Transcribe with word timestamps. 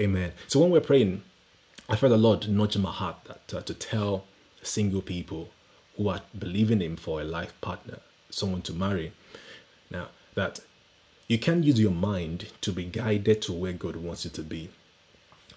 Amen. 0.00 0.32
So 0.46 0.60
when 0.60 0.70
we're 0.70 0.80
praying, 0.80 1.22
I 1.88 1.96
felt 1.96 2.10
the 2.10 2.16
Lord 2.16 2.48
nudge 2.48 2.76
in 2.76 2.82
my 2.82 2.92
heart 2.92 3.16
that 3.24 3.54
uh, 3.54 3.60
to 3.62 3.74
tell 3.74 4.24
single 4.62 5.02
people 5.02 5.48
who 5.96 6.08
are 6.08 6.20
believing 6.38 6.80
Him 6.80 6.96
for 6.96 7.20
a 7.20 7.24
life 7.24 7.58
partner, 7.60 7.98
someone 8.30 8.62
to 8.62 8.72
marry, 8.72 9.12
now 9.90 10.08
that 10.34 10.60
you 11.26 11.36
can 11.36 11.64
use 11.64 11.80
your 11.80 11.90
mind 11.90 12.52
to 12.60 12.72
be 12.72 12.84
guided 12.84 13.42
to 13.42 13.52
where 13.52 13.72
God 13.72 13.96
wants 13.96 14.24
you 14.24 14.30
to 14.30 14.42
be 14.42 14.70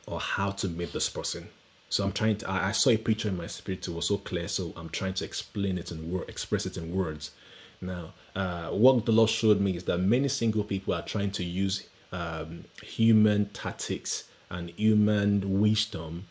or 0.08 0.20
how 0.20 0.50
to 0.52 0.68
meet 0.68 0.92
this 0.92 1.08
person. 1.08 1.50
So 1.90 2.04
I'm 2.04 2.12
trying 2.12 2.38
to, 2.38 2.50
I, 2.50 2.70
I 2.70 2.72
saw 2.72 2.90
a 2.90 2.98
picture 2.98 3.30
in 3.30 3.38
my 3.38 3.48
spirit, 3.48 3.88
it 3.88 3.94
was 3.94 4.08
so 4.08 4.18
clear, 4.18 4.48
so 4.48 4.74
I'm 4.76 4.90
trying 4.90 5.14
to 5.16 5.26
explain 5.26 5.78
it 5.78 5.92
in 5.92 6.12
word, 6.12 6.28
express 6.28 6.66
it 6.66 6.78
in 6.78 6.96
words. 6.96 7.32
Now, 7.80 8.14
uh, 8.36 8.70
what 8.70 9.06
the 9.06 9.12
Lord 9.12 9.30
showed 9.30 9.62
me 9.62 9.76
is 9.76 9.84
that 9.84 10.00
many 10.00 10.30
single 10.30 10.64
people 10.64 10.96
are 10.96 11.04
trying 11.04 11.32
to 11.32 11.44
use 11.44 11.88
um, 12.12 12.66
human 12.82 13.46
tactics 13.50 14.26
and 14.52 14.70
human 14.72 15.60
wisdom 15.60 16.28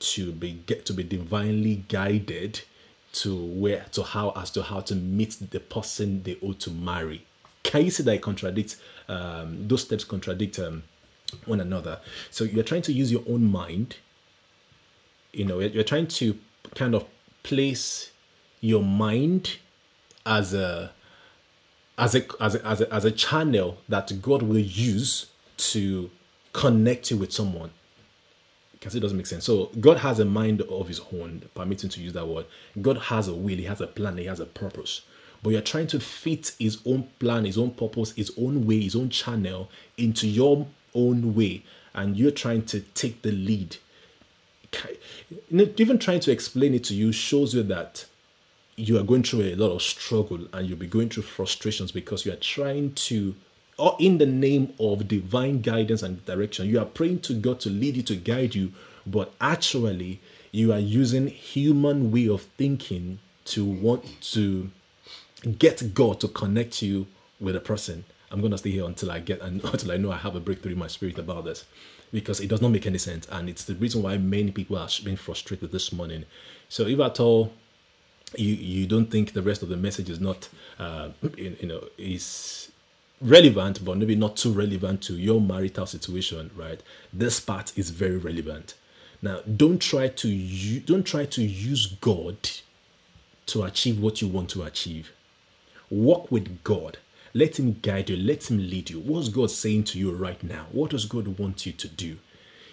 to 0.00 0.32
be 0.32 0.52
get 0.66 0.86
to 0.86 0.92
be 0.92 1.02
divinely 1.02 1.84
guided 1.88 2.62
to 3.12 3.36
where 3.36 3.86
to 3.92 4.02
how 4.02 4.30
as 4.30 4.50
to 4.52 4.62
how 4.62 4.80
to 4.80 4.94
meet 4.94 5.36
the 5.50 5.60
person 5.60 6.22
they 6.22 6.36
ought 6.42 6.58
to 6.60 6.70
marry. 6.70 7.24
Can 7.62 7.84
you 7.84 7.90
see 7.90 8.02
that 8.04 8.14
it 8.14 8.22
contradicts 8.22 8.76
um, 9.08 9.68
those 9.68 9.82
steps 9.82 10.04
contradict 10.04 10.58
um, 10.58 10.84
one 11.44 11.60
another? 11.60 12.00
So 12.30 12.44
you're 12.44 12.64
trying 12.64 12.82
to 12.82 12.92
use 12.92 13.12
your 13.12 13.22
own 13.28 13.50
mind. 13.50 13.96
You 15.32 15.44
know, 15.44 15.60
you're 15.60 15.84
trying 15.84 16.06
to 16.08 16.38
kind 16.74 16.94
of 16.94 17.04
place 17.42 18.12
your 18.60 18.82
mind 18.82 19.56
as 20.24 20.54
a 20.54 20.92
as 21.98 22.14
a 22.14 22.24
as 22.40 22.54
a 22.54 22.66
as 22.66 22.80
a, 22.80 22.94
as 22.94 23.04
a 23.04 23.10
channel 23.10 23.78
that 23.88 24.12
God 24.22 24.42
will 24.42 24.58
use 24.58 25.26
to 25.56 26.10
connect 26.58 27.12
you 27.12 27.16
with 27.16 27.32
someone 27.32 27.70
because 28.72 28.96
it 28.96 29.00
doesn't 29.00 29.16
make 29.16 29.26
sense. 29.26 29.44
So 29.44 29.70
God 29.80 29.98
has 29.98 30.18
a 30.18 30.24
mind 30.24 30.62
of 30.62 30.88
his 30.88 31.00
own, 31.12 31.42
permitting 31.54 31.88
to 31.90 32.00
use 32.00 32.12
that 32.14 32.26
word. 32.26 32.46
God 32.82 32.98
has 32.98 33.28
a 33.28 33.34
will, 33.34 33.56
he 33.56 33.64
has 33.64 33.80
a 33.80 33.86
plan, 33.86 34.18
he 34.18 34.24
has 34.24 34.40
a 34.40 34.46
purpose. 34.46 35.02
But 35.40 35.50
you're 35.50 35.60
trying 35.60 35.86
to 35.88 36.00
fit 36.00 36.56
his 36.58 36.80
own 36.84 37.08
plan, 37.20 37.44
his 37.44 37.56
own 37.56 37.70
purpose, 37.70 38.10
his 38.12 38.32
own 38.36 38.66
way, 38.66 38.80
his 38.80 38.96
own 38.96 39.08
channel 39.08 39.70
into 39.96 40.26
your 40.26 40.66
own 40.96 41.36
way, 41.36 41.62
and 41.94 42.16
you're 42.16 42.32
trying 42.32 42.64
to 42.66 42.80
take 42.80 43.22
the 43.22 43.30
lead. 43.30 43.76
Even 45.50 45.98
trying 45.98 46.20
to 46.20 46.32
explain 46.32 46.74
it 46.74 46.82
to 46.84 46.94
you 46.94 47.12
shows 47.12 47.54
you 47.54 47.62
that 47.62 48.06
you 48.74 48.98
are 48.98 49.04
going 49.04 49.22
through 49.22 49.42
a 49.42 49.54
lot 49.54 49.70
of 49.70 49.82
struggle 49.82 50.46
and 50.52 50.68
you'll 50.68 50.78
be 50.78 50.86
going 50.86 51.08
through 51.08 51.22
frustrations 51.22 51.92
because 51.92 52.26
you 52.26 52.32
are 52.32 52.36
trying 52.36 52.92
to 52.94 53.34
or 53.78 53.96
in 53.98 54.18
the 54.18 54.26
name 54.26 54.74
of 54.78 55.08
divine 55.08 55.62
guidance 55.62 56.02
and 56.02 56.24
direction. 56.26 56.68
You 56.68 56.80
are 56.80 56.84
praying 56.84 57.20
to 57.20 57.34
God 57.34 57.60
to 57.60 57.70
lead 57.70 57.96
you, 57.96 58.02
to 58.02 58.16
guide 58.16 58.54
you, 58.54 58.72
but 59.06 59.32
actually 59.40 60.20
you 60.50 60.72
are 60.72 60.78
using 60.78 61.28
human 61.28 62.10
way 62.10 62.28
of 62.28 62.42
thinking 62.42 63.20
to 63.46 63.64
want 63.64 64.20
to 64.20 64.70
get 65.58 65.94
God 65.94 66.20
to 66.20 66.28
connect 66.28 66.82
you 66.82 67.06
with 67.40 67.54
a 67.54 67.60
person. 67.60 68.04
I'm 68.30 68.40
gonna 68.42 68.58
stay 68.58 68.72
here 68.72 68.84
until 68.84 69.10
I 69.10 69.20
get 69.20 69.40
until 69.42 69.92
I 69.92 69.96
know 69.96 70.10
I 70.10 70.18
have 70.18 70.34
a 70.34 70.40
breakthrough 70.40 70.72
in 70.72 70.78
my 70.78 70.88
spirit 70.88 71.18
about 71.18 71.44
this, 71.44 71.64
because 72.12 72.40
it 72.40 72.48
does 72.48 72.60
not 72.60 72.72
make 72.72 72.86
any 72.86 72.98
sense, 72.98 73.26
and 73.30 73.48
it's 73.48 73.64
the 73.64 73.74
reason 73.74 74.02
why 74.02 74.18
many 74.18 74.50
people 74.50 74.76
are 74.76 74.88
being 75.04 75.16
frustrated 75.16 75.70
this 75.72 75.92
morning. 75.92 76.24
So 76.68 76.86
if 76.86 76.98
at 77.00 77.20
all 77.20 77.52
you 78.36 78.54
you 78.54 78.86
don't 78.86 79.06
think 79.06 79.32
the 79.32 79.42
rest 79.42 79.62
of 79.62 79.68
the 79.68 79.76
message 79.76 80.10
is 80.10 80.20
not 80.20 80.48
uh, 80.78 81.10
you, 81.36 81.56
you 81.60 81.68
know 81.68 81.84
is 81.96 82.70
relevant, 83.20 83.84
but 83.84 83.96
maybe 83.98 84.14
not 84.14 84.36
too 84.36 84.52
relevant 84.52 85.02
to 85.02 85.14
your 85.14 85.40
marital 85.40 85.86
situation, 85.86 86.50
right? 86.54 86.82
This 87.12 87.40
part 87.40 87.76
is 87.76 87.90
very 87.90 88.16
relevant. 88.16 88.74
Now, 89.20 89.40
don't 89.40 89.80
try 89.80 90.08
to 90.08 90.28
use, 90.28 90.82
don't 90.84 91.06
try 91.06 91.24
to 91.24 91.42
use 91.42 91.86
God 91.86 92.36
to 93.46 93.64
achieve 93.64 93.98
what 93.98 94.22
you 94.22 94.28
want 94.28 94.50
to 94.50 94.62
achieve. 94.62 95.12
Walk 95.90 96.30
with 96.30 96.62
God. 96.62 96.98
Let 97.34 97.58
Him 97.58 97.78
guide 97.82 98.10
you. 98.10 98.16
Let 98.16 98.50
Him 98.50 98.58
lead 98.58 98.90
you. 98.90 99.00
What's 99.00 99.28
God 99.28 99.50
saying 99.50 99.84
to 99.84 99.98
you 99.98 100.12
right 100.12 100.42
now? 100.42 100.66
What 100.70 100.90
does 100.90 101.06
God 101.06 101.38
want 101.38 101.66
you 101.66 101.72
to 101.72 101.88
do? 101.88 102.18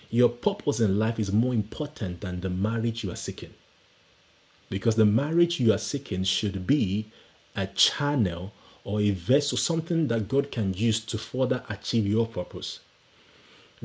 Your 0.09 0.29
purpose 0.29 0.79
in 0.79 0.99
life 0.99 1.19
is 1.19 1.31
more 1.31 1.53
important 1.53 2.21
than 2.21 2.41
the 2.41 2.49
marriage 2.49 3.03
you 3.03 3.11
are 3.11 3.17
seeking. 3.17 3.53
Because 4.69 4.95
the 4.95 5.05
marriage 5.05 5.59
you 5.59 5.73
are 5.73 5.79
seeking 5.79 6.23
should 6.23 6.67
be 6.67 7.07
a 7.55 7.67
channel 7.67 8.53
or 8.85 9.01
a 9.01 9.09
vessel, 9.09 9.57
something 9.57 10.07
that 10.07 10.29
God 10.29 10.51
can 10.51 10.73
use 10.73 10.99
to 11.01 11.17
further 11.17 11.63
achieve 11.67 12.07
your 12.07 12.27
purpose. 12.27 12.79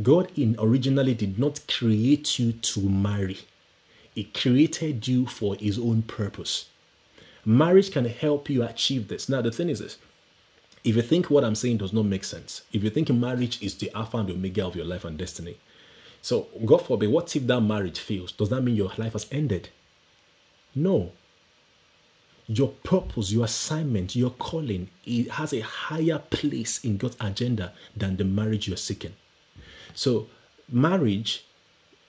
God 0.01 0.31
in 0.37 0.55
originally 0.59 1.15
did 1.15 1.39
not 1.39 1.67
create 1.67 2.39
you 2.39 2.53
to 2.53 2.81
marry. 2.81 3.39
He 4.15 4.25
created 4.25 5.09
you 5.09 5.27
for 5.27 5.57
his 5.57 5.79
own 5.79 6.03
purpose. 6.03 6.67
Marriage 7.45 7.91
can 7.91 8.05
help 8.05 8.51
you 8.51 8.63
achieve 8.63 9.09
this. 9.09 9.29
Now 9.29 9.41
the 9.41 9.51
thing 9.51 9.71
is 9.71 9.79
this. 9.81 9.97
If 10.85 10.97
you 10.97 11.03
think 11.03 11.31
what 11.31 11.45
I'm 11.45 11.55
saying 11.55 11.79
does 11.79 11.93
not 11.93 12.05
make 12.05 12.25
sense, 12.25 12.63
if 12.73 12.85
you 12.85 12.91
think 12.91 13.09
marriage 13.11 13.63
is 13.63 13.75
the 13.77 13.91
alpha 13.95 14.19
and 14.19 14.31
omega 14.31 14.67
of 14.67 14.77
your 14.77 14.87
life 14.87 15.05
and 15.05 15.17
destiny, 15.19 15.59
so 16.23 16.49
God 16.65 16.85
forbid, 16.85 17.11
what 17.11 17.35
if 17.35 17.47
that 17.47 17.61
marriage 17.63 17.99
fails? 17.99 18.33
Does 18.33 18.51
that 18.51 18.61
mean 18.61 18.77
your 18.77 18.93
life 18.99 19.15
has 19.15 19.27
ended? 19.33 19.71
No 20.75 21.13
your 22.51 22.69
purpose, 22.83 23.31
your 23.31 23.45
assignment, 23.45 24.17
your 24.17 24.31
calling, 24.31 24.89
it 25.05 25.31
has 25.31 25.53
a 25.53 25.61
higher 25.61 26.19
place 26.19 26.85
in 26.85 26.97
God's 26.97 27.17
agenda 27.21 27.73
than 27.97 28.17
the 28.17 28.25
marriage 28.25 28.67
you're 28.67 28.77
seeking. 28.77 29.15
So, 29.95 30.27
marriage, 30.69 31.45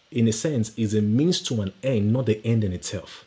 in 0.09 0.27
a 0.27 0.31
sense, 0.31 0.71
is 0.77 0.95
a 0.95 1.01
means 1.01 1.41
to 1.41 1.61
an 1.61 1.73
end, 1.83 2.11
not 2.11 2.25
the 2.25 2.43
end 2.43 2.63
in 2.63 2.73
itself. 2.73 3.25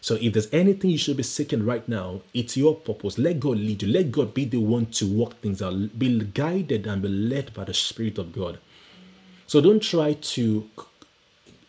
So, 0.00 0.16
if 0.20 0.32
there's 0.32 0.52
anything 0.52 0.90
you 0.90 0.98
should 0.98 1.16
be 1.16 1.22
seeking 1.22 1.64
right 1.64 1.88
now, 1.88 2.22
it's 2.34 2.56
your 2.56 2.74
purpose. 2.74 3.16
Let 3.16 3.38
God 3.38 3.58
lead 3.58 3.82
you. 3.82 3.88
Let 3.88 4.10
God 4.10 4.34
be 4.34 4.46
the 4.46 4.58
one 4.58 4.86
to 4.86 5.06
work 5.06 5.40
things 5.40 5.62
out. 5.62 5.96
Be 5.96 6.18
guided 6.18 6.88
and 6.88 7.00
be 7.00 7.08
led 7.08 7.54
by 7.54 7.62
the 7.62 7.74
Spirit 7.74 8.18
of 8.18 8.32
God. 8.32 8.58
So, 9.46 9.60
don't 9.60 9.80
try 9.80 10.14
to 10.14 10.68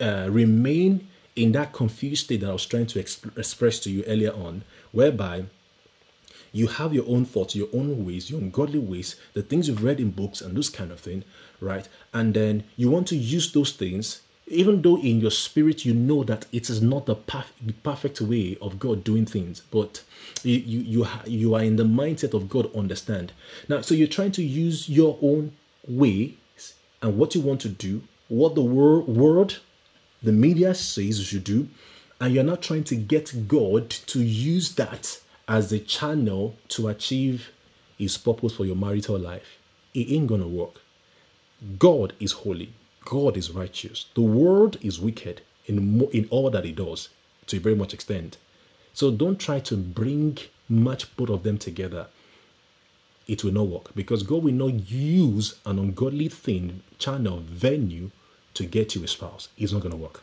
uh, 0.00 0.26
remain 0.28 1.06
in 1.36 1.52
that 1.52 1.72
confused 1.72 2.24
state 2.24 2.40
that 2.40 2.50
I 2.50 2.52
was 2.52 2.66
trying 2.66 2.86
to 2.86 3.02
exp- 3.02 3.36
express 3.38 3.78
to 3.80 3.90
you 3.90 4.04
earlier 4.04 4.32
on, 4.32 4.64
whereby 4.92 5.44
you 6.52 6.66
have 6.66 6.92
your 6.92 7.08
own 7.08 7.24
thoughts, 7.24 7.56
your 7.56 7.68
own 7.72 8.04
ways, 8.04 8.30
your 8.30 8.40
ungodly 8.40 8.78
ways, 8.78 9.16
the 9.32 9.42
things 9.42 9.68
you've 9.68 9.82
read 9.82 10.00
in 10.00 10.10
books 10.10 10.40
and 10.40 10.56
this 10.56 10.68
kind 10.68 10.90
of 10.92 11.00
thing, 11.00 11.24
right? 11.60 11.88
And 12.12 12.34
then 12.34 12.64
you 12.76 12.90
want 12.90 13.08
to 13.08 13.16
use 13.16 13.50
those 13.52 13.72
things, 13.72 14.20
even 14.46 14.82
though 14.82 14.98
in 14.98 15.20
your 15.20 15.30
spirit 15.30 15.86
you 15.86 15.94
know 15.94 16.22
that 16.24 16.44
it 16.52 16.68
is 16.68 16.82
not 16.82 17.06
the, 17.06 17.16
perf- 17.16 17.46
the 17.64 17.72
perfect 17.72 18.20
way 18.20 18.58
of 18.60 18.78
God 18.78 19.02
doing 19.02 19.24
things, 19.24 19.62
but 19.70 20.02
you 20.42 20.58
you 20.58 20.80
you, 20.80 21.04
ha- 21.04 21.22
you 21.26 21.54
are 21.54 21.62
in 21.62 21.76
the 21.76 21.84
mindset 21.84 22.34
of 22.34 22.50
God 22.50 22.74
understand. 22.74 23.32
Now, 23.68 23.80
so 23.80 23.94
you're 23.94 24.06
trying 24.06 24.32
to 24.32 24.42
use 24.42 24.88
your 24.88 25.18
own 25.22 25.52
ways 25.88 26.74
and 27.00 27.16
what 27.16 27.34
you 27.34 27.40
want 27.40 27.60
to 27.62 27.68
do, 27.68 28.02
what 28.28 28.54
the 28.54 28.62
wor- 28.62 29.00
word 29.00 29.56
the 30.22 30.32
media 30.32 30.74
says 30.74 31.18
you 31.18 31.24
should 31.24 31.44
do, 31.44 31.68
and 32.20 32.34
you're 32.34 32.44
not 32.44 32.62
trying 32.62 32.84
to 32.84 32.96
get 32.96 33.48
God 33.48 33.90
to 33.90 34.22
use 34.22 34.74
that 34.76 35.20
as 35.48 35.72
a 35.72 35.78
channel 35.78 36.54
to 36.68 36.88
achieve 36.88 37.50
his 37.98 38.16
purpose 38.16 38.54
for 38.54 38.64
your 38.64 38.76
marital 38.76 39.18
life, 39.18 39.58
it 39.94 40.10
ain't 40.10 40.28
gonna 40.28 40.46
work. 40.46 40.80
God 41.78 42.12
is 42.20 42.32
holy, 42.32 42.72
God 43.04 43.36
is 43.36 43.50
righteous, 43.50 44.06
the 44.14 44.22
world 44.22 44.76
is 44.80 45.00
wicked 45.00 45.42
in, 45.66 46.02
in 46.12 46.26
all 46.30 46.50
that 46.50 46.64
it 46.64 46.76
does 46.76 47.08
to 47.46 47.56
a 47.56 47.60
very 47.60 47.74
much 47.74 47.92
extent. 47.92 48.36
So 48.94 49.10
don't 49.10 49.38
try 49.38 49.60
to 49.60 49.76
bring 49.76 50.38
much 50.68 51.14
both 51.16 51.30
of 51.30 51.42
them 51.42 51.58
together. 51.58 52.06
It 53.26 53.44
will 53.44 53.52
not 53.52 53.66
work 53.66 53.94
because 53.94 54.22
God 54.22 54.42
will 54.42 54.54
not 54.54 54.90
use 54.90 55.56
an 55.64 55.78
ungodly 55.78 56.28
thing, 56.28 56.82
channel, 56.98 57.38
venue 57.40 58.10
to 58.54 58.64
get 58.66 58.94
you 58.94 59.04
a 59.04 59.08
spouse. 59.08 59.48
It's 59.56 59.72
not 59.72 59.82
going 59.82 59.92
to 59.92 59.98
work. 59.98 60.22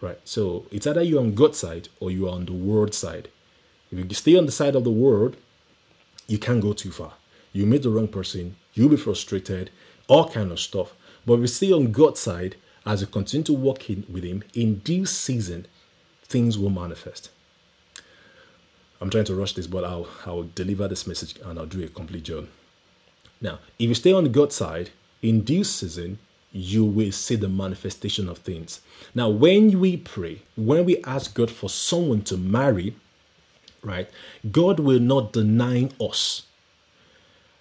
Right? 0.00 0.18
So 0.24 0.66
it's 0.70 0.86
either 0.86 1.02
you're 1.02 1.20
on 1.20 1.34
God's 1.34 1.58
side 1.58 1.88
or 2.00 2.10
you 2.10 2.28
are 2.28 2.34
on 2.34 2.46
the 2.46 2.52
world 2.52 2.94
side. 2.94 3.28
If 3.90 3.98
you 3.98 4.14
stay 4.14 4.36
on 4.36 4.46
the 4.46 4.52
side 4.52 4.76
of 4.76 4.84
the 4.84 4.90
world, 4.90 5.36
you 6.26 6.38
can't 6.38 6.60
go 6.60 6.72
too 6.72 6.90
far. 6.90 7.14
You 7.52 7.66
meet 7.66 7.82
the 7.82 7.90
wrong 7.90 8.08
person, 8.08 8.56
you'll 8.74 8.90
be 8.90 8.96
frustrated, 8.96 9.70
all 10.08 10.28
kind 10.28 10.52
of 10.52 10.60
stuff. 10.60 10.92
But 11.24 11.34
if 11.34 11.40
you 11.40 11.46
stay 11.46 11.72
on 11.72 11.92
God's 11.92 12.20
side, 12.20 12.56
as 12.84 13.00
you 13.00 13.06
continue 13.06 13.44
to 13.44 13.52
walk 13.52 13.88
in 13.88 14.04
with 14.10 14.24
Him, 14.24 14.44
in 14.54 14.76
due 14.78 15.06
season, 15.06 15.66
things 16.24 16.58
will 16.58 16.70
manifest. 16.70 17.30
I'm 19.00 19.10
trying 19.10 19.24
to 19.24 19.34
rush 19.34 19.54
this, 19.54 19.66
but 19.66 19.84
I'll 19.84 20.08
I'll 20.24 20.48
deliver 20.54 20.88
this 20.88 21.06
message 21.06 21.36
and 21.44 21.58
I'll 21.58 21.66
do 21.66 21.84
a 21.84 21.88
complete 21.88 22.24
job. 22.24 22.48
Now, 23.40 23.58
if 23.78 23.88
you 23.88 23.94
stay 23.94 24.12
on 24.12 24.30
God's 24.32 24.54
side, 24.54 24.90
in 25.22 25.42
due 25.42 25.64
season, 25.64 26.18
you 26.56 26.84
will 26.84 27.12
see 27.12 27.36
the 27.36 27.48
manifestation 27.48 28.28
of 28.28 28.38
things. 28.38 28.80
Now, 29.14 29.28
when 29.28 29.78
we 29.78 29.96
pray, 29.96 30.42
when 30.56 30.84
we 30.84 31.02
ask 31.04 31.34
God 31.34 31.50
for 31.50 31.68
someone 31.68 32.22
to 32.22 32.36
marry, 32.36 32.94
right, 33.82 34.08
God 34.50 34.80
will 34.80 35.00
not 35.00 35.32
deny 35.32 35.90
us. 36.00 36.44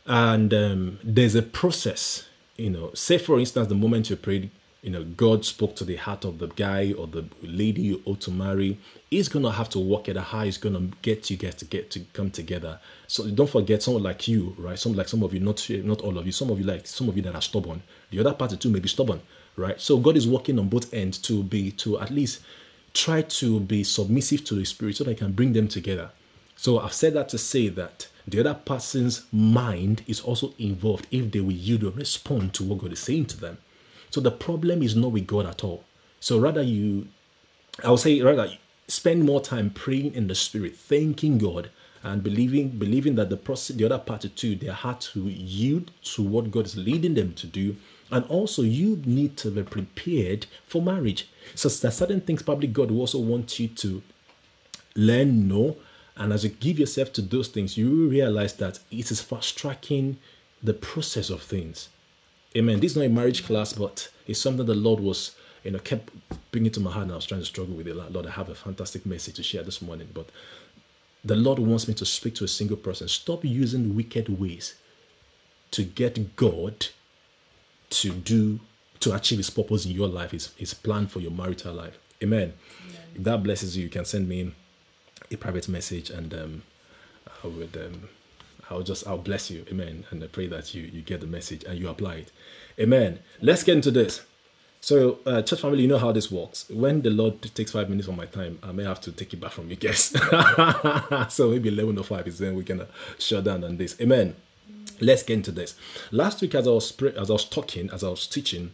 And 0.05 0.53
um, 0.53 0.99
there's 1.03 1.35
a 1.35 1.41
process 1.41 2.27
you 2.57 2.69
know, 2.69 2.91
say 2.93 3.17
for 3.17 3.39
instance, 3.39 3.67
the 3.67 3.75
moment 3.75 4.09
you 4.09 4.15
prayed, 4.15 4.49
you 4.85 4.91
know, 4.91 5.03
God 5.03 5.43
spoke 5.43 5.75
to 5.77 5.83
the 5.83 5.95
heart 5.95 6.25
of 6.25 6.37
the 6.37 6.45
guy 6.45 6.93
or 6.93 7.07
the 7.07 7.25
lady 7.41 7.81
you 7.81 8.03
ought 8.05 8.21
to 8.21 8.31
marry. 8.31 8.77
He's 9.09 9.27
gonna 9.27 9.51
have 9.51 9.67
to 9.69 9.79
work 9.79 10.07
at 10.07 10.15
a 10.15 10.21
high. 10.21 10.45
He's 10.45 10.59
gonna 10.59 10.91
get 11.01 11.31
you 11.31 11.37
get 11.37 11.57
to 11.57 11.65
get 11.65 11.89
to 11.89 12.01
come 12.13 12.29
together. 12.29 12.79
So 13.07 13.27
don't 13.31 13.49
forget 13.49 13.81
someone 13.81 14.03
like 14.03 14.27
you, 14.27 14.55
right? 14.59 14.77
Some 14.77 14.93
like 14.93 15.07
some 15.07 15.23
of 15.23 15.33
you, 15.33 15.39
not 15.39 15.67
not 15.69 16.01
all 16.01 16.19
of 16.19 16.27
you. 16.27 16.31
Some 16.31 16.51
of 16.51 16.59
you 16.59 16.65
like 16.65 16.85
some 16.85 17.09
of 17.09 17.17
you 17.17 17.23
that 17.23 17.33
are 17.33 17.41
stubborn. 17.41 17.81
The 18.11 18.19
other 18.19 18.33
party 18.33 18.57
too 18.57 18.69
may 18.69 18.77
be 18.77 18.87
stubborn, 18.87 19.21
right? 19.55 19.81
So 19.81 19.97
God 19.97 20.15
is 20.17 20.27
working 20.27 20.59
on 20.59 20.69
both 20.69 20.93
ends 20.93 21.17
to 21.19 21.41
be 21.41 21.71
to 21.71 21.99
at 21.99 22.11
least 22.11 22.41
try 22.93 23.23
to 23.23 23.59
be 23.59 23.83
submissive 23.83 24.43
to 24.45 24.53
the 24.53 24.65
spirit 24.65 24.97
so 24.97 25.05
that 25.05 25.11
I 25.11 25.15
can 25.15 25.31
bring 25.31 25.53
them 25.53 25.67
together. 25.67 26.11
So 26.55 26.79
I've 26.79 26.93
said 26.93 27.15
that 27.15 27.27
to 27.29 27.39
say 27.39 27.69
that 27.69 28.07
the 28.27 28.39
other 28.39 28.53
person's 28.53 29.25
mind 29.31 30.03
is 30.05 30.21
also 30.21 30.53
involved 30.59 31.07
if 31.09 31.31
they 31.31 31.39
will 31.39 31.51
yield 31.51 31.83
or 31.83 31.89
respond 31.89 32.53
to 32.53 32.63
what 32.63 32.79
God 32.79 32.93
is 32.93 32.99
saying 32.99 33.25
to 33.27 33.37
them. 33.37 33.57
So 34.15 34.21
the 34.21 34.31
problem 34.31 34.81
is 34.81 34.95
not 34.95 35.11
with 35.11 35.27
God 35.27 35.45
at 35.45 35.61
all. 35.61 35.83
So 36.21 36.39
rather 36.39 36.61
you, 36.61 37.09
I 37.83 37.91
would 37.91 37.99
say 37.99 38.21
rather 38.21 38.49
spend 38.87 39.25
more 39.25 39.41
time 39.41 39.71
praying 39.71 40.13
in 40.13 40.27
the 40.27 40.35
spirit, 40.35 40.77
thanking 40.77 41.37
God 41.37 41.69
and 42.01 42.23
believing 42.23 42.69
believing 42.69 43.15
that 43.15 43.29
the 43.29 43.35
process, 43.35 43.75
the 43.75 43.83
other 43.83 43.97
party 43.97 44.29
too, 44.29 44.55
their 44.55 44.71
heart 44.71 45.01
to 45.13 45.19
yield 45.19 45.91
to 46.13 46.23
what 46.23 46.49
God 46.49 46.65
is 46.65 46.77
leading 46.77 47.15
them 47.15 47.33
to 47.33 47.45
do. 47.45 47.75
And 48.09 48.23
also 48.27 48.61
you 48.61 49.01
need 49.05 49.35
to 49.35 49.51
be 49.51 49.63
prepared 49.63 50.45
for 50.65 50.81
marriage. 50.81 51.27
So 51.53 51.67
there 51.67 51.89
are 51.89 51.91
certain 51.91 52.21
things 52.21 52.41
probably 52.41 52.69
God 52.69 52.91
will 52.91 53.01
also 53.01 53.19
want 53.19 53.59
you 53.59 53.67
to 53.67 54.01
learn, 54.95 55.49
know, 55.49 55.75
and 56.15 56.31
as 56.31 56.45
you 56.45 56.51
give 56.51 56.79
yourself 56.79 57.11
to 57.11 57.21
those 57.21 57.49
things, 57.49 57.77
you 57.77 58.07
realize 58.07 58.53
that 58.53 58.79
it 58.91 59.11
is 59.11 59.21
fast 59.21 59.57
tracking 59.57 60.19
the 60.63 60.73
process 60.73 61.29
of 61.29 61.41
things. 61.41 61.89
Amen. 62.55 62.79
This 62.79 62.91
is 62.91 62.97
not 62.97 63.05
a 63.05 63.09
marriage 63.09 63.45
class, 63.45 63.73
but 63.73 64.09
it's 64.27 64.39
something 64.39 64.65
the 64.65 64.73
Lord 64.73 65.01
was, 65.01 65.35
you 65.63 65.71
know, 65.71 65.79
kept 65.79 66.09
bringing 66.51 66.71
to 66.71 66.79
my 66.79 66.91
heart, 66.91 67.03
and 67.03 67.11
I 67.11 67.15
was 67.15 67.25
trying 67.25 67.41
to 67.41 67.45
struggle 67.45 67.75
with 67.75 67.87
it. 67.87 67.95
Lord, 67.95 68.25
I 68.25 68.31
have 68.31 68.49
a 68.49 68.55
fantastic 68.55 69.05
message 69.05 69.35
to 69.35 69.43
share 69.43 69.63
this 69.63 69.81
morning, 69.81 70.07
but 70.13 70.29
the 71.23 71.35
Lord 71.35 71.59
wants 71.59 71.87
me 71.87 71.93
to 71.95 72.05
speak 72.05 72.35
to 72.35 72.45
a 72.45 72.47
single 72.47 72.77
person. 72.77 73.07
Stop 73.09 73.43
using 73.43 73.95
wicked 73.95 74.39
ways 74.39 74.75
to 75.71 75.83
get 75.83 76.35
God 76.37 76.87
to 77.89 78.09
do 78.11 78.61
to 79.01 79.13
achieve 79.13 79.39
His 79.39 79.49
purpose 79.49 79.85
in 79.85 79.91
your 79.91 80.07
life, 80.07 80.31
His, 80.31 80.53
his 80.55 80.73
plan 80.73 81.07
for 81.07 81.19
your 81.19 81.31
marital 81.31 81.73
life. 81.73 81.97
Amen. 82.23 82.53
Amen. 82.87 83.01
If 83.15 83.23
that 83.23 83.43
blesses 83.43 83.75
you, 83.75 83.83
you 83.83 83.89
can 83.89 84.05
send 84.05 84.29
me 84.29 84.53
a 85.29 85.35
private 85.35 85.67
message, 85.67 86.09
and 86.09 86.33
um, 86.33 86.63
I 87.43 87.47
would. 87.47 87.75
Um, 87.75 88.09
I'll 88.69 88.83
just 88.83 89.07
I'll 89.07 89.17
bless 89.17 89.51
you, 89.51 89.65
Amen, 89.69 90.05
and 90.09 90.23
I 90.23 90.27
pray 90.27 90.47
that 90.47 90.73
you 90.73 90.83
you 90.83 91.01
get 91.01 91.21
the 91.21 91.27
message 91.27 91.63
and 91.63 91.77
you 91.79 91.89
apply 91.89 92.15
it, 92.15 92.31
Amen. 92.79 93.19
Let's 93.41 93.63
get 93.63 93.75
into 93.75 93.91
this. 93.91 94.23
So, 94.81 95.17
uh, 95.25 95.41
church 95.41 95.61
family, 95.61 95.81
you 95.81 95.87
know 95.87 95.97
how 95.97 96.11
this 96.11 96.29
works. 96.31 96.69
When 96.69 97.01
the 97.01 97.09
Lord 97.09 97.41
takes 97.55 97.71
five 97.71 97.89
minutes 97.89 98.07
of 98.07 98.15
my 98.15 98.27
time, 98.27 98.59
I 98.61 98.71
may 98.71 98.83
have 98.83 99.01
to 99.01 99.11
take 99.11 99.33
it 99.33 99.39
back 99.39 99.51
from 99.51 99.67
you 99.69 99.75
guys. 99.75 100.13
so 101.33 101.49
maybe 101.49 101.69
eleven 101.69 101.97
or 101.97 102.03
five 102.03 102.27
is 102.27 102.37
then 102.37 102.55
we're 102.55 102.63
gonna 102.63 102.87
shut 103.17 103.43
down 103.43 103.63
on 103.63 103.77
this, 103.77 103.99
Amen. 103.99 104.35
Let's 105.01 105.23
get 105.23 105.35
into 105.35 105.51
this. 105.51 105.75
Last 106.11 106.41
week, 106.41 106.55
as 106.55 106.67
I 106.67 106.71
was 106.71 107.01
as 107.01 107.29
I 107.29 107.33
was 107.33 107.45
talking, 107.45 107.89
as 107.91 108.03
I 108.03 108.09
was 108.09 108.27
teaching, 108.27 108.71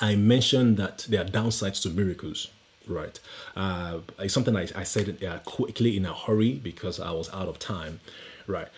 I 0.00 0.16
mentioned 0.16 0.76
that 0.78 1.06
there 1.08 1.22
are 1.22 1.24
downsides 1.28 1.82
to 1.82 1.90
miracles 1.90 2.48
right 2.88 3.18
uh, 3.56 3.98
it's 4.18 4.32
something 4.32 4.56
I, 4.56 4.68
I 4.74 4.84
said 4.84 5.22
uh, 5.24 5.38
quickly 5.40 5.96
in 5.96 6.06
a 6.06 6.14
hurry 6.14 6.52
because 6.52 7.00
i 7.00 7.10
was 7.10 7.32
out 7.32 7.48
of 7.48 7.58
time 7.58 8.00
right 8.46 8.68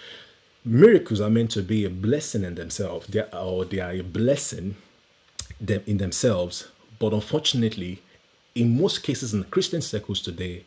miracles 0.64 1.20
are 1.20 1.30
meant 1.30 1.50
to 1.50 1.62
be 1.62 1.84
a 1.84 1.90
blessing 1.90 2.44
in 2.44 2.54
themselves 2.54 3.06
they 3.08 3.20
are, 3.20 3.28
or 3.34 3.64
they 3.64 3.80
are 3.80 3.92
a 3.92 4.02
blessing 4.02 4.76
them 5.60 5.82
in 5.86 5.98
themselves 5.98 6.68
but 6.98 7.12
unfortunately 7.12 8.02
in 8.54 8.78
most 8.80 9.02
cases 9.02 9.32
in 9.32 9.44
christian 9.44 9.80
circles 9.80 10.20
today 10.20 10.64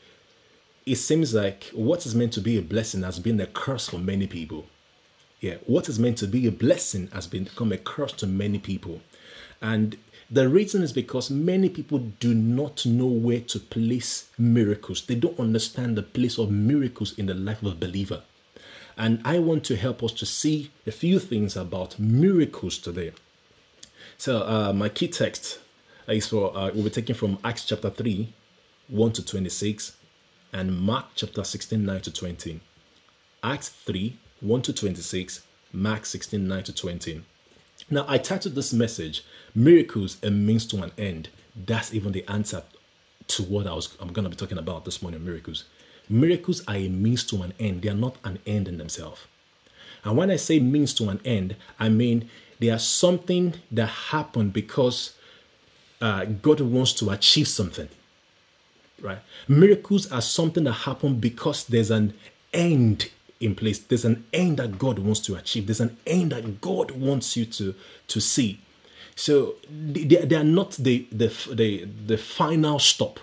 it 0.85 0.95
seems 0.95 1.33
like 1.33 1.65
what 1.73 2.05
is 2.05 2.15
meant 2.15 2.33
to 2.33 2.41
be 2.41 2.57
a 2.57 2.61
blessing 2.61 3.03
has 3.03 3.19
been 3.19 3.39
a 3.39 3.47
curse 3.47 3.89
for 3.89 3.97
many 3.97 4.27
people 4.27 4.65
yeah 5.39 5.55
what 5.65 5.88
is 5.88 5.99
meant 5.99 6.17
to 6.17 6.27
be 6.27 6.47
a 6.47 6.51
blessing 6.51 7.07
has 7.13 7.27
been 7.27 7.43
become 7.43 7.71
a 7.71 7.77
curse 7.77 8.13
to 8.13 8.25
many 8.25 8.57
people 8.57 9.01
and 9.61 9.97
the 10.33 10.47
reason 10.47 10.81
is 10.81 10.93
because 10.93 11.29
many 11.29 11.67
people 11.67 11.99
do 11.99 12.33
not 12.33 12.85
know 12.85 13.05
where 13.05 13.41
to 13.41 13.59
place 13.59 14.29
miracles. 14.38 15.05
They 15.05 15.15
don't 15.15 15.38
understand 15.38 15.97
the 15.97 16.03
place 16.03 16.38
of 16.38 16.49
miracles 16.49 17.19
in 17.19 17.25
the 17.25 17.33
life 17.33 17.61
of 17.61 17.73
a 17.73 17.75
believer. 17.75 18.21
And 18.97 19.21
I 19.25 19.39
want 19.39 19.63
to 19.65 19.75
help 19.75 20.03
us 20.03 20.11
to 20.13 20.25
see 20.25 20.71
a 20.85 20.91
few 20.91 21.19
things 21.19 21.55
about 21.55 21.99
miracles 21.99 22.77
today. 22.77 23.13
So, 24.17 24.41
uh, 24.41 24.73
my 24.73 24.89
key 24.89 25.07
text 25.07 25.59
is 26.07 26.27
for, 26.27 26.55
uh, 26.55 26.71
we'll 26.73 26.83
be 26.83 26.89
taking 26.89 27.15
from 27.15 27.39
Acts 27.43 27.65
chapter 27.65 27.89
3, 27.89 28.31
1 28.88 29.11
to 29.13 29.25
26, 29.25 29.95
and 30.53 30.79
Mark 30.79 31.05
chapter 31.15 31.43
16, 31.43 31.85
9 31.85 32.01
to 32.01 32.11
20. 32.11 32.59
Acts 33.43 33.69
3, 33.69 34.17
1 34.41 34.61
to 34.63 34.73
26, 34.73 35.41
Mark 35.73 36.05
16, 36.05 36.47
9 36.47 36.63
to 36.63 36.73
20. 36.73 37.21
Now, 37.89 38.05
I 38.07 38.17
titled 38.17 38.55
this 38.55 38.73
message, 38.73 39.23
Miracles 39.55 40.17
a 40.21 40.29
Means 40.29 40.65
to 40.67 40.83
an 40.83 40.91
End. 40.97 41.29
That's 41.55 41.93
even 41.93 42.11
the 42.11 42.25
answer 42.27 42.63
to 43.27 43.43
what 43.43 43.67
I 43.67 43.73
was, 43.73 43.97
I'm 43.99 44.13
going 44.13 44.23
to 44.23 44.29
be 44.29 44.35
talking 44.35 44.57
about 44.57 44.85
this 44.85 45.01
morning 45.01 45.23
miracles. 45.23 45.63
Miracles 46.11 46.61
are 46.67 46.75
a 46.75 46.89
means 46.89 47.23
to 47.25 47.41
an 47.41 47.53
end, 47.59 47.81
they 47.81 47.89
are 47.89 47.93
not 47.93 48.17
an 48.23 48.39
end 48.45 48.67
in 48.67 48.77
themselves. 48.77 49.21
And 50.03 50.17
when 50.17 50.31
I 50.31 50.35
say 50.35 50.59
means 50.59 50.93
to 50.95 51.09
an 51.09 51.19
end, 51.23 51.55
I 51.79 51.89
mean 51.89 52.29
they 52.59 52.69
are 52.69 52.79
something 52.79 53.55
that 53.71 53.87
happened 53.87 54.53
because 54.53 55.13
uh, 56.01 56.25
God 56.25 56.61
wants 56.61 56.93
to 56.93 57.09
achieve 57.11 57.47
something. 57.47 57.89
Right? 58.99 59.19
Miracles 59.47 60.11
are 60.11 60.21
something 60.21 60.63
that 60.65 60.73
happen 60.73 61.19
because 61.19 61.63
there's 61.65 61.91
an 61.91 62.13
end 62.53 63.09
in 63.39 63.55
place. 63.55 63.79
There's 63.79 64.05
an 64.05 64.25
end 64.31 64.57
that 64.57 64.77
God 64.77 64.99
wants 64.99 65.19
to 65.21 65.35
achieve. 65.35 65.67
There's 65.67 65.81
an 65.81 65.97
end 66.05 66.31
that 66.31 66.61
God 66.61 66.91
wants 66.91 67.35
you 67.35 67.45
to 67.45 67.73
to 68.07 68.21
see. 68.21 68.59
So 69.15 69.55
they, 69.69 70.03
they 70.05 70.35
are 70.35 70.43
not 70.43 70.71
the, 70.73 71.07
the 71.11 71.27
the 71.51 71.85
the 72.05 72.17
final 72.17 72.79
stop. 72.79 73.19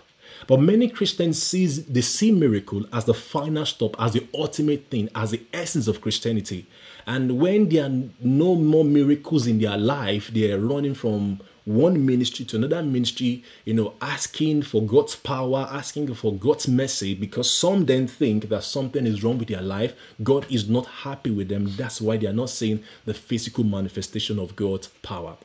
But 0.49 0.61
many 0.61 0.89
Christians 0.89 1.43
sees 1.43 1.85
they 1.85 2.01
see 2.01 2.33
miracle 2.33 2.87
as 2.91 3.05
the 3.05 3.13
final 3.13 3.67
stop, 3.67 3.95
as 4.01 4.15
the 4.15 4.27
ultimate 4.35 4.87
thing, 4.91 5.11
as 5.15 5.33
the 5.33 5.43
essence 5.53 5.87
of 5.87 6.01
Christianity. 6.01 6.67
And 7.07 7.39
when 7.39 7.69
there 7.69 7.85
are 7.85 8.03
no 8.21 8.55
more 8.55 8.85
miracles 8.85 9.47
in 9.47 9.61
their 9.61 9.77
life, 9.77 10.29
they 10.29 10.51
are 10.51 10.59
running 10.59 10.95
from 10.95 11.41
one 11.67 12.07
ministry 12.07 12.47
to 12.47 12.57
another 12.57 12.83
ministry, 12.83 13.45
you 13.67 13.75
know, 13.75 13.93
asking 14.01 14.63
for 14.63 14.83
God's 14.83 15.17
power, 15.17 15.69
asking 15.71 16.15
for 16.15 16.35
God's 16.35 16.67
mercy, 16.67 17.15
because 17.15 17.53
some 17.53 17.85
then 17.85 18.07
think 18.07 18.49
that 18.49 18.65
something 18.65 19.07
is 19.07 19.23
wrong 19.23 19.37
with 19.37 19.49
their 19.49 19.61
life. 19.61 19.93
God 20.23 20.47
is 20.51 20.67
not 20.67 20.87
happy 20.87 21.31
with 21.31 21.51
them. 21.51 21.77
That's 21.77 22.01
why 22.01 22.17
they 22.17 22.27
are 22.27 22.33
not 22.33 22.49
seeing 22.49 22.83
the 23.05 23.13
physical 23.13 23.65
manifestation 23.65 24.39
of 24.39 24.57
God's 24.57 24.89
power. 25.03 25.37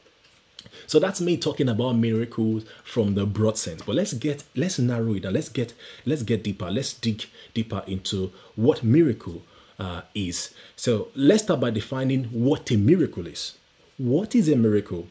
So 0.88 1.00
that's 1.00 1.22
me 1.22 1.38
talking 1.38 1.70
about 1.70 1.94
miracles 1.94 2.66
from 2.84 3.16
the 3.16 3.26
broad 3.26 3.58
sense. 3.58 3.82
But 3.84 3.96
let's 3.96 4.14
get 4.14 4.44
let's 4.56 4.80
narrow 4.80 5.14
it 5.14 5.24
down. 5.24 5.34
Let's 5.34 5.50
get 5.50 5.74
let's 6.06 6.24
get 6.24 6.44
deeper. 6.44 6.70
Let's 6.70 6.94
dig 6.94 7.26
deeper 7.54 7.84
into 7.88 8.32
what 8.56 8.84
miracle 8.84 9.44
uh, 9.80 10.02
is. 10.14 10.54
So 10.76 11.10
let's 11.16 11.44
start 11.44 11.60
by 11.60 11.72
defining 11.72 12.26
what 12.26 12.72
a 12.72 12.78
miracle 12.78 13.28
is. 13.28 13.58
What 13.98 14.36
is 14.36 14.50
a 14.50 14.56
miracle? 14.56 15.08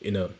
You 0.00 0.12
know, 0.12 0.30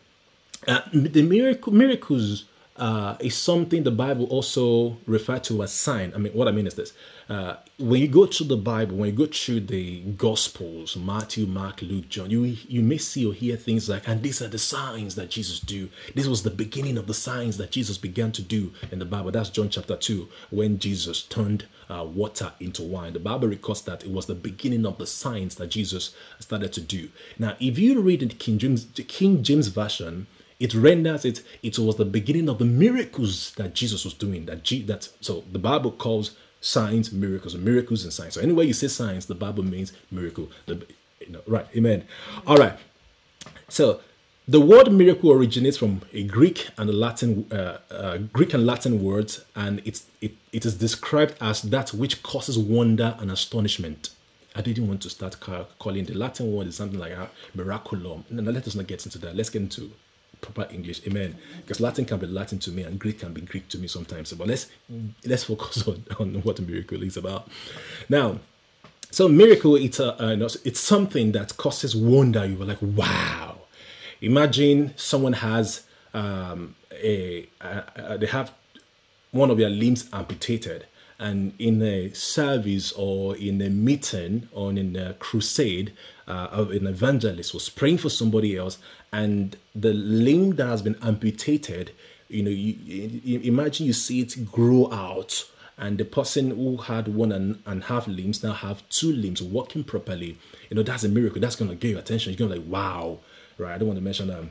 uh, 0.66 0.80
the 0.92 1.22
miracle, 1.22 1.72
miracles 1.72 2.44
uh, 2.78 3.16
is 3.20 3.36
something 3.36 3.82
the 3.82 3.90
Bible 3.90 4.24
also 4.26 4.96
refer 5.06 5.38
to 5.40 5.62
as 5.62 5.72
sign. 5.72 6.12
I 6.14 6.18
mean, 6.18 6.32
what 6.32 6.48
I 6.48 6.52
mean 6.52 6.66
is 6.66 6.74
this: 6.74 6.92
uh, 7.28 7.56
when 7.78 8.00
you 8.00 8.08
go 8.08 8.26
through 8.26 8.46
the 8.46 8.56
Bible, 8.56 8.96
when 8.96 9.10
you 9.10 9.16
go 9.16 9.26
through 9.26 9.60
the 9.60 10.00
Gospels, 10.00 10.96
Matthew, 10.96 11.46
Mark, 11.46 11.82
Luke, 11.82 12.08
John, 12.08 12.30
you 12.30 12.44
you 12.44 12.82
may 12.82 12.98
see 12.98 13.26
or 13.26 13.34
hear 13.34 13.56
things 13.56 13.88
like, 13.88 14.06
"And 14.06 14.22
these 14.22 14.40
are 14.40 14.48
the 14.48 14.58
signs 14.58 15.14
that 15.16 15.30
Jesus 15.30 15.60
do." 15.60 15.88
This 16.14 16.26
was 16.26 16.42
the 16.42 16.50
beginning 16.50 16.96
of 16.98 17.06
the 17.06 17.14
signs 17.14 17.56
that 17.58 17.70
Jesus 17.70 17.98
began 17.98 18.32
to 18.32 18.42
do 18.42 18.72
in 18.92 18.98
the 18.98 19.04
Bible. 19.04 19.30
That's 19.30 19.50
John 19.50 19.68
chapter 19.68 19.96
two, 19.96 20.28
when 20.50 20.78
Jesus 20.78 21.22
turned 21.22 21.66
uh, 21.90 22.04
water 22.04 22.52
into 22.60 22.82
wine. 22.82 23.12
The 23.12 23.18
Bible 23.18 23.48
records 23.48 23.82
that 23.82 24.04
it 24.04 24.10
was 24.10 24.26
the 24.26 24.34
beginning 24.34 24.86
of 24.86 24.98
the 24.98 25.06
signs 25.06 25.56
that 25.56 25.68
Jesus 25.68 26.14
started 26.38 26.72
to 26.74 26.80
do. 26.80 27.08
Now, 27.38 27.56
if 27.60 27.78
you 27.78 28.00
read 28.00 28.20
the 28.20 28.26
King 28.26 28.58
James, 28.58 28.86
the 28.86 29.02
King 29.02 29.42
James 29.42 29.68
version 29.68 30.26
it 30.60 30.74
renders 30.74 31.24
it 31.24 31.42
it 31.62 31.78
was 31.78 31.96
the 31.96 32.04
beginning 32.04 32.48
of 32.48 32.58
the 32.58 32.64
miracles 32.64 33.52
that 33.54 33.74
jesus 33.74 34.04
was 34.04 34.14
doing 34.14 34.46
that 34.46 34.62
G, 34.62 34.82
that 34.82 35.08
so 35.20 35.44
the 35.52 35.58
bible 35.58 35.92
calls 35.92 36.36
signs 36.60 37.12
miracles 37.12 37.56
miracles 37.56 38.04
and 38.04 38.12
signs 38.12 38.34
so 38.34 38.40
anyway 38.40 38.66
you 38.66 38.72
say 38.72 38.88
signs 38.88 39.26
the 39.26 39.34
bible 39.34 39.62
means 39.62 39.92
miracle 40.10 40.48
the 40.66 40.84
you 41.20 41.30
know 41.30 41.40
right 41.46 41.66
amen 41.76 42.04
all 42.46 42.56
right 42.56 42.76
so 43.68 44.00
the 44.48 44.60
word 44.60 44.90
miracle 44.90 45.30
originates 45.30 45.76
from 45.76 46.00
a 46.14 46.24
Greek 46.24 46.70
and 46.78 46.88
a 46.88 46.92
Latin, 46.92 47.46
uh, 47.52 47.78
uh, 47.90 48.16
Greek 48.32 48.54
and 48.54 48.64
Latin 48.64 49.04
words, 49.04 49.44
and 49.54 49.82
it's, 49.84 50.06
it, 50.22 50.32
it 50.54 50.64
is 50.64 50.74
described 50.74 51.34
as 51.38 51.60
that 51.60 51.90
which 51.90 52.22
causes 52.22 52.58
wonder 52.58 53.14
and 53.18 53.30
astonishment. 53.30 54.08
I 54.56 54.62
didn't 54.62 54.88
want 54.88 55.02
to 55.02 55.10
start 55.10 55.38
calling 55.78 56.06
the 56.06 56.14
Latin 56.14 56.50
word 56.50 56.66
is 56.66 56.76
something 56.76 56.98
like 56.98 57.12
miraculum. 57.54 58.24
No, 58.30 58.42
no, 58.42 58.50
let 58.50 58.66
us 58.66 58.74
not 58.74 58.86
get 58.86 59.04
into 59.04 59.18
that. 59.18 59.36
Let's 59.36 59.50
get 59.50 59.60
into 59.60 59.90
proper 60.40 60.66
English. 60.72 61.06
Amen. 61.06 61.36
Because 61.58 61.80
Latin 61.80 62.04
can 62.04 62.18
be 62.18 62.26
Latin 62.26 62.58
to 62.60 62.70
me 62.70 62.82
and 62.82 62.98
Greek 62.98 63.20
can 63.20 63.32
be 63.32 63.40
Greek 63.40 63.68
to 63.68 63.78
me 63.78 63.88
sometimes. 63.88 64.32
But 64.32 64.48
let's 64.48 64.68
let's 65.24 65.44
focus 65.44 65.86
on, 65.88 66.04
on 66.18 66.34
what 66.42 66.58
a 66.58 66.62
miracle 66.62 67.02
is 67.02 67.16
about. 67.16 67.48
Now, 68.08 68.40
so 69.10 69.28
miracle 69.28 69.76
it's 69.76 70.00
a, 70.00 70.20
uh, 70.22 70.48
it's 70.64 70.80
something 70.80 71.32
that 71.32 71.56
causes 71.56 71.96
wonder. 71.96 72.44
You 72.44 72.56
were 72.56 72.66
like, 72.66 72.82
wow. 72.82 73.58
Imagine 74.20 74.92
someone 74.96 75.34
has 75.34 75.84
um, 76.12 76.74
a, 76.92 77.48
a, 77.60 77.84
a 77.96 78.18
they 78.18 78.26
have 78.26 78.52
one 79.30 79.50
of 79.50 79.58
their 79.58 79.70
limbs 79.70 80.08
amputated 80.12 80.86
and 81.18 81.52
in 81.58 81.82
a 81.82 82.12
service 82.12 82.92
or 82.92 83.36
in 83.36 83.60
a 83.60 83.68
meeting 83.68 84.48
or 84.52 84.70
in 84.70 84.94
a 84.96 85.14
crusade, 85.14 85.92
uh, 86.28 86.66
an 86.70 86.86
evangelist 86.86 87.54
was 87.54 87.68
praying 87.68 87.98
for 87.98 88.10
somebody 88.10 88.56
else, 88.56 88.78
and 89.12 89.56
the 89.74 89.92
limb 89.94 90.56
that 90.56 90.66
has 90.66 90.82
been 90.82 90.96
amputated, 91.02 91.92
you 92.28 92.42
know, 92.42 92.50
you, 92.50 92.76
you 93.24 93.40
imagine 93.40 93.86
you 93.86 93.92
see 93.92 94.20
it 94.20 94.50
grow 94.52 94.92
out, 94.92 95.44
and 95.78 95.96
the 95.96 96.04
person 96.04 96.50
who 96.50 96.76
had 96.76 97.08
one 97.08 97.32
and, 97.32 97.62
and 97.64 97.84
half 97.84 98.06
limbs 98.06 98.42
now 98.42 98.52
have 98.52 98.86
two 98.90 99.12
limbs 99.12 99.42
working 99.42 99.84
properly. 99.84 100.36
You 100.68 100.76
know, 100.76 100.82
that's 100.82 101.04
a 101.04 101.08
miracle. 101.08 101.40
That's 101.40 101.56
gonna 101.56 101.74
get 101.74 101.90
your 101.90 102.00
attention. 102.00 102.32
You're 102.32 102.48
gonna 102.48 102.60
like, 102.60 102.70
wow, 102.70 103.20
right? 103.56 103.74
I 103.74 103.78
don't 103.78 103.88
want 103.88 103.98
to 103.98 104.04
mention 104.04 104.30
um 104.30 104.50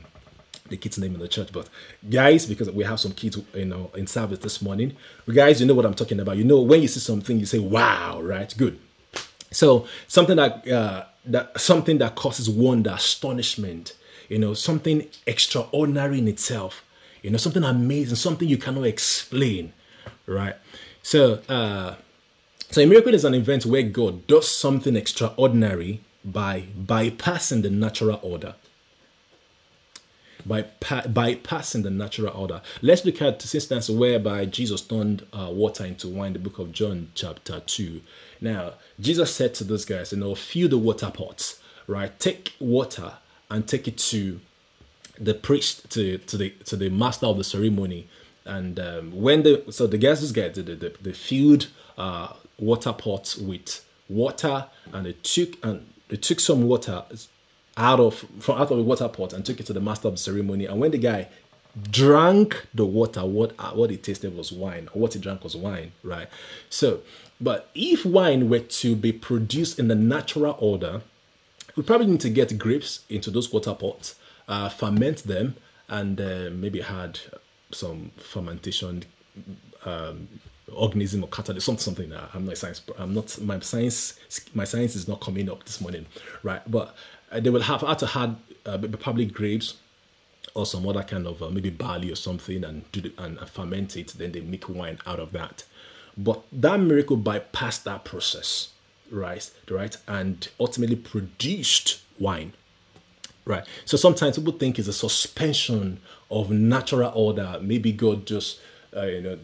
the 0.68 0.76
kid's 0.76 0.98
name 0.98 1.14
in 1.14 1.20
the 1.20 1.28
church, 1.28 1.50
but 1.52 1.68
guys, 2.10 2.44
because 2.44 2.70
we 2.70 2.84
have 2.84 3.00
some 3.00 3.12
kids, 3.12 3.38
you 3.54 3.64
know, 3.64 3.90
in 3.94 4.06
service 4.06 4.40
this 4.40 4.60
morning, 4.60 4.96
guys, 5.32 5.60
you 5.60 5.66
know 5.66 5.74
what 5.74 5.86
I'm 5.86 5.94
talking 5.94 6.20
about. 6.20 6.36
You 6.36 6.44
know, 6.44 6.60
when 6.60 6.82
you 6.82 6.88
see 6.88 7.00
something, 7.00 7.38
you 7.38 7.46
say, 7.46 7.58
"Wow!" 7.58 8.20
Right? 8.20 8.52
Good. 8.56 8.78
So 9.50 9.86
something 10.08 10.36
that 10.36 10.68
uh, 10.68 11.04
that 11.32 11.60
something 11.60 11.98
that 11.98 12.14
causes 12.14 12.48
wonder, 12.48 12.90
astonishment, 12.90 13.94
you 14.28 14.38
know, 14.38 14.54
something 14.54 15.06
extraordinary 15.26 16.18
in 16.18 16.28
itself, 16.28 16.84
you 17.22 17.30
know, 17.30 17.36
something 17.38 17.64
amazing, 17.64 18.16
something 18.16 18.48
you 18.48 18.58
cannot 18.58 18.84
explain, 18.84 19.72
right? 20.26 20.56
So, 21.02 21.40
uh, 21.48 21.96
so 22.70 22.82
a 22.82 22.86
miracle 22.86 23.14
is 23.14 23.24
an 23.24 23.34
event 23.34 23.64
where 23.66 23.82
God 23.82 24.26
does 24.26 24.48
something 24.48 24.96
extraordinary 24.96 26.00
by 26.24 26.64
bypassing 26.78 27.62
the 27.62 27.70
natural 27.70 28.20
order 28.22 28.54
by 30.48 30.62
pa- 30.62 31.02
bypassing 31.02 31.82
the 31.82 31.90
natural 31.90 32.34
order. 32.34 32.62
Let's 32.82 33.04
look 33.04 33.20
at 33.22 33.40
this 33.40 33.54
instance 33.54 33.90
whereby 33.90 34.46
Jesus 34.46 34.80
turned 34.80 35.26
uh, 35.32 35.50
water 35.50 35.84
into 35.84 36.08
wine, 36.08 36.32
the 36.32 36.38
book 36.38 36.58
of 36.58 36.72
John, 36.72 37.10
chapter 37.14 37.60
2. 37.60 38.00
Now, 38.40 38.74
Jesus 39.00 39.34
said 39.34 39.54
to 39.54 39.64
those 39.64 39.84
guys, 39.84 40.12
you 40.12 40.18
know, 40.18 40.34
fill 40.34 40.68
the 40.68 40.78
water 40.78 41.10
pots, 41.10 41.60
right? 41.86 42.18
Take 42.18 42.54
water 42.60 43.14
and 43.50 43.66
take 43.66 43.88
it 43.88 43.98
to 43.98 44.40
the 45.18 45.34
priest, 45.34 45.90
to, 45.90 46.18
to 46.18 46.36
the 46.36 46.50
to 46.66 46.76
the 46.76 46.90
master 46.90 47.26
of 47.26 47.38
the 47.38 47.44
ceremony. 47.44 48.08
And 48.44 48.78
um, 48.78 49.12
when 49.12 49.42
the 49.42 49.64
so 49.70 49.86
the 49.86 49.98
guys 49.98 50.20
just 50.20 50.34
get 50.34 50.54
the, 50.54 50.62
the, 50.62 50.94
the 51.00 51.12
filled 51.12 51.68
uh, 51.96 52.34
water 52.58 52.92
pots 52.92 53.36
with 53.36 53.84
water 54.08 54.66
and 54.92 55.06
they 55.06 55.12
took 55.12 55.64
and 55.64 55.86
they 56.08 56.16
took 56.16 56.40
some 56.40 56.62
water 56.62 57.04
out 57.76 58.00
of 58.00 58.24
from 58.40 58.60
out 58.60 58.70
of 58.70 58.76
the 58.76 58.82
water 58.82 59.08
pot 59.08 59.32
and 59.32 59.44
took 59.44 59.60
it 59.60 59.66
to 59.66 59.72
the 59.72 59.80
master 59.80 60.08
of 60.08 60.14
the 60.14 60.18
ceremony. 60.18 60.66
And 60.66 60.80
when 60.80 60.90
the 60.90 60.98
guy 60.98 61.28
drank 61.90 62.66
the 62.74 62.84
water, 62.84 63.24
what 63.24 63.54
uh, 63.58 63.70
what 63.70 63.90
he 63.90 63.96
tasted 63.96 64.36
was 64.36 64.52
wine, 64.52 64.88
or 64.92 65.02
what 65.02 65.14
he 65.14 65.20
drank 65.20 65.44
was 65.44 65.56
wine, 65.56 65.92
right? 66.02 66.28
So, 66.70 67.00
but 67.40 67.70
if 67.74 68.04
wine 68.04 68.48
were 68.48 68.60
to 68.60 68.96
be 68.96 69.12
produced 69.12 69.78
in 69.78 69.88
the 69.88 69.94
natural 69.94 70.56
order, 70.58 71.02
we 71.76 71.82
probably 71.82 72.06
need 72.06 72.20
to 72.20 72.30
get 72.30 72.58
grapes 72.58 73.04
into 73.08 73.30
those 73.30 73.52
water 73.52 73.74
pots, 73.74 74.16
uh, 74.48 74.68
ferment 74.68 75.18
them, 75.24 75.56
and 75.88 76.20
uh, 76.20 76.50
maybe 76.52 76.80
had 76.80 77.20
some 77.70 78.10
fermentation 78.16 79.04
um, 79.84 80.28
organism 80.72 81.24
or 81.24 81.28
catalyst, 81.28 81.66
something, 81.66 81.82
something 81.82 82.10
that 82.10 82.30
I'm 82.34 82.44
not 82.44 82.58
science. 82.58 82.82
I'm 82.98 83.14
not 83.14 83.40
my 83.40 83.60
science. 83.60 84.18
My 84.54 84.64
science 84.64 84.96
is 84.96 85.08
not 85.08 85.20
coming 85.20 85.50
up 85.50 85.64
this 85.64 85.80
morning, 85.80 86.06
right? 86.42 86.62
But 86.70 86.94
uh, 87.30 87.40
they 87.40 87.50
will 87.50 87.62
have 87.62 87.82
had 87.82 87.98
to 88.00 88.06
had 88.06 88.36
uh, 88.66 88.78
probably 89.00 89.26
grapes 89.26 89.76
or 90.54 90.66
some 90.66 90.86
other 90.88 91.02
kind 91.02 91.26
of 91.26 91.42
uh, 91.42 91.50
maybe 91.50 91.70
barley 91.70 92.10
or 92.10 92.16
something 92.16 92.64
and 92.64 92.90
do 92.92 93.00
the, 93.00 93.12
and 93.18 93.38
ferment 93.48 93.96
it. 93.96 94.14
Then 94.16 94.32
they 94.32 94.40
make 94.40 94.68
wine 94.68 94.98
out 95.06 95.20
of 95.20 95.32
that. 95.32 95.64
But 96.18 96.42
that 96.50 96.80
miracle 96.80 97.16
bypassed 97.16 97.84
that 97.84 98.04
process, 98.04 98.70
right? 99.10 99.48
Right, 99.70 99.96
and 100.08 100.48
ultimately 100.58 100.96
produced 100.96 102.02
wine. 102.18 102.52
Right. 103.44 103.64
So 103.86 103.96
sometimes 103.96 104.36
people 104.36 104.52
think 104.52 104.78
it's 104.78 104.88
a 104.88 104.92
suspension 104.92 106.00
of 106.30 106.50
natural 106.50 107.10
order. 107.14 107.58
Maybe 107.62 107.92
God 107.92 108.26
just, 108.26 108.60
uh, 108.94 109.06
you 109.06 109.22
know, 109.22 109.38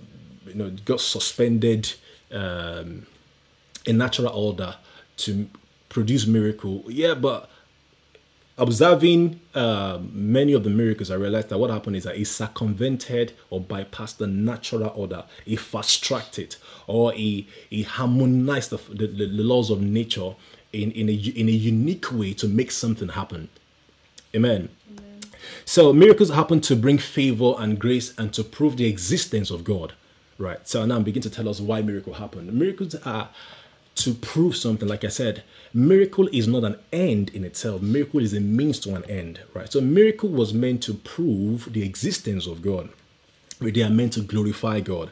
you 0.47 0.54
know, 0.54 0.71
got 0.85 1.00
suspended 1.00 1.95
um, 2.31 3.07
in 3.87 3.97
natural 3.97 4.28
order 4.28 4.75
to 5.19 5.49
produce 5.88 6.26
miracle. 6.26 6.85
Yeah, 6.88 7.14
but 7.14 7.49
observing 8.56 9.40
uh, 9.54 9.99
many 10.12 10.52
of 10.52 10.64
the 10.64 10.70
miracles, 10.70 11.11
I 11.11 11.16
realized 11.16 11.49
that 11.49 11.58
what 11.58 11.70
happened 11.70 11.96
is 11.96 12.04
that 12.04 12.16
he 12.16 12.25
circumvented 12.25 13.32
or 13.50 13.61
bypassed 13.61 14.18
the 14.18 14.26
natural 14.26 14.92
order. 14.94 15.25
He 15.44 15.56
fast 15.56 16.04
tracked 16.04 16.38
it 16.38 16.56
or 16.87 17.12
he, 17.12 17.49
he 17.68 17.82
harmonized 17.82 18.70
the, 18.70 18.78
the, 18.94 19.06
the, 19.06 19.26
laws 19.26 19.70
of 19.70 19.80
nature 19.80 20.34
in, 20.73 20.92
in, 20.92 21.08
a, 21.08 21.12
in 21.12 21.49
a 21.49 21.52
unique 21.52 22.12
way 22.12 22.32
to 22.34 22.46
make 22.46 22.70
something 22.70 23.08
happen. 23.08 23.49
Amen. 24.34 24.68
Amen. 24.90 25.20
So 25.64 25.92
miracles 25.92 26.30
happen 26.30 26.61
to 26.62 26.76
bring 26.76 26.99
favor 26.99 27.54
and 27.58 27.78
grace 27.78 28.14
and 28.18 28.32
to 28.34 28.44
prove 28.44 28.76
the 28.76 28.87
existence 28.87 29.50
of 29.50 29.64
God. 29.64 29.94
Right. 30.37 30.66
So 30.66 30.84
now 30.84 30.96
I'm 30.96 31.04
beginning 31.04 31.28
to 31.28 31.30
tell 31.30 31.49
us 31.49 31.61
why 31.61 31.80
miracle 31.82 32.14
happened. 32.14 32.52
Miracles 32.52 32.96
are 33.06 33.30
to 33.97 34.15
prove 34.15 34.57
something. 34.57 34.89
Like 34.89 35.05
I 35.05 35.09
said, 35.09 35.43
miracle 35.73 36.29
is 36.33 36.49
not 36.49 36.65
an 36.65 36.77
end 36.93 37.31
in 37.31 37.45
itself. 37.45 37.83
Miracle 37.83 38.21
is 38.21 38.35
a 38.35 38.41
means 38.41 38.81
to 38.81 38.95
an 38.95 39.05
end, 39.11 39.41
right? 39.55 39.71
So 39.71 39.81
miracle 39.81 40.29
was 40.29 40.53
meant 40.53 40.83
to 40.85 40.95
prove 40.95 41.73
the 41.73 41.85
existence 41.85 42.47
of 42.47 42.63
God. 42.63 42.91
They 43.61 43.83
are 43.83 43.91
meant 43.91 44.15
to 44.15 44.21
glorify 44.21 44.81
God. 44.81 45.11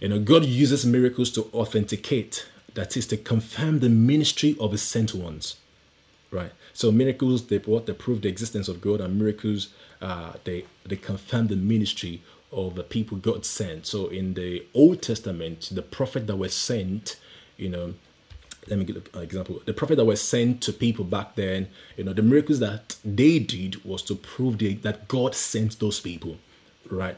You 0.00 0.08
know, 0.08 0.18
God 0.20 0.44
uses 0.44 0.84
miracles 0.84 1.30
to 1.32 1.44
authenticate, 1.54 2.46
that 2.74 2.96
is 2.96 3.06
to 3.08 3.16
confirm 3.16 3.80
the 3.80 3.88
ministry 3.88 4.56
of 4.58 4.72
his 4.72 4.82
sent 4.82 5.14
ones. 5.14 5.56
Right. 6.30 6.50
So 6.72 6.90
miracles 6.90 7.46
they 7.46 7.58
what 7.58 7.86
they 7.86 7.92
prove 7.92 8.22
the 8.22 8.28
existence 8.28 8.66
of 8.66 8.80
God 8.80 9.00
and 9.00 9.16
miracles 9.16 9.68
uh, 10.02 10.32
they 10.42 10.64
they 10.84 10.96
confirm 10.96 11.46
the 11.46 11.56
ministry 11.56 12.22
of 12.50 12.74
the 12.74 12.82
people 12.82 13.18
God 13.18 13.46
sent. 13.46 13.86
So 13.86 14.08
in 14.08 14.34
the 14.34 14.64
Old 14.74 15.00
Testament, 15.00 15.70
the 15.72 15.82
prophet 15.82 16.26
that 16.26 16.36
was 16.36 16.54
sent, 16.54 17.16
you 17.56 17.68
know, 17.68 17.94
let 18.68 18.78
me 18.78 18.84
give 18.84 19.08
an 19.14 19.22
example. 19.22 19.60
The 19.64 19.72
prophet 19.72 19.96
that 19.96 20.04
was 20.04 20.20
sent 20.20 20.62
to 20.62 20.72
people 20.72 21.04
back 21.04 21.34
then, 21.34 21.68
you 21.96 22.04
know, 22.04 22.12
the 22.12 22.22
miracles 22.22 22.60
that 22.60 22.96
they 23.04 23.38
did 23.38 23.84
was 23.84 24.02
to 24.02 24.14
prove 24.14 24.58
the, 24.58 24.74
that 24.74 25.08
God 25.08 25.34
sent 25.34 25.78
those 25.80 26.00
people, 26.00 26.38
right? 26.90 27.16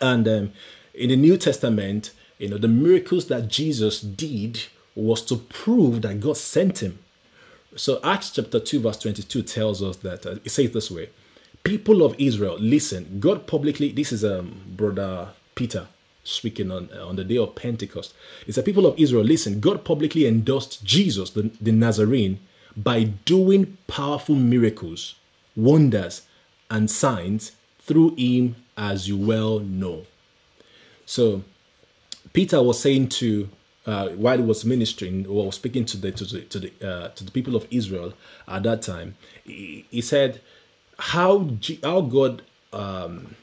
And 0.00 0.26
um, 0.26 0.52
in 0.94 1.10
the 1.10 1.16
New 1.16 1.36
Testament, 1.36 2.12
you 2.38 2.48
know, 2.48 2.58
the 2.58 2.68
miracles 2.68 3.28
that 3.28 3.48
Jesus 3.48 4.00
did 4.00 4.64
was 4.94 5.22
to 5.22 5.36
prove 5.36 6.02
that 6.02 6.20
God 6.20 6.36
sent 6.36 6.82
him. 6.82 6.98
So 7.76 8.00
Acts 8.04 8.30
chapter 8.30 8.60
2, 8.60 8.80
verse 8.80 8.98
22 8.98 9.42
tells 9.42 9.82
us 9.82 9.96
that 9.98 10.26
uh, 10.26 10.36
it 10.44 10.50
says 10.50 10.70
this 10.70 10.90
way 10.90 11.10
People 11.64 12.02
of 12.04 12.14
Israel, 12.18 12.56
listen, 12.60 13.18
God 13.18 13.46
publicly, 13.46 13.90
this 13.90 14.12
is 14.12 14.24
um, 14.24 14.60
brother 14.76 15.28
Peter 15.54 15.88
speaking 16.24 16.72
on, 16.72 16.90
on 16.92 17.16
the 17.16 17.24
day 17.24 17.36
of 17.36 17.54
Pentecost. 17.54 18.14
It's 18.46 18.56
the 18.56 18.62
people 18.62 18.86
of 18.86 18.98
Israel, 18.98 19.22
listen, 19.24 19.60
God 19.60 19.84
publicly 19.84 20.26
endorsed 20.26 20.84
Jesus, 20.84 21.30
the, 21.30 21.50
the 21.60 21.72
Nazarene, 21.72 22.40
by 22.76 23.04
doing 23.04 23.76
powerful 23.86 24.34
miracles, 24.34 25.14
wonders, 25.54 26.22
and 26.70 26.90
signs 26.90 27.52
through 27.78 28.16
him, 28.16 28.56
as 28.76 29.06
you 29.06 29.16
well 29.16 29.60
know. 29.60 30.06
So, 31.06 31.44
Peter 32.32 32.60
was 32.62 32.80
saying 32.80 33.10
to, 33.10 33.48
uh, 33.86 34.08
while 34.08 34.38
he 34.38 34.42
was 34.42 34.64
ministering 34.64 35.26
or 35.26 35.52
speaking 35.52 35.84
to 35.84 35.96
the 35.98 36.10
to 36.10 36.24
the 36.24 36.40
to 36.40 36.58
the, 36.58 36.72
uh, 36.82 37.08
to 37.10 37.22
the 37.22 37.30
people 37.30 37.54
of 37.54 37.68
Israel 37.70 38.14
at 38.48 38.62
that 38.62 38.82
time, 38.82 39.16
he, 39.44 39.84
he 39.90 40.00
said, 40.00 40.40
"How 40.98 41.50
how 41.82 42.00
God 42.00 42.42
um, 42.72 43.36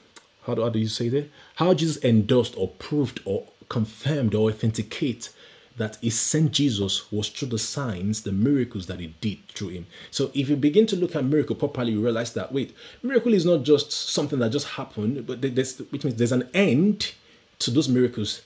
how 0.43 0.55
do, 0.55 0.63
how 0.63 0.69
do 0.69 0.79
you 0.79 0.87
say 0.87 1.09
that? 1.09 1.29
How 1.55 1.73
Jesus 1.73 2.03
endorsed 2.03 2.55
or 2.57 2.67
proved 2.67 3.19
or 3.25 3.47
confirmed 3.69 4.33
or 4.35 4.49
authenticate 4.49 5.29
that 5.77 5.97
he 6.01 6.09
sent 6.09 6.51
Jesus 6.51 7.11
was 7.11 7.29
through 7.29 7.47
the 7.49 7.59
signs, 7.59 8.23
the 8.23 8.31
miracles 8.31 8.87
that 8.87 8.99
he 8.99 9.15
did 9.21 9.47
through 9.47 9.69
him. 9.69 9.85
So 10.11 10.29
if 10.33 10.49
you 10.49 10.55
begin 10.55 10.85
to 10.87 10.95
look 10.95 11.15
at 11.15 11.23
miracle 11.23 11.55
properly, 11.55 11.93
you 11.93 12.03
realize 12.03 12.33
that 12.33 12.51
wait, 12.51 12.75
miracle 13.01 13.33
is 13.33 13.45
not 13.45 13.63
just 13.63 13.91
something 13.91 14.39
that 14.39 14.51
just 14.51 14.67
happened, 14.67 15.25
but 15.25 15.41
there's 15.41 15.79
which 15.89 16.03
means 16.03 16.17
there's 16.17 16.31
an 16.31 16.49
end 16.53 17.13
to 17.59 17.71
those 17.71 17.87
miracles. 17.87 18.41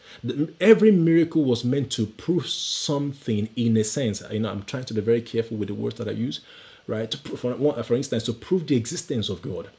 Every 0.60 0.92
miracle 0.92 1.44
was 1.44 1.64
meant 1.64 1.92
to 1.94 2.06
prove 2.06 2.48
something 2.48 3.50
in 3.56 3.78
a 3.78 3.84
sense. 3.84 4.22
You 4.32 4.42
know, 4.42 4.52
I'm 4.52 4.64
trying 4.64 4.84
to 4.86 4.94
be 4.94 5.02
very 5.02 5.22
careful 5.22 5.58
with 5.58 5.70
the 5.70 5.74
words 5.74 5.96
that 5.96 6.08
I 6.08 6.12
use, 6.12 6.42
right? 6.86 7.14
For, 7.14 7.54
for 7.84 7.96
instance, 7.96 8.24
to 8.24 8.34
prove 8.34 8.68
the 8.68 8.76
existence 8.76 9.30
of 9.30 9.42
God. 9.42 9.70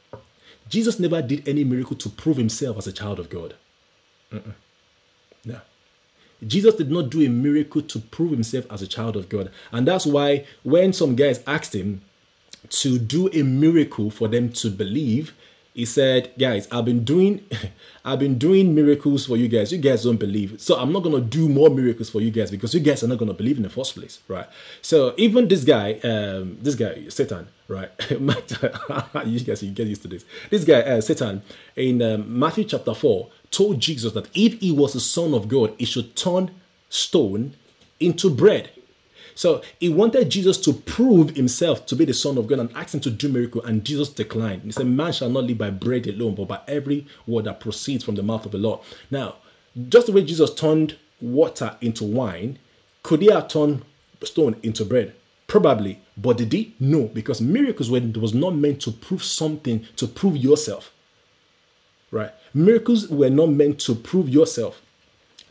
Jesus 0.69 0.99
never 0.99 1.21
did 1.21 1.47
any 1.47 1.63
miracle 1.63 1.95
to 1.97 2.09
prove 2.09 2.37
himself 2.37 2.77
as 2.77 2.87
a 2.87 2.91
child 2.91 3.19
of 3.19 3.29
God. 3.29 3.55
Mm-mm. 4.31 4.53
No. 5.45 5.61
Jesus 6.45 6.75
did 6.75 6.91
not 6.91 7.09
do 7.09 7.25
a 7.25 7.29
miracle 7.29 7.81
to 7.81 7.99
prove 7.99 8.31
himself 8.31 8.65
as 8.69 8.81
a 8.81 8.87
child 8.87 9.15
of 9.15 9.29
God. 9.29 9.51
And 9.71 9.87
that's 9.87 10.05
why 10.05 10.45
when 10.63 10.93
some 10.93 11.15
guys 11.15 11.41
asked 11.47 11.73
him 11.73 12.01
to 12.69 12.99
do 12.99 13.29
a 13.33 13.43
miracle 13.43 14.11
for 14.11 14.27
them 14.27 14.49
to 14.53 14.69
believe, 14.69 15.33
he 15.77 15.85
said, 15.85 16.31
"Guys, 16.39 16.67
I've 16.71 16.85
been 16.85 17.03
doing, 17.03 17.45
I've 18.03 18.17
been 18.17 18.39
doing 18.39 18.73
miracles 18.73 19.27
for 19.27 19.37
you 19.37 19.47
guys. 19.47 19.71
You 19.71 19.77
guys 19.77 20.03
don't 20.05 20.17
believe, 20.17 20.59
so 20.59 20.75
I'm 20.75 20.91
not 20.91 21.03
gonna 21.03 21.21
do 21.21 21.47
more 21.47 21.69
miracles 21.69 22.09
for 22.09 22.19
you 22.19 22.31
guys 22.31 22.49
because 22.49 22.73
you 22.73 22.79
guys 22.79 23.03
are 23.03 23.07
not 23.07 23.19
gonna 23.19 23.35
believe 23.35 23.57
in 23.57 23.63
the 23.63 23.69
first 23.69 23.93
place, 23.93 24.19
right? 24.27 24.47
So 24.81 25.13
even 25.17 25.47
this 25.47 25.63
guy, 25.63 25.99
um, 26.03 26.57
this 26.63 26.73
guy, 26.73 27.07
Satan, 27.09 27.47
right? 27.67 27.91
you 28.09 29.39
guys, 29.41 29.61
you 29.61 29.71
get 29.71 29.85
used 29.85 30.01
to 30.01 30.07
this. 30.07 30.25
This 30.49 30.63
guy, 30.63 30.81
uh, 30.81 30.99
Satan, 30.99 31.43
in 31.75 32.01
um, 32.01 32.39
Matthew 32.39 32.63
chapter 32.63 32.95
four, 32.95 33.29
told 33.51 33.79
Jesus 33.79 34.13
that 34.13 34.29
if 34.33 34.59
he 34.59 34.71
was 34.71 34.93
the 34.93 34.99
son 34.99 35.35
of 35.35 35.47
God, 35.47 35.75
he 35.77 35.85
should 35.85 36.15
turn 36.15 36.49
stone 36.89 37.53
into 37.99 38.31
bread. 38.31 38.71
So 39.37 39.61
he 39.79 39.87
wanted 39.87 40.31
Jesus 40.31 40.57
to 40.61 40.73
prove 40.73 41.35
himself 41.35 41.85
to 41.85 41.95
be 41.95 42.05
the 42.05 42.13
Son 42.15 42.39
of 42.39 42.47
God 42.47 42.57
and 42.57 42.75
asked 42.75 42.95
him 42.95 43.01
to 43.01 43.11
do 43.11 43.29
miracle, 43.29 43.63
and 43.63 43.85
Jesus 43.85 44.09
declined. 44.09 44.63
He 44.63 44.71
said, 44.71 44.87
Man 44.87 45.13
shall 45.13 45.29
not 45.29 45.43
live 45.43 45.59
by 45.59 45.69
bread 45.69 46.07
alone, 46.07 46.33
but 46.33 46.47
by 46.47 46.59
every 46.67 47.05
word 47.27 47.45
that 47.45 47.59
proceeds 47.59 48.03
from 48.03 48.15
the 48.15 48.23
mouth 48.23 48.47
of 48.47 48.51
the 48.51 48.57
Lord. 48.57 48.79
Now, 49.11 49.35
just 49.89 50.07
the 50.07 50.13
way 50.13 50.23
Jesus 50.23 50.55
turned 50.55 50.97
water 51.21 51.77
into 51.81 52.03
wine, 52.03 52.57
could 53.03 53.21
he 53.21 53.31
have 53.31 53.47
turned 53.47 53.85
stone 54.23 54.55
into 54.63 54.83
bread? 54.83 55.13
Probably. 55.45 56.01
But 56.17 56.37
did 56.37 56.51
he? 56.51 56.73
No, 56.79 57.03
because 57.03 57.39
miracles 57.39 57.91
were, 57.91 58.01
was 58.19 58.33
not 58.33 58.55
meant 58.55 58.81
to 58.81 58.91
prove 58.91 59.23
something, 59.23 59.85
to 59.97 60.07
prove 60.07 60.35
yourself. 60.35 60.91
Right? 62.09 62.31
Miracles 62.55 63.07
were 63.07 63.29
not 63.29 63.49
meant 63.49 63.77
to 63.81 63.93
prove 63.93 64.29
yourself. 64.29 64.81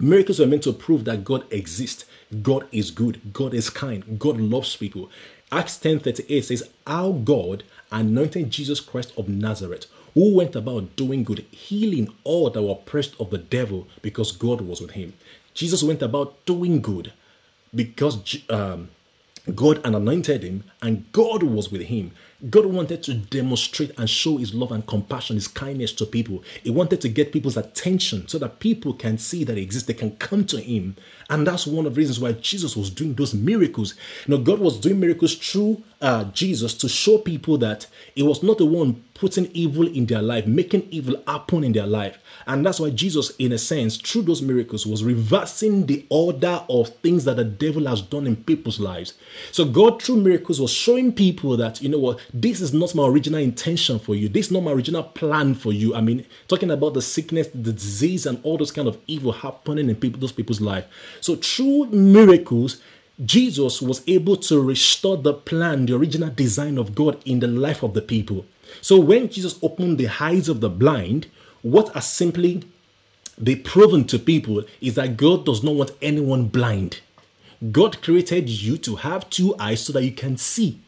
Miracles 0.00 0.40
were 0.40 0.46
meant 0.46 0.64
to 0.64 0.72
prove 0.72 1.04
that 1.04 1.24
God 1.24 1.50
exists. 1.52 2.04
God 2.42 2.66
is 2.72 2.90
good. 2.90 3.32
God 3.32 3.54
is 3.54 3.70
kind. 3.70 4.18
God 4.18 4.38
loves 4.38 4.76
people. 4.76 5.10
Acts 5.52 5.78
10:38 5.78 6.44
says, 6.44 6.68
Our 6.86 7.12
God 7.12 7.62
anointed 7.92 8.50
Jesus 8.50 8.80
Christ 8.80 9.12
of 9.16 9.28
Nazareth, 9.28 9.86
who 10.14 10.34
went 10.34 10.56
about 10.56 10.96
doing 10.96 11.24
good, 11.24 11.40
healing 11.50 12.12
all 12.24 12.50
that 12.50 12.62
were 12.62 12.72
oppressed 12.72 13.14
of 13.20 13.30
the 13.30 13.38
devil, 13.38 13.86
because 14.02 14.32
God 14.32 14.60
was 14.60 14.80
with 14.80 14.92
him. 14.92 15.12
Jesus 15.54 15.82
went 15.82 16.02
about 16.02 16.44
doing 16.46 16.80
good 16.80 17.12
because 17.74 18.38
um, 18.50 18.90
God 19.54 19.80
anointed 19.84 20.42
him 20.42 20.64
and 20.82 21.10
God 21.12 21.42
was 21.42 21.70
with 21.70 21.82
him. 21.82 22.12
God 22.50 22.66
wanted 22.66 23.02
to 23.04 23.14
demonstrate 23.14 23.92
and 23.98 24.10
show 24.10 24.36
his 24.36 24.52
love 24.52 24.70
and 24.70 24.86
compassion, 24.86 25.36
his 25.36 25.48
kindness 25.48 25.92
to 25.94 26.04
people. 26.04 26.44
He 26.62 26.70
wanted 26.70 27.00
to 27.00 27.08
get 27.08 27.32
people's 27.32 27.56
attention 27.56 28.28
so 28.28 28.38
that 28.38 28.60
people 28.60 28.92
can 28.92 29.16
see 29.16 29.42
that 29.44 29.56
he 29.56 29.62
exists. 29.62 29.86
They 29.86 29.94
can 29.94 30.16
come 30.16 30.44
to 30.46 30.60
him. 30.60 30.96
And 31.30 31.46
that's 31.46 31.66
one 31.66 31.86
of 31.86 31.94
the 31.94 31.98
reasons 31.98 32.20
why 32.20 32.32
Jesus 32.32 32.76
was 32.76 32.90
doing 32.90 33.14
those 33.14 33.32
miracles. 33.32 33.94
You 34.26 34.36
know, 34.36 34.42
God 34.42 34.58
was 34.58 34.78
doing 34.78 35.00
miracles 35.00 35.34
through 35.34 35.82
uh, 36.00 36.24
Jesus 36.24 36.74
to 36.74 36.88
show 36.88 37.18
people 37.18 37.58
that 37.58 37.86
he 38.14 38.22
was 38.22 38.42
not 38.42 38.58
the 38.58 38.66
one 38.66 39.02
putting 39.14 39.46
evil 39.52 39.86
in 39.86 40.04
their 40.06 40.20
life, 40.20 40.46
making 40.46 40.86
evil 40.90 41.22
happen 41.26 41.64
in 41.64 41.72
their 41.72 41.86
life. 41.86 42.18
And 42.46 42.64
that's 42.64 42.78
why 42.78 42.90
Jesus, 42.90 43.30
in 43.38 43.52
a 43.52 43.58
sense, 43.58 43.96
through 43.96 44.22
those 44.22 44.42
miracles, 44.42 44.86
was 44.86 45.02
reversing 45.02 45.86
the 45.86 46.04
order 46.10 46.62
of 46.68 46.88
things 46.96 47.24
that 47.24 47.36
the 47.36 47.44
devil 47.44 47.86
has 47.86 48.02
done 48.02 48.26
in 48.26 48.36
people's 48.36 48.78
lives. 48.78 49.14
So, 49.52 49.64
God, 49.64 50.02
through 50.02 50.16
miracles, 50.16 50.60
was 50.60 50.70
showing 50.70 51.12
people 51.12 51.56
that, 51.56 51.80
you 51.80 51.88
know 51.88 51.98
what, 51.98 52.20
this 52.32 52.60
is 52.60 52.74
not 52.74 52.94
my 52.94 53.06
original 53.06 53.40
intention 53.40 53.98
for 53.98 54.14
you. 54.14 54.28
This 54.28 54.46
is 54.46 54.52
not 54.52 54.62
my 54.62 54.72
original 54.72 55.02
plan 55.02 55.54
for 55.54 55.72
you. 55.72 55.94
I 55.94 56.02
mean, 56.02 56.26
talking 56.46 56.70
about 56.70 56.92
the 56.94 57.02
sickness, 57.02 57.48
the 57.48 57.72
disease, 57.72 58.26
and 58.26 58.38
all 58.42 58.58
those 58.58 58.72
kind 58.72 58.86
of 58.86 58.98
evil 59.06 59.32
happening 59.32 59.88
in 59.88 59.96
people, 59.96 60.20
those 60.20 60.32
people's 60.32 60.60
life. 60.60 60.84
So, 61.22 61.36
through 61.36 61.86
miracles, 61.86 62.82
Jesus 63.24 63.80
was 63.80 64.02
able 64.06 64.36
to 64.36 64.60
restore 64.60 65.16
the 65.16 65.32
plan, 65.32 65.86
the 65.86 65.96
original 65.96 66.30
design 66.30 66.76
of 66.76 66.94
God 66.94 67.22
in 67.24 67.40
the 67.40 67.46
life 67.46 67.82
of 67.82 67.94
the 67.94 68.02
people. 68.02 68.44
So 68.80 68.98
when 68.98 69.30
Jesus 69.30 69.58
opened 69.62 69.98
the 69.98 70.08
eyes 70.20 70.48
of 70.48 70.60
the 70.60 70.68
blind, 70.68 71.28
what 71.62 71.94
has 71.94 72.08
simply 72.08 72.62
been 73.42 73.62
proven 73.62 74.04
to 74.06 74.18
people 74.18 74.64
is 74.80 74.94
that 74.96 75.16
God 75.16 75.46
does 75.46 75.62
not 75.62 75.74
want 75.74 75.90
anyone 76.02 76.48
blind. 76.48 77.00
God 77.72 78.02
created 78.02 78.48
you 78.48 78.76
to 78.78 78.96
have 78.96 79.30
two 79.30 79.54
eyes 79.58 79.84
so 79.84 79.92
that 79.94 80.04
you 80.04 80.12
can 80.12 80.36
see. 80.36 80.80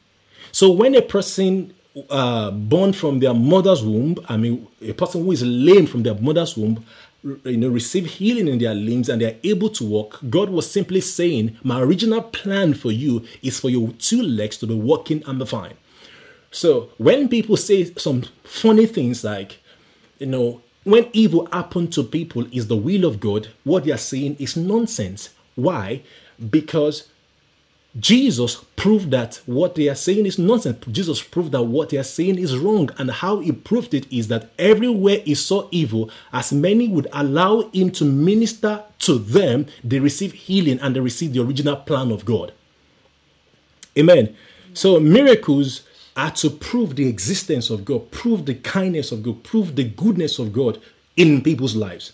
So 0.53 0.71
when 0.71 0.95
a 0.95 1.03
person 1.03 1.75
uh, 2.11 2.51
born 2.51 2.93
from 2.93 3.21
their 3.21 3.35
mother's 3.35 3.83
womb, 3.83 4.17
I 4.29 4.37
mean, 4.37 4.69
a 4.83 4.93
person 4.93 5.25
who 5.25 5.33
is 5.33 5.43
lame 5.43 5.87
from 5.87 6.03
their 6.03 6.15
mother's 6.15 6.57
womb, 6.57 6.85
you 7.23 7.57
know, 7.57 7.69
receive 7.69 8.07
healing 8.07 8.49
in 8.49 8.59
their 8.59 8.75
limbs 8.75 9.09
and 9.09 9.21
they're 9.21 9.37
able 9.43 9.69
to 9.71 9.85
walk, 9.85 10.21
God 10.31 10.51
was 10.51 10.71
simply 10.71 11.01
saying, 11.01 11.57
My 11.63 11.81
original 11.81 12.23
plan 12.23 12.75
for 12.75 12.93
you 12.93 13.25
is 13.43 13.59
for 13.59 13.71
your 13.71 13.93
two 13.93 14.23
legs 14.23 14.57
to 14.59 14.67
be 14.67 14.75
walking 14.75 15.23
and 15.27 15.39
be 15.39 15.47
fine. 15.47 15.75
So 16.51 16.91
when 16.99 17.29
people 17.29 17.57
say 17.57 17.93
some 17.95 18.23
funny 18.45 18.87
things 18.87 19.25
like, 19.25 19.59
you 20.19 20.27
know, 20.27 20.63
when 20.85 21.09
evil 21.13 21.49
happen 21.53 21.89
to 21.89 22.03
people 22.03 22.47
is 22.53 22.69
the 22.69 22.77
will 22.77 23.05
of 23.05 23.21
God, 23.21 23.49
what 23.65 23.85
they 23.85 23.93
are 23.93 23.99
saying 23.99 24.37
is 24.39 24.57
nonsense. 24.57 25.31
Why? 25.55 26.03
Because 26.51 27.09
Jesus 27.97 28.65
proved 28.77 29.11
that 29.11 29.41
what 29.47 29.75
they 29.75 29.89
are 29.89 29.95
saying 29.95 30.27
is 30.27 30.39
nonsense. 30.39 30.85
Jesus 30.91 31.23
proved 31.23 31.53
that 31.53 31.63
what 31.63 31.89
they 31.89 31.97
are 31.97 32.05
saying 32.05 32.39
is 32.39 32.57
wrong. 32.57 32.91
And 32.99 33.11
how 33.11 33.41
he 33.41 33.51
proved 33.53 33.95
it 33.95 34.11
is 34.13 34.29
that 34.29 34.51
everywhere 34.59 35.21
he 35.25 35.35
saw 35.35 35.69
evil, 35.71 36.11
as 36.33 36.53
many 36.53 36.87
would 36.89 37.09
allow 37.13 37.71
him 37.71 37.91
to 37.93 38.05
minister 38.05 38.85
to 39.01 39.19
them, 39.19 39.67
they 39.83 39.99
receive 39.99 40.33
healing 40.33 40.79
and 40.81 40.95
they 40.95 41.01
receive 41.01 41.33
the 41.33 41.43
original 41.43 41.77
plan 41.77 42.11
of 42.13 42.25
God. 42.25 42.53
Amen. 43.97 44.37
So 44.75 45.01
miracles 45.01 45.83
are 46.17 46.31
to 46.33 46.51
prove 46.51 46.97
the 46.97 47.09
existence 47.09 47.71
of 47.71 47.85
God, 47.85 48.11
prove 48.11 48.45
the 48.45 48.55
kindness 48.55 49.13
of 49.13 49.23
God, 49.23 49.43
prove 49.45 49.77
the 49.77 49.85
goodness 49.85 50.39
of 50.39 50.53
God 50.53 50.81
in 51.17 51.43
people's 51.43 51.75
lives. 51.75 52.13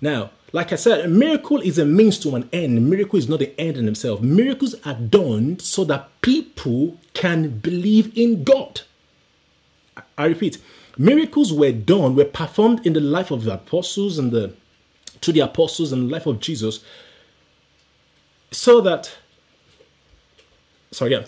Now, 0.00 0.30
like 0.52 0.72
I 0.72 0.76
said, 0.76 1.04
a 1.04 1.08
miracle 1.08 1.60
is 1.60 1.78
a 1.78 1.84
means 1.84 2.18
to 2.20 2.36
an 2.36 2.48
end. 2.52 2.78
A 2.78 2.80
miracle 2.80 3.18
is 3.18 3.28
not 3.28 3.40
the 3.40 3.58
end 3.60 3.76
in 3.76 3.88
itself. 3.88 4.20
Miracles 4.20 4.74
are 4.84 4.94
done 4.94 5.58
so 5.58 5.84
that 5.84 6.08
people 6.20 6.98
can 7.12 7.58
believe 7.58 8.16
in 8.16 8.44
God. 8.44 8.82
I 10.16 10.26
repeat, 10.26 10.58
miracles 10.96 11.52
were 11.52 11.72
done, 11.72 12.14
were 12.14 12.24
performed 12.24 12.86
in 12.86 12.92
the 12.92 13.00
life 13.00 13.30
of 13.30 13.44
the 13.44 13.54
apostles 13.54 14.18
and 14.18 14.30
the 14.32 14.54
to 15.20 15.32
the 15.32 15.40
apostles 15.40 15.90
and 15.90 16.08
the 16.08 16.12
life 16.12 16.26
of 16.26 16.38
Jesus, 16.38 16.84
so 18.50 18.80
that 18.82 19.16
sorry, 20.90 21.12
yeah, 21.12 21.24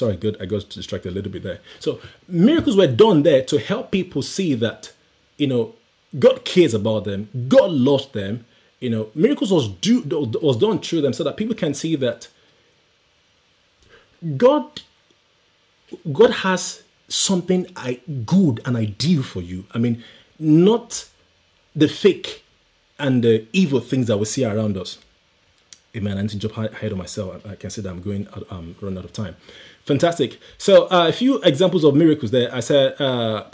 Sorry, 0.00 0.16
good. 0.16 0.40
I 0.40 0.46
got 0.46 0.66
distracted 0.70 1.10
a 1.10 1.12
little 1.12 1.30
bit 1.30 1.42
there. 1.42 1.60
So 1.78 2.00
miracles 2.26 2.74
were 2.74 2.86
done 2.86 3.22
there 3.22 3.42
to 3.44 3.58
help 3.58 3.90
people 3.90 4.22
see 4.22 4.54
that, 4.54 4.92
you 5.36 5.46
know, 5.46 5.74
God 6.18 6.44
cares 6.44 6.74
about 6.74 7.04
them. 7.04 7.28
God 7.48 7.70
loves 7.70 8.08
them. 8.08 8.44
You 8.80 8.90
know, 8.90 9.10
miracles 9.14 9.52
was 9.52 9.68
do 9.68 10.02
was 10.42 10.56
done 10.56 10.78
through 10.80 11.02
them 11.02 11.12
so 11.12 11.22
that 11.24 11.36
people 11.36 11.54
can 11.54 11.74
see 11.74 11.96
that 11.96 12.28
God 14.36 14.80
God 16.12 16.30
has 16.30 16.82
something 17.08 17.66
I, 17.76 18.00
good 18.24 18.60
and 18.64 18.76
ideal 18.76 19.22
for 19.22 19.40
you. 19.40 19.66
I 19.72 19.78
mean, 19.78 20.02
not 20.38 21.08
the 21.74 21.88
fake 21.88 22.44
and 22.98 23.22
the 23.22 23.46
evil 23.52 23.80
things 23.80 24.06
that 24.06 24.18
we 24.18 24.24
see 24.24 24.44
around 24.44 24.76
us. 24.76 24.98
Amen. 25.96 26.18
I 26.18 26.22
need 26.22 26.30
to 26.30 26.38
jump 26.38 26.56
ahead 26.56 26.92
of 26.92 26.98
myself. 26.98 27.44
I 27.44 27.56
can 27.56 27.70
see 27.70 27.82
that 27.82 27.90
I'm 27.90 28.00
going 28.00 28.28
um, 28.50 28.76
running 28.80 28.98
out 28.98 29.04
of 29.04 29.12
time. 29.12 29.36
Fantastic. 29.84 30.38
So 30.56 30.86
uh, 30.86 31.08
a 31.08 31.12
few 31.12 31.40
examples 31.42 31.82
of 31.82 31.96
miracles 31.96 32.30
there. 32.30 32.54
I 32.54 32.60
said, 32.60 33.00
uh, 33.00 33.44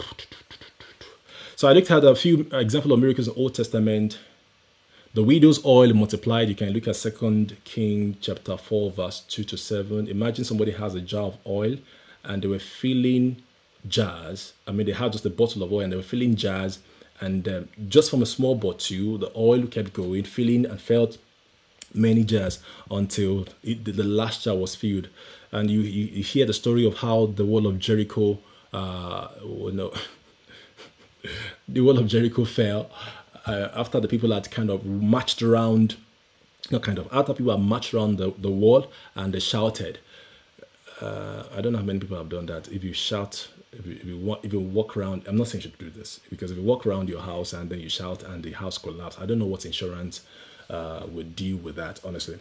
so 1.57 1.67
I 1.67 1.73
looked 1.73 1.89
at 1.89 2.03
a 2.03 2.13
few 2.13 2.47
examples 2.53 2.93
of 2.93 2.99
miracles 2.99 3.27
in 3.27 3.33
the 3.33 3.39
Old 3.39 3.55
Testament. 3.55 4.19
The 5.15 5.23
widow's 5.23 5.65
oil 5.65 5.91
multiplied. 5.95 6.49
You 6.49 6.53
can 6.53 6.69
look 6.69 6.87
at 6.87 6.95
Second 6.95 7.57
King 7.63 8.15
chapter 8.21 8.55
4, 8.55 8.91
verse 8.91 9.21
2 9.21 9.43
to 9.45 9.57
7. 9.57 10.07
Imagine 10.07 10.45
somebody 10.45 10.69
has 10.69 10.93
a 10.93 11.01
jar 11.01 11.23
of 11.23 11.37
oil 11.47 11.75
and 12.23 12.43
they 12.43 12.47
were 12.47 12.59
filling 12.59 13.41
jars. 13.87 14.53
I 14.67 14.71
mean, 14.71 14.85
they 14.85 14.93
had 14.93 15.13
just 15.13 15.25
a 15.25 15.31
bottle 15.31 15.63
of 15.63 15.73
oil 15.73 15.79
and 15.79 15.91
they 15.91 15.97
were 15.97 16.03
filling 16.03 16.35
jars. 16.35 16.77
And 17.21 17.47
um, 17.47 17.69
just 17.87 18.11
from 18.11 18.21
a 18.21 18.27
small 18.27 18.53
bottle, 18.53 19.17
the 19.17 19.31
oil 19.35 19.65
kept 19.65 19.93
going, 19.93 20.25
filling 20.25 20.67
and 20.67 20.79
filled 20.79 21.17
many 21.91 22.23
jars 22.23 22.59
until 22.91 23.47
it, 23.63 23.83
the 23.83 24.03
last 24.03 24.43
jar 24.43 24.55
was 24.55 24.75
filled 24.75 25.09
and 25.51 25.71
you, 25.71 25.79
you, 25.79 26.05
you 26.05 26.23
hear 26.23 26.45
the 26.45 26.53
story 26.53 26.85
of 26.85 26.97
how 26.97 27.25
the 27.25 27.45
wall 27.45 27.65
of 27.65 27.79
Jericho, 27.79 28.37
uh, 28.73 29.29
no, 29.43 29.91
the 31.67 31.81
wall 31.81 31.97
of 31.97 32.07
Jericho 32.07 32.45
fell, 32.45 32.89
uh, 33.45 33.69
after 33.73 33.99
the 33.99 34.07
people 34.07 34.33
had 34.33 34.49
kind 34.51 34.69
of 34.69 34.85
marched 34.85 35.41
around, 35.41 35.95
not 36.69 36.83
kind 36.83 36.97
of, 36.97 37.07
after 37.11 37.33
people 37.33 37.51
had 37.51 37.61
marched 37.61 37.93
around 37.93 38.17
the, 38.17 38.33
the 38.37 38.49
wall 38.49 38.91
and 39.15 39.33
they 39.33 39.39
shouted. 39.39 39.99
Uh, 41.01 41.43
I 41.55 41.61
don't 41.61 41.73
know 41.73 41.79
how 41.79 41.85
many 41.85 41.99
people 41.99 42.17
have 42.17 42.29
done 42.29 42.47
that. 42.47 42.67
If 42.69 42.83
you 42.83 42.91
shout, 42.91 43.47
if 43.71 43.85
you, 43.85 43.93
if 43.93 44.05
you, 44.05 44.17
walk, 44.17 44.39
if 44.43 44.51
you 44.51 44.59
walk 44.59 44.97
around, 44.97 45.27
I'm 45.27 45.37
not 45.37 45.47
saying 45.47 45.63
you 45.63 45.69
should 45.69 45.79
do 45.79 45.89
this 45.89 46.19
because 46.29 46.51
if 46.51 46.57
you 46.57 46.63
walk 46.63 46.85
around 46.85 47.07
your 47.07 47.21
house 47.21 47.53
and 47.53 47.69
then 47.69 47.79
you 47.79 47.89
shout 47.89 48.23
and 48.23 48.43
the 48.43 48.51
house 48.51 48.77
collapses, 48.77 49.21
I 49.21 49.25
don't 49.25 49.39
know 49.39 49.45
what 49.45 49.65
insurance 49.65 50.21
uh, 50.69 51.05
would 51.09 51.35
deal 51.35 51.57
with 51.57 51.75
that, 51.75 52.01
honestly. 52.03 52.39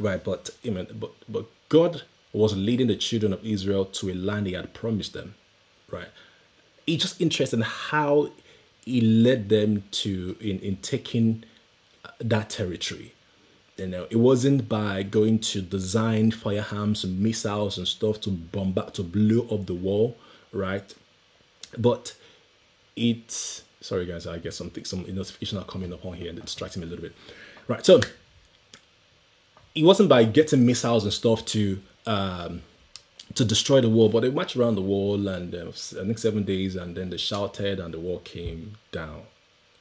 Right, 0.00 0.24
but, 0.24 0.50
but, 0.98 1.12
but 1.28 1.44
God 1.68 2.02
was 2.32 2.56
leading 2.56 2.88
the 2.88 2.96
children 2.96 3.32
of 3.32 3.44
Israel 3.44 3.84
to 3.84 4.10
a 4.10 4.14
land 4.14 4.48
he 4.48 4.54
had 4.54 4.74
promised 4.74 5.12
them, 5.12 5.36
right? 5.88 6.08
It's 6.86 7.02
just 7.02 7.20
interesting 7.20 7.62
how 7.62 8.30
he 8.84 9.00
led 9.00 9.48
them 9.48 9.84
to 9.90 10.36
in, 10.40 10.58
in 10.60 10.76
taking 10.76 11.44
that 12.18 12.50
territory. 12.50 13.14
You 13.76 13.88
know, 13.88 14.06
it 14.08 14.16
wasn't 14.16 14.68
by 14.68 15.02
going 15.02 15.40
to 15.40 15.60
design 15.60 16.30
firearms 16.30 17.02
and 17.02 17.18
missiles 17.18 17.76
and 17.76 17.88
stuff 17.88 18.20
to 18.22 18.30
bomb 18.30 18.72
back 18.72 18.92
to 18.94 19.02
blow 19.02 19.48
up 19.50 19.66
the 19.66 19.74
wall, 19.74 20.16
right? 20.52 20.94
But 21.76 22.14
it 22.94 23.62
sorry 23.80 24.06
guys, 24.06 24.26
I 24.26 24.38
guess 24.38 24.56
something 24.56 24.84
some 24.84 25.04
notifications 25.12 25.60
are 25.60 25.64
coming 25.66 25.92
up 25.92 26.04
on 26.04 26.14
here 26.14 26.30
and 26.30 26.40
distracting 26.40 26.80
me 26.82 26.86
a 26.86 26.90
little 26.90 27.02
bit. 27.02 27.14
Right, 27.66 27.84
so 27.84 28.00
it 29.74 29.84
wasn't 29.84 30.08
by 30.08 30.24
getting 30.24 30.64
missiles 30.64 31.04
and 31.04 31.12
stuff 31.12 31.44
to 31.46 31.80
um, 32.06 32.62
to 33.34 33.44
destroy 33.44 33.80
the 33.80 33.88
wall, 33.88 34.08
but 34.08 34.20
they 34.20 34.30
marched 34.30 34.56
around 34.56 34.74
the 34.74 34.82
wall 34.82 35.28
and 35.28 35.54
uh, 35.54 35.68
I 35.68 36.04
think 36.04 36.18
seven 36.18 36.44
days, 36.44 36.76
and 36.76 36.96
then 36.96 37.10
they 37.10 37.16
shouted 37.16 37.80
and 37.80 37.94
the 37.94 37.98
wall 37.98 38.20
came 38.20 38.76
down. 38.92 39.22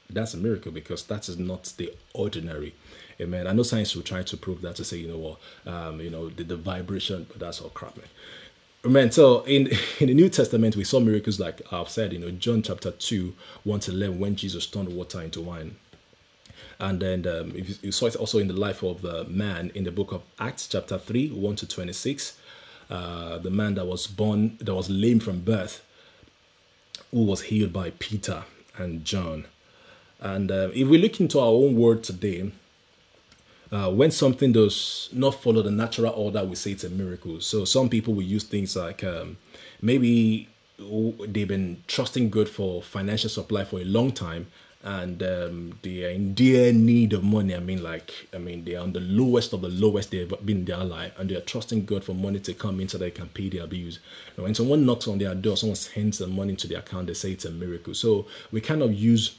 That's 0.09 0.33
a 0.33 0.37
miracle 0.37 0.71
because 0.71 1.03
that 1.05 1.27
is 1.27 1.37
not 1.37 1.73
the 1.77 1.93
ordinary. 2.13 2.75
Amen. 3.19 3.47
I 3.47 3.53
know 3.53 3.63
science 3.63 3.95
will 3.95 4.03
try 4.03 4.23
to 4.23 4.37
prove 4.37 4.61
that 4.61 4.75
to 4.77 4.83
say, 4.83 4.97
you 4.97 5.07
know 5.07 5.17
what, 5.17 5.37
um, 5.71 6.01
you 6.01 6.09
know, 6.09 6.29
the, 6.29 6.43
the 6.43 6.55
vibration, 6.57 7.25
but 7.29 7.39
that's 7.39 7.61
all 7.61 7.69
crap, 7.69 7.97
man. 7.97 8.07
Amen. 8.85 9.11
So 9.11 9.41
in 9.43 9.67
in 9.99 10.07
the 10.07 10.13
New 10.13 10.29
Testament, 10.29 10.75
we 10.75 10.83
saw 10.83 10.99
miracles 10.99 11.39
like 11.39 11.61
I've 11.71 11.89
said, 11.89 12.13
you 12.13 12.19
know, 12.19 12.31
John 12.31 12.61
chapter 12.61 12.91
two, 12.91 13.33
one 13.63 13.79
to 13.81 13.91
eleven, 13.91 14.19
when 14.19 14.35
Jesus 14.35 14.65
turned 14.65 14.89
water 14.89 15.21
into 15.21 15.41
wine. 15.41 15.75
And 16.79 16.99
then 16.99 17.25
um, 17.27 17.53
you 17.81 17.91
saw 17.91 18.07
it 18.07 18.15
also 18.15 18.39
in 18.39 18.47
the 18.47 18.53
life 18.53 18.83
of 18.83 19.01
the 19.01 19.23
man 19.25 19.71
in 19.73 19.83
the 19.85 19.91
book 19.91 20.11
of 20.11 20.23
Acts, 20.39 20.67
chapter 20.67 20.97
3, 20.97 21.29
1 21.29 21.55
to 21.57 21.67
26. 21.67 22.37
Uh, 22.89 23.37
the 23.37 23.49
man 23.49 23.75
that 23.75 23.85
was 23.85 24.07
born, 24.07 24.57
that 24.59 24.73
was 24.73 24.89
lame 24.89 25.19
from 25.19 25.39
birth, 25.39 25.85
who 27.11 27.23
was 27.23 27.43
healed 27.43 27.73
by 27.73 27.91
Peter 27.99 28.43
and 28.77 29.05
John. 29.05 29.45
And 30.19 30.51
uh, 30.51 30.69
if 30.73 30.87
we 30.87 30.97
look 30.97 31.19
into 31.19 31.39
our 31.39 31.47
own 31.47 31.75
world 31.75 32.03
today, 32.03 32.51
uh, 33.71 33.89
when 33.89 34.11
something 34.11 34.51
does 34.51 35.09
not 35.11 35.41
follow 35.41 35.61
the 35.61 35.71
natural 35.71 36.13
order, 36.13 36.43
we 36.43 36.55
say 36.55 36.71
it's 36.71 36.83
a 36.83 36.89
miracle. 36.89 37.41
So 37.41 37.65
some 37.65 37.89
people 37.89 38.13
will 38.13 38.23
use 38.23 38.43
things 38.43 38.75
like 38.75 39.03
um, 39.03 39.37
maybe 39.81 40.47
they've 41.27 41.47
been 41.47 41.83
trusting 41.87 42.29
God 42.29 42.49
for 42.49 42.81
financial 42.83 43.29
supply 43.29 43.63
for 43.63 43.79
a 43.79 43.83
long 43.83 44.11
time, 44.11 44.47
and 44.83 45.23
um, 45.23 45.79
they 45.81 46.03
are 46.03 46.09
in 46.09 46.33
dear 46.33 46.73
need 46.73 47.13
of 47.13 47.23
money. 47.23 47.55
I 47.55 47.59
mean, 47.59 47.81
like, 47.81 48.27
I 48.33 48.37
mean, 48.37 48.65
they 48.65 48.75
are 48.75 48.83
on 48.83 48.91
the 48.91 48.99
lowest 48.99 49.53
of 49.53 49.61
the 49.61 49.69
lowest 49.69 50.11
they've 50.11 50.29
been 50.45 50.57
in 50.57 50.65
their 50.65 50.83
life, 50.83 51.13
and 51.17 51.29
they 51.29 51.35
are 51.35 51.41
trusting 51.41 51.85
God 51.85 52.03
for 52.03 52.13
money 52.13 52.39
to 52.41 52.53
come 52.53 52.81
in 52.81 52.89
so 52.89 52.97
they 52.97 53.11
can 53.11 53.29
pay 53.29 53.47
their 53.47 53.65
bills. 53.65 53.99
And 54.35 54.43
when 54.43 54.55
someone 54.55 54.85
knocks 54.85 55.07
on 55.07 55.19
their 55.19 55.33
door, 55.35 55.55
someone 55.55 55.77
sends 55.77 56.17
the 56.17 56.27
money 56.27 56.55
to 56.57 56.67
their 56.67 56.79
account, 56.79 57.07
they 57.07 57.13
say 57.13 57.31
it's 57.31 57.45
a 57.45 57.51
miracle. 57.51 57.93
So 57.93 58.27
we 58.51 58.59
kind 58.59 58.81
of 58.81 58.93
use 58.93 59.37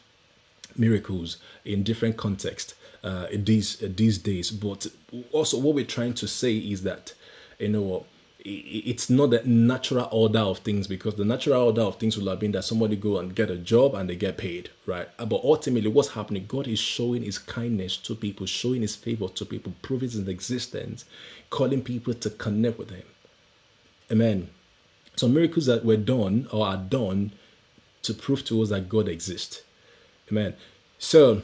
miracles 0.76 1.36
in 1.64 1.82
different 1.82 2.16
contexts 2.16 2.74
uh, 3.02 3.26
these 3.34 3.76
these 3.78 4.18
days. 4.18 4.50
But 4.50 4.86
also, 5.30 5.58
what 5.58 5.74
we're 5.74 5.84
trying 5.84 6.14
to 6.14 6.26
say 6.26 6.56
is 6.56 6.82
that 6.84 7.12
you 7.58 7.68
know 7.68 8.06
it's 8.44 9.08
not 9.08 9.30
the 9.30 9.42
natural 9.44 10.06
order 10.12 10.40
of 10.40 10.58
things 10.58 10.86
because 10.86 11.14
the 11.14 11.24
natural 11.24 11.62
order 11.62 11.80
of 11.80 11.96
things 11.96 12.18
will 12.18 12.28
have 12.28 12.38
been 12.38 12.52
that 12.52 12.64
somebody 12.64 12.94
go 12.94 13.18
and 13.18 13.34
get 13.34 13.50
a 13.50 13.56
job 13.56 13.94
and 13.94 14.08
they 14.08 14.16
get 14.16 14.36
paid, 14.36 14.68
right? 14.84 15.08
Uh, 15.18 15.24
but 15.24 15.40
ultimately, 15.42 15.88
what's 15.88 16.10
happening? 16.10 16.44
God 16.46 16.68
is 16.68 16.78
showing 16.78 17.22
His 17.22 17.38
kindness 17.38 17.96
to 17.98 18.14
people, 18.14 18.44
showing 18.44 18.82
His 18.82 18.96
favor 18.96 19.28
to 19.28 19.46
people, 19.46 19.72
proving 19.80 20.10
His 20.10 20.28
existence, 20.28 21.06
calling 21.48 21.82
people 21.82 22.12
to 22.12 22.28
connect 22.28 22.78
with 22.78 22.90
Him. 22.90 23.06
Amen. 24.12 24.50
So 25.16 25.26
miracles 25.26 25.64
that 25.66 25.84
were 25.84 25.96
done 25.96 26.46
or 26.52 26.66
are 26.66 26.76
done 26.76 27.32
to 28.02 28.12
prove 28.12 28.44
to 28.44 28.60
us 28.62 28.68
that 28.68 28.90
God 28.90 29.08
exists. 29.08 29.62
Amen. 30.30 30.54
So 30.98 31.42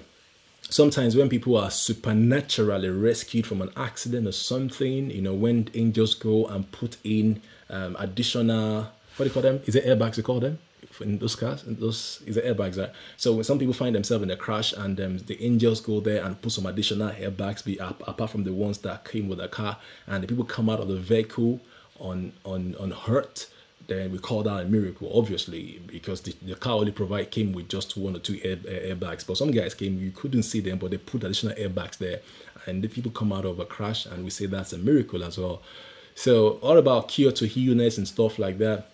sometimes 0.62 1.16
when 1.16 1.28
people 1.28 1.56
are 1.56 1.70
supernaturally 1.70 2.88
rescued 2.90 3.46
from 3.46 3.62
an 3.62 3.70
accident 3.76 4.26
or 4.26 4.32
something, 4.32 5.10
you 5.10 5.22
know, 5.22 5.34
when 5.34 5.68
angels 5.74 6.14
go 6.14 6.46
and 6.46 6.70
put 6.72 6.96
in 7.04 7.42
um, 7.68 7.96
additional, 7.98 8.82
what 9.16 9.18
do 9.18 9.24
you 9.24 9.30
call 9.30 9.42
them? 9.42 9.60
Is 9.66 9.74
it 9.74 9.84
airbags 9.84 10.16
you 10.16 10.22
call 10.22 10.40
them? 10.40 10.58
In 11.00 11.18
those 11.18 11.34
cars, 11.34 11.64
in 11.64 11.76
those 11.76 12.22
is 12.26 12.36
it 12.36 12.44
airbags, 12.44 12.78
right? 12.78 12.90
So 13.16 13.32
when 13.32 13.44
some 13.44 13.58
people 13.58 13.72
find 13.72 13.94
themselves 13.94 14.22
in 14.22 14.30
a 14.30 14.36
crash 14.36 14.74
and 14.74 15.00
um, 15.00 15.18
the 15.18 15.42
angels 15.42 15.80
go 15.80 16.00
there 16.00 16.22
and 16.22 16.40
put 16.42 16.52
some 16.52 16.66
additional 16.66 17.10
airbags, 17.10 17.64
be 17.64 17.80
up, 17.80 18.06
apart 18.06 18.30
from 18.30 18.44
the 18.44 18.52
ones 18.52 18.78
that 18.78 19.06
came 19.06 19.28
with 19.28 19.38
the 19.38 19.48
car, 19.48 19.78
and 20.06 20.22
the 20.22 20.26
people 20.26 20.44
come 20.44 20.68
out 20.68 20.80
of 20.80 20.88
the 20.88 20.98
vehicle 20.98 21.60
on 21.98 22.32
on 22.44 22.74
unhurt, 22.78 23.46
then 23.86 24.12
we 24.12 24.18
call 24.18 24.42
that 24.44 24.60
a 24.60 24.64
miracle, 24.66 25.10
obviously, 25.12 25.80
because 25.86 26.20
the, 26.20 26.34
the 26.42 26.54
car 26.54 26.74
only 26.74 26.92
provide 26.92 27.30
came 27.30 27.52
with 27.52 27.68
just 27.68 27.96
one 27.96 28.14
or 28.14 28.20
two 28.20 28.38
air, 28.44 28.58
air, 28.68 28.94
airbags. 28.94 29.26
But 29.26 29.36
some 29.36 29.50
guys 29.50 29.74
came, 29.74 29.98
you 29.98 30.12
couldn't 30.12 30.44
see 30.44 30.60
them, 30.60 30.78
but 30.78 30.90
they 30.90 30.98
put 30.98 31.24
additional 31.24 31.56
airbags 31.56 31.98
there, 31.98 32.20
and 32.66 32.82
the 32.82 32.88
people 32.88 33.10
come 33.10 33.32
out 33.32 33.44
of 33.44 33.58
a 33.58 33.64
crash, 33.64 34.06
and 34.06 34.24
we 34.24 34.30
say 34.30 34.46
that's 34.46 34.72
a 34.72 34.78
miracle 34.78 35.24
as 35.24 35.38
well. 35.38 35.62
So 36.14 36.58
all 36.62 36.78
about 36.78 37.08
cure 37.08 37.32
to 37.32 37.60
illness 37.60 37.98
and 37.98 38.06
stuff 38.06 38.38
like 38.38 38.58
that. 38.58 38.90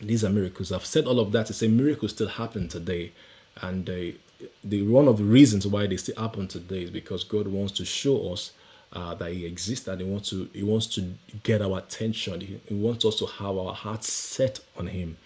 These 0.00 0.24
are 0.24 0.30
miracles. 0.30 0.70
I've 0.70 0.86
said 0.86 1.06
all 1.06 1.18
of 1.18 1.32
that 1.32 1.46
to 1.46 1.52
say 1.52 1.66
miracles 1.66 2.12
still 2.12 2.28
happen 2.28 2.68
today, 2.68 3.12
and 3.60 3.86
they, 3.86 4.14
the 4.62 4.82
one 4.82 5.08
of 5.08 5.18
the 5.18 5.24
reasons 5.24 5.66
why 5.66 5.86
they 5.86 5.96
still 5.96 6.16
happen 6.16 6.46
today 6.46 6.82
is 6.82 6.90
because 6.90 7.24
God 7.24 7.48
wants 7.48 7.72
to 7.72 7.84
show 7.84 8.32
us 8.32 8.52
uh, 8.92 9.14
that 9.14 9.32
he 9.32 9.44
exists 9.44 9.86
and 9.88 10.00
he 10.00 10.06
wants 10.06 10.30
to 10.30 10.48
he 10.52 10.62
wants 10.62 10.86
to 10.86 11.14
get 11.42 11.62
our 11.62 11.78
attention. 11.78 12.40
He, 12.40 12.60
he 12.66 12.74
wants 12.74 13.04
us 13.04 13.16
to 13.16 13.26
have 13.26 13.56
our 13.56 13.74
hearts 13.74 14.12
set 14.12 14.60
on 14.78 14.86
him. 14.86 15.16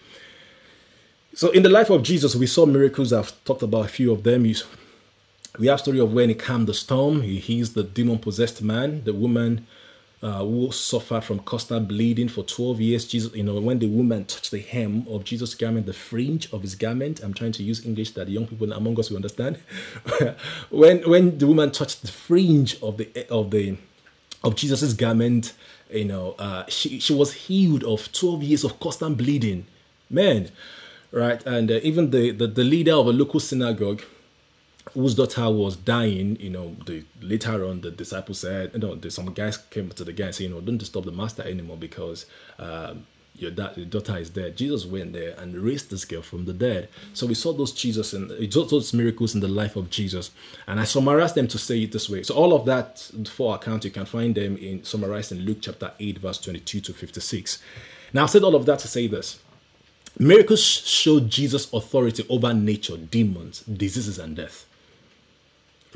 So 1.33 1.49
in 1.49 1.63
the 1.63 1.69
life 1.69 1.89
of 1.89 2.03
jesus 2.03 2.35
we 2.35 2.47
saw 2.47 2.65
miracles. 2.65 3.13
I've 3.13 3.31
talked 3.45 3.63
about 3.63 3.85
a 3.85 3.89
few 3.89 4.11
of 4.11 4.23
them. 4.23 4.43
We 5.59 5.67
have 5.67 5.79
story 5.79 5.99
of 5.99 6.11
when 6.13 6.29
he 6.29 6.35
calmed 6.35 6.67
the 6.67 6.73
storm. 6.73 7.21
He 7.21 7.39
heals 7.39 7.73
the 7.73 7.83
demon 7.83 8.19
possessed 8.19 8.61
man 8.61 9.03
the 9.03 9.13
woman 9.13 9.67
uh, 10.23 10.39
who 10.39 10.71
suffered 10.71 11.21
from 11.21 11.39
constant 11.39 11.85
bleeding 11.87 12.29
for 12.29 12.43
12 12.43 12.79
years. 12.79 13.05
Jesus, 13.05 13.35
you 13.35 13.43
know, 13.43 13.59
when 13.59 13.79
the 13.79 13.87
woman 13.87 14.23
touched 14.23 14.51
the 14.51 14.59
hem 14.59 15.05
of 15.09 15.25
Jesus' 15.25 15.53
garment, 15.53 15.85
the 15.85 15.93
fringe 15.93 16.51
of 16.53 16.61
his 16.61 16.75
garment, 16.75 17.21
I'm 17.21 17.33
trying 17.33 17.51
to 17.51 17.63
use 17.63 17.85
English 17.85 18.11
that 18.11 18.27
the 18.27 18.31
young 18.31 18.47
people 18.47 18.71
among 18.71 18.97
us 18.97 19.09
will 19.09 19.17
understand. 19.17 19.57
when 20.69 21.07
when 21.09 21.37
the 21.37 21.45
woman 21.45 21.71
touched 21.71 22.03
the 22.03 22.07
fringe 22.07 22.81
of 22.81 22.97
the 22.97 23.27
of 23.29 23.51
the 23.51 23.77
of 24.45 24.55
Jesus' 24.55 24.93
garment, 24.93 25.53
you 25.91 26.05
know, 26.05 26.35
uh, 26.39 26.63
she 26.69 26.99
she 26.99 27.13
was 27.13 27.33
healed 27.33 27.83
of 27.83 28.09
12 28.13 28.43
years 28.43 28.63
of 28.63 28.79
constant 28.79 29.17
bleeding. 29.17 29.65
Man, 30.09 30.51
right? 31.11 31.45
And 31.45 31.69
uh, 31.69 31.79
even 31.83 32.11
the, 32.11 32.31
the 32.31 32.47
the 32.47 32.63
leader 32.63 32.93
of 32.93 33.07
a 33.07 33.11
local 33.11 33.41
synagogue 33.41 34.03
whose 34.93 35.15
daughter 35.15 35.49
was 35.49 35.75
dying, 35.75 36.35
you 36.39 36.49
know, 36.49 36.75
the 36.85 37.03
later 37.21 37.65
on 37.65 37.81
the 37.81 37.91
disciple 37.91 38.35
said, 38.35 38.71
you 38.73 38.79
know, 38.79 38.99
some 39.09 39.33
guys 39.33 39.57
came 39.57 39.89
to 39.89 40.03
the 40.03 40.13
guy 40.13 40.25
and 40.25 40.35
said, 40.35 40.43
you 40.43 40.49
know, 40.49 40.61
don't 40.61 40.77
disturb 40.77 41.05
the 41.05 41.11
master 41.11 41.41
anymore 41.43 41.77
because 41.77 42.25
um, 42.59 43.05
your, 43.35 43.49
da- 43.49 43.71
your 43.75 43.85
daughter 43.85 44.17
is 44.17 44.29
dead. 44.29 44.55
Jesus 44.57 44.85
went 44.85 45.13
there 45.13 45.35
and 45.39 45.55
raised 45.55 45.89
this 45.89 46.05
girl 46.05 46.21
from 46.21 46.45
the 46.45 46.53
dead. 46.53 46.89
So 47.13 47.25
we 47.25 47.33
saw 47.33 47.53
those 47.53 47.71
Jesus 47.71 48.13
and 48.13 48.29
those 48.29 48.93
miracles 48.93 49.33
in 49.33 49.41
the 49.41 49.47
life 49.47 49.75
of 49.75 49.89
Jesus. 49.89 50.31
And 50.67 50.79
I 50.79 50.83
summarized 50.83 51.35
them 51.35 51.47
to 51.47 51.57
say 51.57 51.83
it 51.83 51.91
this 51.91 52.09
way. 52.09 52.21
So 52.23 52.35
all 52.35 52.53
of 52.53 52.65
that 52.65 53.09
for 53.31 53.55
account, 53.55 53.85
you 53.85 53.91
can 53.91 54.05
find 54.05 54.35
them 54.35 54.57
in 54.57 54.83
summarized 54.83 55.31
in 55.31 55.39
Luke 55.39 55.59
chapter 55.61 55.91
8, 55.99 56.19
verse 56.19 56.39
22 56.39 56.81
to 56.81 56.93
56. 56.93 57.63
Now 58.11 58.23
I 58.23 58.27
said 58.27 58.43
all 58.43 58.55
of 58.55 58.65
that 58.67 58.79
to 58.79 58.87
say 58.87 59.07
this. 59.07 59.39
Miracles 60.19 60.61
show 60.61 61.19
Jesus' 61.19 61.73
authority 61.73 62.23
over 62.29 62.53
nature, 62.53 62.97
demons, 62.97 63.61
diseases, 63.61 64.19
and 64.19 64.35
death 64.35 64.67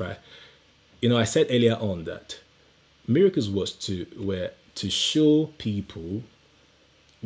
right? 0.00 0.18
You 1.00 1.08
know, 1.08 1.16
I 1.16 1.24
said 1.24 1.46
earlier 1.50 1.74
on 1.74 2.04
that 2.04 2.40
miracles 3.06 3.48
was 3.48 3.72
to 3.72 4.06
were 4.18 4.50
to 4.76 4.90
show 4.90 5.46
people 5.58 6.22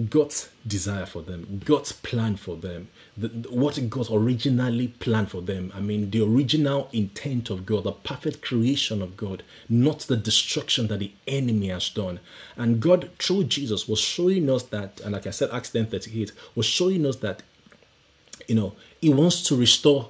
God's 0.08 0.48
desire 0.66 1.04
for 1.04 1.20
them, 1.20 1.60
God's 1.66 1.92
plan 1.92 2.36
for 2.36 2.56
them, 2.56 2.88
the, 3.14 3.28
what 3.50 3.78
God 3.90 4.08
originally 4.10 4.88
planned 4.88 5.30
for 5.30 5.42
them. 5.42 5.70
I 5.74 5.80
mean, 5.80 6.10
the 6.10 6.24
original 6.24 6.88
intent 6.94 7.50
of 7.50 7.66
God, 7.66 7.84
the 7.84 7.92
perfect 7.92 8.40
creation 8.40 9.02
of 9.02 9.18
God, 9.18 9.42
not 9.68 10.00
the 10.00 10.16
destruction 10.16 10.86
that 10.86 11.00
the 11.00 11.12
enemy 11.26 11.68
has 11.68 11.90
done. 11.90 12.20
And 12.56 12.80
God, 12.80 13.10
through 13.18 13.44
Jesus, 13.44 13.86
was 13.86 14.00
showing 14.00 14.48
us 14.48 14.62
that, 14.64 15.00
and 15.02 15.12
like 15.12 15.26
I 15.26 15.30
said, 15.30 15.50
Acts 15.52 15.70
10 15.70 15.86
38, 15.86 16.32
was 16.54 16.64
showing 16.64 17.04
us 17.04 17.16
that, 17.16 17.42
you 18.48 18.54
know, 18.54 18.74
He 18.98 19.12
wants 19.12 19.42
to 19.42 19.56
restore 19.56 20.08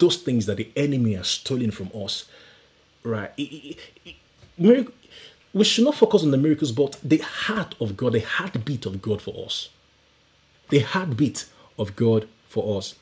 those 0.00 0.16
things 0.16 0.46
that 0.46 0.56
the 0.56 0.68
enemy 0.74 1.14
has 1.14 1.28
stolen 1.28 1.70
from 1.70 1.90
us. 1.94 2.24
Right? 3.04 3.32
We 4.58 5.64
should 5.64 5.84
not 5.84 5.94
focus 5.94 6.22
on 6.22 6.32
the 6.32 6.36
miracles, 6.36 6.72
but 6.72 6.98
the 7.02 7.18
heart 7.18 7.74
of 7.80 7.96
God, 7.96 8.14
the 8.14 8.20
heartbeat 8.20 8.86
of 8.86 9.00
God 9.00 9.22
for 9.22 9.46
us. 9.46 9.68
The 10.68 10.80
heartbeat 10.80 11.46
of 11.78 11.96
God 11.96 12.28
for 12.48 12.78
us. 12.78 12.94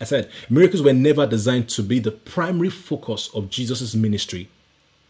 I 0.00 0.04
said 0.04 0.30
miracles 0.50 0.82
were 0.82 0.92
never 0.92 1.26
designed 1.26 1.68
to 1.70 1.82
be 1.82 2.00
the 2.00 2.10
primary 2.10 2.70
focus 2.70 3.30
of 3.32 3.48
Jesus' 3.48 3.94
ministry, 3.94 4.48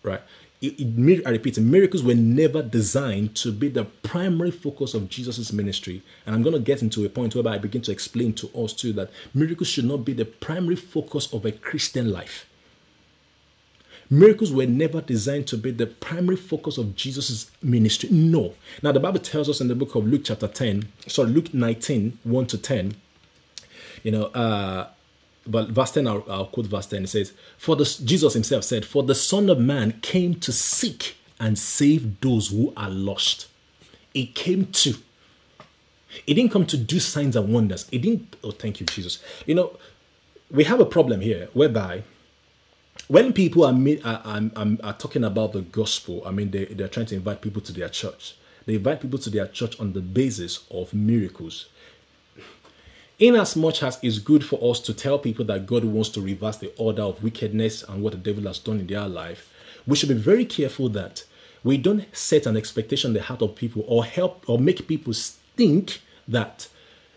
right? 0.03 0.21
It, 0.67 0.81
it, 0.81 1.27
I 1.27 1.31
repeat, 1.31 1.59
miracles 1.59 2.03
were 2.03 2.15
never 2.15 2.63
designed 2.63 3.35
to 3.37 3.53
be 3.53 3.69
the 3.69 3.85
primary 3.85 4.51
focus 4.51 4.95
of 4.95 5.09
Jesus' 5.09 5.53
ministry. 5.53 6.03
And 6.27 6.35
I'm 6.35 6.43
going 6.43 6.55
to 6.55 6.61
get 6.61 6.83
into 6.83 7.05
a 7.05 7.09
point 7.09 7.35
where 7.35 7.47
I 7.49 7.59
begin 7.59 7.83
to 7.83 7.93
explain 7.93 8.33
to 8.35 8.49
us 8.57 8.73
too 8.73 8.93
that 8.95 9.11
miracles 9.35 9.69
should 9.69 9.85
not 9.85 10.05
be 10.05 10.13
the 10.13 10.25
primary 10.25 10.77
focus 10.77 11.33
of 11.33 11.45
a 11.45 11.53
Christian 11.53 12.13
life. 12.13 12.47
Miracles 14.11 14.53
were 14.53 14.67
never 14.67 15.01
designed 15.01 15.47
to 15.49 15.57
be 15.57 15.71
the 15.71 15.87
primary 15.87 16.37
focus 16.37 16.79
of 16.79 16.95
Jesus' 16.95 17.51
ministry. 17.63 18.11
No. 18.11 18.55
Now, 18.83 18.93
the 18.93 19.01
Bible 19.01 19.21
tells 19.21 19.49
us 19.49 19.61
in 19.61 19.69
the 19.69 19.75
book 19.75 19.95
of 19.95 20.07
Luke, 20.07 20.23
chapter 20.25 20.47
10, 20.47 20.89
sorry, 21.07 21.31
Luke 21.31 21.55
19, 21.55 22.19
1 22.23 22.47
to 22.47 22.59
10, 22.59 22.95
you 24.03 24.11
know, 24.11 24.25
uh, 24.27 24.89
but 25.47 25.69
verse 25.69 25.91
10, 25.93 26.07
I'll, 26.07 26.25
I'll 26.29 26.47
quote 26.47 26.67
verse 26.67 26.87
10. 26.87 27.05
It 27.05 27.07
says, 27.09 27.33
For 27.59 27.77
the 27.77 27.85
Jesus 28.05 28.35
himself 28.35 28.65
said, 28.65 28.85
For 28.85 29.03
the 29.03 29.15
Son 29.15 29.51
of 29.51 29.59
Man 29.59 29.99
came 30.01 30.35
to 30.41 30.53
seek 30.53 31.17
and 31.39 31.59
save 31.59 32.21
those 32.21 32.49
who 32.49 32.73
are 32.77 32.91
lost. 32.91 33.49
He 34.13 34.27
came 34.27 34.67
to. 34.67 34.95
He 36.27 36.35
didn't 36.35 36.53
come 36.53 36.67
to 36.67 36.77
do 36.77 37.01
signs 37.01 37.35
and 37.35 37.53
wonders. 37.53 37.89
He 37.91 37.99
didn't, 37.99 38.37
oh, 38.45 38.53
thank 38.53 38.81
you, 38.81 38.87
Jesus. 38.87 39.23
You 39.47 39.57
know, 39.57 39.77
we 40.51 40.65
have 40.65 40.79
a 40.79 40.87
problem 40.87 41.21
here 41.21 41.49
whereby 41.53 42.05
when 43.09 43.33
people 43.33 43.65
are, 43.65 43.75
are, 44.05 44.51
are, 44.57 44.77
are, 44.83 44.93
talking 44.95 45.25
about 45.25 45.53
the 45.53 45.63
gospel, 45.63 46.23
I 46.25 46.31
mean, 46.31 46.53
they, 46.53 46.67
they're 46.67 46.89
trying 46.89 47.07
to 47.07 47.17
invite 47.17 47.41
people 47.43 47.61
to 47.63 47.73
their 47.73 47.89
church. 47.89 48.37
They 48.65 48.77
invite 48.77 49.01
people 49.01 49.19
to 49.19 49.31
their 49.31 49.49
church 49.49 49.79
on 49.79 49.93
the 49.93 50.01
basis 50.01 50.65
of 50.71 50.95
miracles. 50.95 51.67
In 53.19 53.37
as 53.37 53.55
much 53.55 53.85
as 53.85 53.99
it's 54.03 54.19
good 54.19 54.45
for 54.45 54.59
us 54.71 54.81
to 54.81 54.93
tell 54.93 55.21
people 55.21 55.45
that 55.45 55.67
God 55.67 55.85
wants 55.85 56.09
to 56.11 56.21
reverse 56.21 56.57
the 56.57 56.73
order 56.77 57.03
of 57.03 57.23
wickedness 57.23 57.85
and 57.85 58.03
what 58.03 58.13
the 58.13 58.19
devil 58.19 58.45
has 58.45 58.59
done 58.59 58.81
in 58.81 58.89
their 58.89 59.07
life, 59.07 59.53
we 59.87 59.95
should 59.95 60.09
be 60.09 60.17
very 60.17 60.45
careful 60.45 60.89
that 60.91 61.23
we 61.63 61.79
don't 61.79 62.05
set 62.15 62.45
an 62.45 62.57
expectation 62.57 63.11
in 63.11 63.15
the 63.15 63.23
heart 63.23 63.41
of 63.41 63.55
people 63.55 63.85
or 63.87 64.05
help 64.05 64.45
or 64.49 64.59
make 64.59 64.89
people 64.89 65.13
think 65.13 66.01
that 66.27 66.67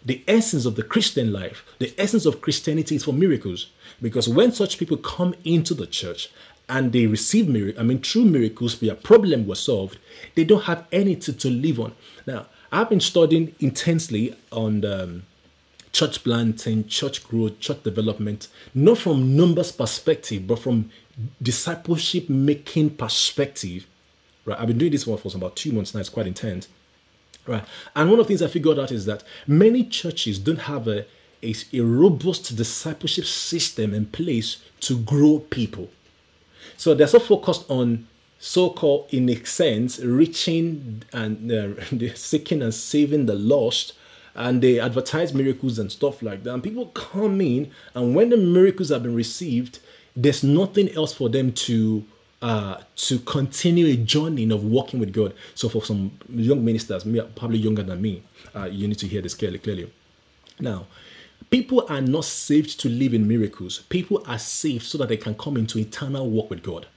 the 0.05 0.23
essence 0.27 0.65
of 0.65 0.75
the 0.75 0.83
Christian 0.83 1.33
life, 1.33 1.65
the 1.79 1.93
essence 1.97 2.27
of 2.27 2.41
Christianity 2.41 2.95
is 2.95 3.03
for 3.03 3.12
miracles. 3.13 3.71
Because 3.99 4.29
when 4.29 4.51
such 4.51 4.77
people 4.77 4.97
come 4.97 5.33
into 5.43 5.73
the 5.73 5.88
church 5.88 6.29
and 6.69 6.93
they 6.93 7.07
receive 7.07 7.47
miracles, 7.47 7.79
I 7.79 7.83
mean, 7.83 8.01
true 8.01 8.23
miracles, 8.23 8.79
their 8.79 8.93
problem 8.93 9.47
was 9.47 9.60
solved, 9.60 9.97
they 10.36 10.43
don't 10.43 10.65
have 10.65 10.86
anything 10.91 11.36
to 11.38 11.49
live 11.49 11.79
on. 11.79 11.95
Now, 12.27 12.45
I've 12.71 12.89
been 12.89 12.99
studying 12.99 13.55
intensely 13.60 14.36
on 14.51 14.86
um, 14.86 15.23
church 15.97 16.23
planting, 16.23 16.88
church 16.88 17.23
growth, 17.27 17.60
church 17.60 17.81
development, 17.81 18.49
not 18.75 18.99
from 18.99 19.36
numbers 19.36 19.71
perspective, 19.71 20.45
but 20.45 20.60
from 20.60 20.91
discipleship 21.41 22.29
making 22.29 22.91
perspective. 22.91 23.88
Right, 24.45 24.60
I've 24.60 24.67
been 24.67 24.77
doing 24.77 24.91
this 24.91 25.07
one 25.07 25.17
for 25.17 25.36
about 25.36 25.55
two 25.55 25.71
months 25.71 25.95
now. 25.95 25.99
It's 25.99 26.10
quite 26.10 26.27
intense. 26.27 26.67
Right, 27.47 27.63
and 27.95 28.12
one 28.12 28.19
of 28.19 28.27
the 28.27 28.27
things 28.27 28.43
I 28.43 28.47
figured 28.47 28.77
out 28.77 28.91
is 28.91 29.05
that 29.05 29.23
many 29.47 29.86
churches 29.86 30.38
don't 30.38 30.62
have 30.73 30.88
a 30.88 31.07
a, 31.41 31.55
a 31.73 31.81
robust 31.81 32.55
discipleship 32.55 33.25
system 33.25 33.95
in 33.95 34.05
place 34.05 34.57
to 34.81 34.99
grow 34.99 35.39
people. 35.49 35.89
So 36.77 36.93
they're 36.93 37.07
so 37.07 37.19
focused 37.19 37.65
on 37.69 38.07
so-called, 38.39 39.07
in 39.12 39.29
a 39.29 39.43
sense, 39.45 39.99
reaching 39.99 41.03
and 41.12 41.51
uh, 41.51 42.13
seeking 42.15 42.62
and 42.62 42.73
saving 42.73 43.25
the 43.25 43.36
lost, 43.36 43.93
and 44.38 44.62
they 44.62 44.80
advertise 44.80 45.34
miracles 45.34 45.78
and 45.80 45.91
stuff 45.91 46.21
like 46.21 46.43
that. 46.43 46.54
And 46.54 46.63
people 46.63 46.88
come 46.88 47.41
in, 47.41 47.71
and 47.93 48.15
when 48.15 48.30
the 48.30 48.38
miracles 48.38 48.89
have 48.89 49.04
been 49.04 49.15
received, 49.15 49.80
there's 50.15 50.43
nothing 50.43 50.89
else 50.95 51.13
for 51.13 51.28
them 51.30 51.52
to 51.52 52.06
uh, 52.41 52.82
to 52.95 53.19
continue 53.19 53.88
a 53.88 53.97
journey 53.97 54.50
of 54.52 54.63
walking 54.63 55.00
with 55.00 55.12
God. 55.12 55.34
So 55.56 55.67
for 55.67 55.84
some 55.84 56.12
young 56.30 56.63
ministers, 56.63 57.04
probably 57.36 57.58
younger 57.58 57.84
than 57.84 58.02
me, 58.02 58.23
uh, 58.56 58.65
you 58.65 58.88
need 58.88 59.00
to 59.00 59.08
hear 59.08 59.21
this 59.21 59.34
clearly. 59.34 59.60
Clearly, 59.60 59.91
now 60.60 60.86
People 61.50 61.86
are 61.88 62.02
not 62.02 62.26
saved 62.26 62.78
to 62.82 62.89
live 62.89 63.13
in 63.13 63.28
miracles. 63.28 63.80
People 63.89 64.21
are 64.28 64.38
saved 64.38 64.84
so 64.84 64.97
that 64.97 65.08
they 65.08 65.17
can 65.17 65.34
come 65.36 65.56
into 65.56 65.80
eternal 65.80 66.30
walk 66.30 66.50
with 66.50 66.62
God. 66.62 66.88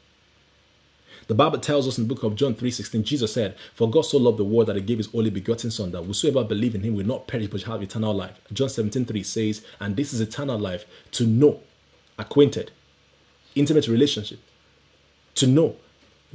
The 1.31 1.37
Bible 1.37 1.59
tells 1.61 1.87
us 1.87 1.97
in 1.97 2.09
the 2.09 2.13
book 2.13 2.25
of 2.25 2.35
John 2.35 2.57
3:16, 2.57 3.05
Jesus 3.05 3.33
said, 3.33 3.55
For 3.77 3.89
God 3.89 4.03
so 4.03 4.19
loved 4.19 4.39
the 4.39 4.45
world 4.45 4.67
that 4.67 4.75
he 4.75 4.83
gave 4.83 4.99
his 4.99 5.15
only 5.15 5.31
begotten 5.31 5.71
Son, 5.71 5.93
that 5.93 6.03
whosoever 6.03 6.43
believe 6.43 6.75
in 6.75 6.83
him 6.83 6.97
will 6.97 7.07
not 7.07 7.29
perish 7.29 7.47
but 7.47 7.61
shall 7.61 7.75
have 7.75 7.85
eternal 7.85 8.13
life. 8.13 8.41
John 8.53 8.67
17:3 8.67 9.25
says, 9.25 9.65
And 9.79 9.95
this 9.95 10.13
is 10.13 10.21
eternal 10.21 10.59
life, 10.59 10.87
to 11.13 11.25
know, 11.25 11.61
acquainted, 12.19 12.73
intimate 13.55 13.87
relationship, 13.87 14.41
to 15.37 15.47
know 15.47 15.77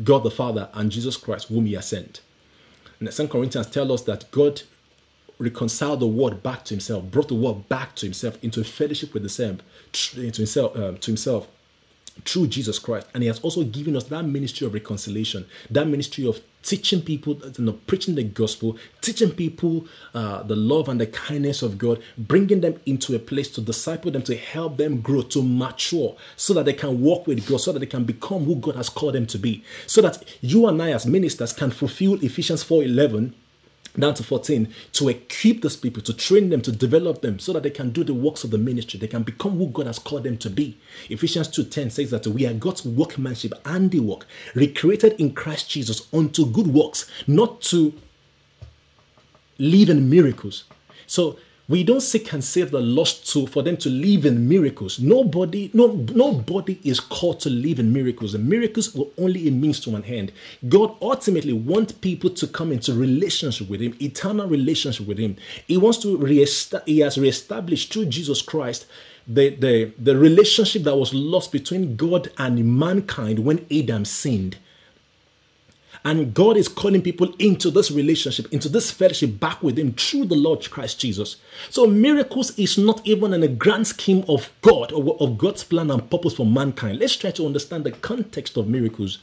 God 0.01 0.19
the 0.19 0.31
Father 0.31 0.69
and 0.73 0.89
Jesus 0.89 1.17
Christ, 1.17 1.49
whom 1.49 1.65
he 1.65 1.73
has 1.73 1.89
sent. 1.89 2.21
And 3.01 3.12
2 3.12 3.27
Corinthians 3.27 3.67
tell 3.67 3.91
us 3.91 4.01
that 4.03 4.31
God 4.31 4.62
reconciled 5.38 5.99
the 5.99 6.08
world 6.08 6.41
back 6.41 6.63
to 6.63 6.73
himself, 6.73 7.03
brought 7.12 7.27
the 7.27 7.34
world 7.34 7.67
back 7.67 7.95
to 7.95 8.05
himself 8.05 8.41
into 8.41 8.62
a 8.62 8.63
fellowship 8.63 9.13
with 9.13 9.23
the 9.23 9.27
same, 9.27 9.60
to 9.91 10.21
himself, 10.31 10.73
um, 10.77 10.99
to 10.99 11.12
himself 11.12 11.49
through 12.23 12.47
Jesus 12.47 12.80
Christ. 12.80 13.08
And 13.13 13.23
he 13.23 13.28
has 13.28 13.39
also 13.39 13.63
given 13.63 13.95
us 13.95 14.06
that 14.06 14.23
ministry 14.23 14.65
of 14.65 14.73
reconciliation, 14.73 15.45
that 15.69 15.88
ministry 15.88 16.28
of 16.28 16.39
teaching 16.63 17.01
people, 17.01 17.39
you 17.58 17.65
know, 17.65 17.73
preaching 17.86 18.15
the 18.15 18.23
gospel, 18.23 18.78
teaching 19.01 19.32
people 19.32 19.86
uh, 20.13 20.41
the 20.43 20.56
love 20.56 20.89
and 20.89 20.99
the 20.99 21.06
kindness 21.08 21.62
of 21.62 21.78
God, 21.78 22.01
bringing 22.17 22.62
them 22.62 22.80
into 22.86 23.15
a 23.15 23.19
place 23.19 23.49
to 23.51 23.62
disciple 23.62 24.12
them, 24.12 24.23
to 24.23 24.36
help 24.36 24.78
them 24.78 25.01
grow, 25.01 25.21
to 25.21 25.43
mature, 25.43 26.15
so 26.36 26.54
that 26.54 26.65
they 26.65 26.73
can 26.73 27.01
walk 27.01 27.28
with 27.28 27.47
God, 27.47 27.62
so 27.62 27.71
that 27.71 27.80
they 27.80 27.86
can 27.86 28.04
become 28.04 28.45
who 28.45 28.56
God 28.56 28.75
has 28.75 28.89
called 28.89 29.13
them 29.13 29.28
to 29.28 29.38
be, 29.38 29.63
so 29.86 30.01
that 30.01 30.23
you 30.41 30.67
and 30.67 30.82
I 30.82 30.91
as 30.91 31.06
ministers 31.06 31.54
can 31.54 31.69
fulfill 31.69 32.15
Ephesians 32.23 32.63
4:11 32.63 33.34
down 33.99 34.13
to 34.15 34.23
14 34.23 34.73
to 34.93 35.10
equip 35.10 35.62
those 35.62 35.75
people 35.75 36.01
to 36.03 36.13
train 36.13 36.49
them 36.49 36.62
to 36.62 36.71
develop 36.71 37.21
them 37.21 37.39
so 37.39 37.53
that 37.53 37.63
they 37.63 37.69
can 37.69 37.91
do 37.91 38.03
the 38.03 38.13
works 38.13 38.43
of 38.43 38.51
the 38.51 38.58
ministry. 38.58 38.99
They 38.99 39.08
can 39.08 39.23
become 39.23 39.58
who 39.58 39.67
god 39.67 39.88
has 39.88 39.99
called 39.99 40.23
them 40.23 40.38
to 40.38 40.49
be. 40.49 40.77
Ephesians 41.10 41.49
2.10 41.49 41.91
says 41.91 42.12
that 42.12 42.27
we 42.27 42.45
are 42.45 42.53
god's 42.53 42.86
workmanship 42.86 43.53
and 43.65 43.91
the 43.91 43.99
work 43.99 44.25
recreated 44.53 45.13
in 45.19 45.34
christ 45.34 45.69
jesus 45.69 46.08
unto 46.13 46.45
good 46.45 46.67
works 46.67 47.10
not 47.27 47.62
to 47.62 47.93
live 49.58 49.89
in 49.89 50.10
miracles. 50.10 50.65
So 51.08 51.38
we 51.67 51.84
don't 51.84 52.01
seek 52.01 52.32
and 52.32 52.43
save 52.43 52.71
the 52.71 52.80
lost 52.80 53.32
to 53.34 53.47
for 53.47 53.63
them 53.63 53.75
to 53.78 53.89
live 53.89 54.25
in 54.25 54.47
miracles. 54.47 54.99
Nobody, 54.99 55.71
no, 55.73 55.88
nobody 56.13 56.80
is 56.84 56.99
called 56.99 57.39
to 57.41 57.49
live 57.49 57.80
in 57.80 57.91
miracles. 57.91 58.36
And 58.36 58.47
miracles 58.47 58.93
will 58.93 59.12
only 59.17 59.47
a 59.47 59.51
means 59.51 59.80
to 59.82 59.95
an 59.95 60.04
end. 60.06 60.32
God 60.69 60.95
ultimately 61.01 61.54
wants 61.54 61.93
people 61.93 62.30
to 62.32 62.47
come 62.47 62.71
into 62.71 62.93
relationship 62.93 63.67
with 63.67 63.82
Him, 63.82 63.95
eternal 63.99 64.47
relationship 64.47 65.08
with 65.08 65.17
Him. 65.17 65.38
He 65.67 65.78
wants 65.78 65.97
to 65.99 66.17
reestablish, 66.17 66.86
He 66.86 66.99
has 66.99 67.17
reestablished 67.17 67.91
through 67.91 68.06
Jesus 68.06 68.41
Christ 68.43 68.86
the, 69.28 69.56
the, 69.56 69.91
the 69.97 70.15
relationship 70.15 70.84
that 70.84 70.95
was 70.95 71.13
lost 71.13 71.51
between 71.51 71.95
God 71.95 72.32
and 72.38 72.78
mankind 72.78 73.39
when 73.39 73.65
Adam 73.71 74.06
sinned. 74.06 74.58
And 76.06 76.36
God 76.36 76.56
is 76.56 76.68
calling 76.68 77.02
people 77.02 77.34
into 77.39 77.72
this 77.72 77.89
relationship, 77.89 78.54
into 78.54 78.70
this 78.70 78.91
fellowship 78.91 79.39
back 79.39 79.63
with 79.63 79.80
Him 79.80 79.94
through 79.94 80.26
the 80.26 80.36
Lord 80.36 80.70
Christ 80.70 81.00
Jesus. 81.00 81.38
So, 81.72 81.88
miracles 81.88 82.58
is 82.60 82.78
not 82.78 83.02
even 83.08 83.34
in 83.34 83.41
a 83.41 83.48
grand 83.48 83.88
scheme 83.88 84.24
of 84.30 84.52
God 84.62 84.91
or 84.91 85.18
of 85.20 85.39
God's 85.39 85.63
plan 85.63 85.89
and 85.89 86.08
purpose 86.10 86.36
for 86.36 86.46
mankind. 86.46 87.00
Let's 87.00 87.15
try 87.15 87.32
to 87.32 87.46
understand 87.48 87.86
the 87.86 87.91
context 87.91 88.56
of 88.56 88.68
miracles. 88.68 89.18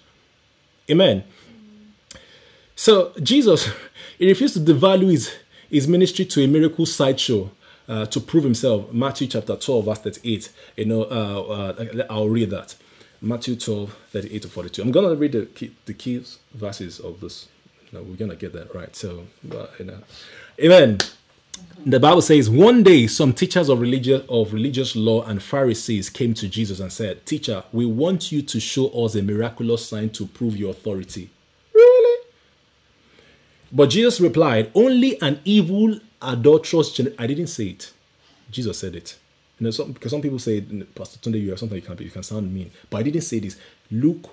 Amen. 0.90 1.22
So, 2.74 3.12
Jesus, 3.22 3.70
he 4.18 4.26
refused 4.26 4.54
to 4.54 4.60
devalue 4.60 5.12
his, 5.12 5.32
his 5.70 5.86
ministry 5.86 6.24
to 6.24 6.42
a 6.42 6.48
miracle 6.48 6.84
sideshow. 6.84 7.50
Uh, 7.88 8.06
to 8.06 8.20
prove 8.20 8.44
himself, 8.44 8.92
Matthew 8.92 9.26
chapter 9.26 9.56
12, 9.56 9.84
verse 9.84 9.98
38. 9.98 10.52
You 10.76 10.84
know, 10.84 11.02
uh, 11.02 11.74
uh, 11.80 12.06
I'll 12.08 12.28
read 12.28 12.50
that. 12.50 12.76
Matthew 13.24 13.54
12, 13.54 13.96
38 14.10 14.42
to 14.42 14.48
42. 14.48 14.82
I'm 14.82 14.90
going 14.90 15.08
to 15.08 15.14
read 15.14 15.30
the 15.30 15.46
key, 15.46 15.72
the 15.86 15.94
key 15.94 16.24
verses 16.52 16.98
of 16.98 17.20
this. 17.20 17.48
No, 17.92 18.02
we're 18.02 18.16
going 18.16 18.32
to 18.32 18.36
get 18.36 18.52
that 18.54 18.74
right. 18.74 18.94
So, 18.96 19.24
but, 19.44 19.72
you 19.78 19.84
know. 19.84 19.98
Amen. 20.60 20.98
The 21.86 22.00
Bible 22.00 22.22
says, 22.22 22.50
one 22.50 22.82
day 22.82 23.06
some 23.06 23.32
teachers 23.32 23.68
of 23.68 23.80
religious 23.80 24.24
of 24.28 24.52
religious 24.52 24.96
law 24.96 25.22
and 25.24 25.40
Pharisees 25.40 26.10
came 26.10 26.34
to 26.34 26.48
Jesus 26.48 26.80
and 26.80 26.90
said, 26.90 27.24
"Teacher, 27.24 27.62
we 27.72 27.86
want 27.86 28.32
you 28.32 28.42
to 28.42 28.58
show 28.58 28.88
us 28.88 29.14
a 29.14 29.22
miraculous 29.22 29.86
sign 29.86 30.10
to 30.10 30.26
prove 30.26 30.56
your 30.56 30.70
authority." 30.70 31.30
Really? 31.72 32.24
But 33.70 33.90
Jesus 33.90 34.20
replied, 34.20 34.70
"Only 34.74 35.20
an 35.20 35.40
evil, 35.44 36.00
adulterous 36.20 36.98
I 37.18 37.26
didn't 37.26 37.48
say 37.48 37.66
it. 37.66 37.92
Jesus 38.50 38.78
said 38.78 38.96
it. 38.96 39.16
You 39.62 39.68
know, 39.68 39.70
some, 39.70 39.92
because 39.92 40.10
some 40.10 40.20
people 40.20 40.40
say, 40.40 40.60
Pastor 40.60 41.20
Tunde, 41.20 41.40
you 41.40 41.54
are 41.54 41.56
something 41.56 41.76
you 41.76 41.82
can 41.82 41.94
be, 41.94 42.02
you 42.02 42.10
can 42.10 42.24
sound 42.24 42.52
mean. 42.52 42.72
But 42.90 42.96
I 42.96 43.02
didn't 43.04 43.20
say 43.20 43.38
this. 43.38 43.56
Luke, 43.92 44.28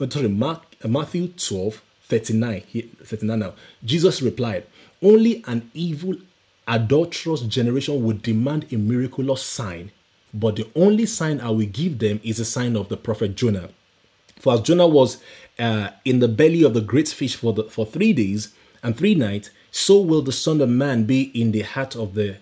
uh, 0.00 0.10
sorry, 0.10 0.26
Mark, 0.26 0.64
uh, 0.84 0.88
Matthew 0.88 1.28
12, 1.28 1.80
39, 2.08 2.62
39 3.04 3.38
now. 3.38 3.54
Jesus 3.84 4.20
replied, 4.22 4.66
Only 5.00 5.44
an 5.46 5.70
evil, 5.72 6.16
adulterous 6.66 7.42
generation 7.42 8.02
would 8.02 8.22
demand 8.22 8.72
a 8.72 8.76
miraculous 8.76 9.44
sign, 9.44 9.92
but 10.34 10.56
the 10.56 10.68
only 10.74 11.06
sign 11.06 11.40
I 11.40 11.50
will 11.50 11.66
give 11.66 12.00
them 12.00 12.18
is 12.24 12.40
a 12.40 12.44
sign 12.44 12.74
of 12.74 12.88
the 12.88 12.96
prophet 12.96 13.36
Jonah. 13.36 13.68
For 14.40 14.54
as 14.54 14.62
Jonah 14.62 14.88
was 14.88 15.22
uh, 15.60 15.90
in 16.04 16.18
the 16.18 16.26
belly 16.26 16.64
of 16.64 16.74
the 16.74 16.80
great 16.80 17.06
fish 17.06 17.36
for, 17.36 17.52
the, 17.52 17.62
for 17.62 17.86
three 17.86 18.12
days 18.12 18.52
and 18.82 18.98
three 18.98 19.14
nights, 19.14 19.50
so 19.70 20.00
will 20.00 20.22
the 20.22 20.32
Son 20.32 20.60
of 20.60 20.70
Man 20.70 21.04
be 21.04 21.30
in 21.40 21.52
the 21.52 21.62
heart 21.62 21.94
of 21.94 22.14
the 22.14 22.38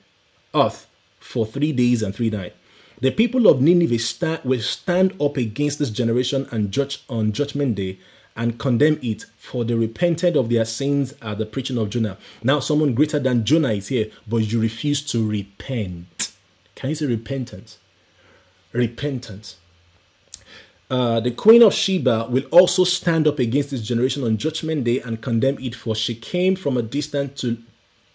earth 0.54 0.86
for 1.20 1.46
three 1.46 1.72
days 1.72 2.02
and 2.02 2.14
three 2.14 2.30
nights. 2.30 2.56
The 3.00 3.10
people 3.10 3.46
of 3.46 3.62
Nineveh 3.62 4.40
will 4.44 4.60
stand 4.60 5.14
up 5.20 5.36
against 5.36 5.78
this 5.78 5.90
generation 5.90 6.46
and 6.50 6.72
judge 6.72 7.04
on 7.08 7.32
judgment 7.32 7.76
day 7.76 7.98
and 8.36 8.58
condemn 8.58 8.98
it, 9.02 9.26
for 9.38 9.64
they 9.64 9.74
repented 9.74 10.36
of 10.36 10.48
their 10.48 10.64
sins 10.64 11.14
at 11.22 11.38
the 11.38 11.46
preaching 11.46 11.78
of 11.78 11.90
Jonah. 11.90 12.18
Now, 12.42 12.60
someone 12.60 12.94
greater 12.94 13.18
than 13.18 13.44
Jonah 13.44 13.72
is 13.72 13.88
here, 13.88 14.10
but 14.26 14.38
you 14.38 14.60
refuse 14.60 15.02
to 15.12 15.26
repent. 15.26 16.32
Can 16.74 16.90
you 16.90 16.96
say 16.96 17.06
repentance? 17.06 17.78
Repentance. 18.72 19.56
Uh, 20.90 21.20
the 21.20 21.30
queen 21.30 21.62
of 21.62 21.72
Sheba 21.72 22.26
will 22.30 22.44
also 22.50 22.84
stand 22.84 23.28
up 23.28 23.38
against 23.38 23.70
this 23.70 23.82
generation 23.82 24.24
on 24.24 24.36
judgment 24.36 24.84
day 24.84 25.00
and 25.00 25.20
condemn 25.20 25.58
it, 25.58 25.74
for 25.74 25.94
she 25.94 26.14
came 26.14 26.56
from 26.56 26.76
a 26.76 26.82
distance 26.82 27.40
to 27.42 27.58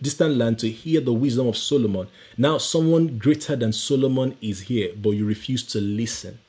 distant 0.01 0.37
land 0.37 0.59
to 0.59 0.69
hear 0.69 1.01
the 1.01 1.13
wisdom 1.13 1.47
of 1.47 1.57
Solomon. 1.57 2.07
Now 2.37 2.57
someone 2.57 3.17
greater 3.17 3.55
than 3.55 3.73
Solomon 3.73 4.37
is 4.41 4.61
here, 4.61 4.91
but 4.95 5.11
you 5.11 5.25
refuse 5.25 5.63
to 5.63 5.81
listen. 5.81 6.39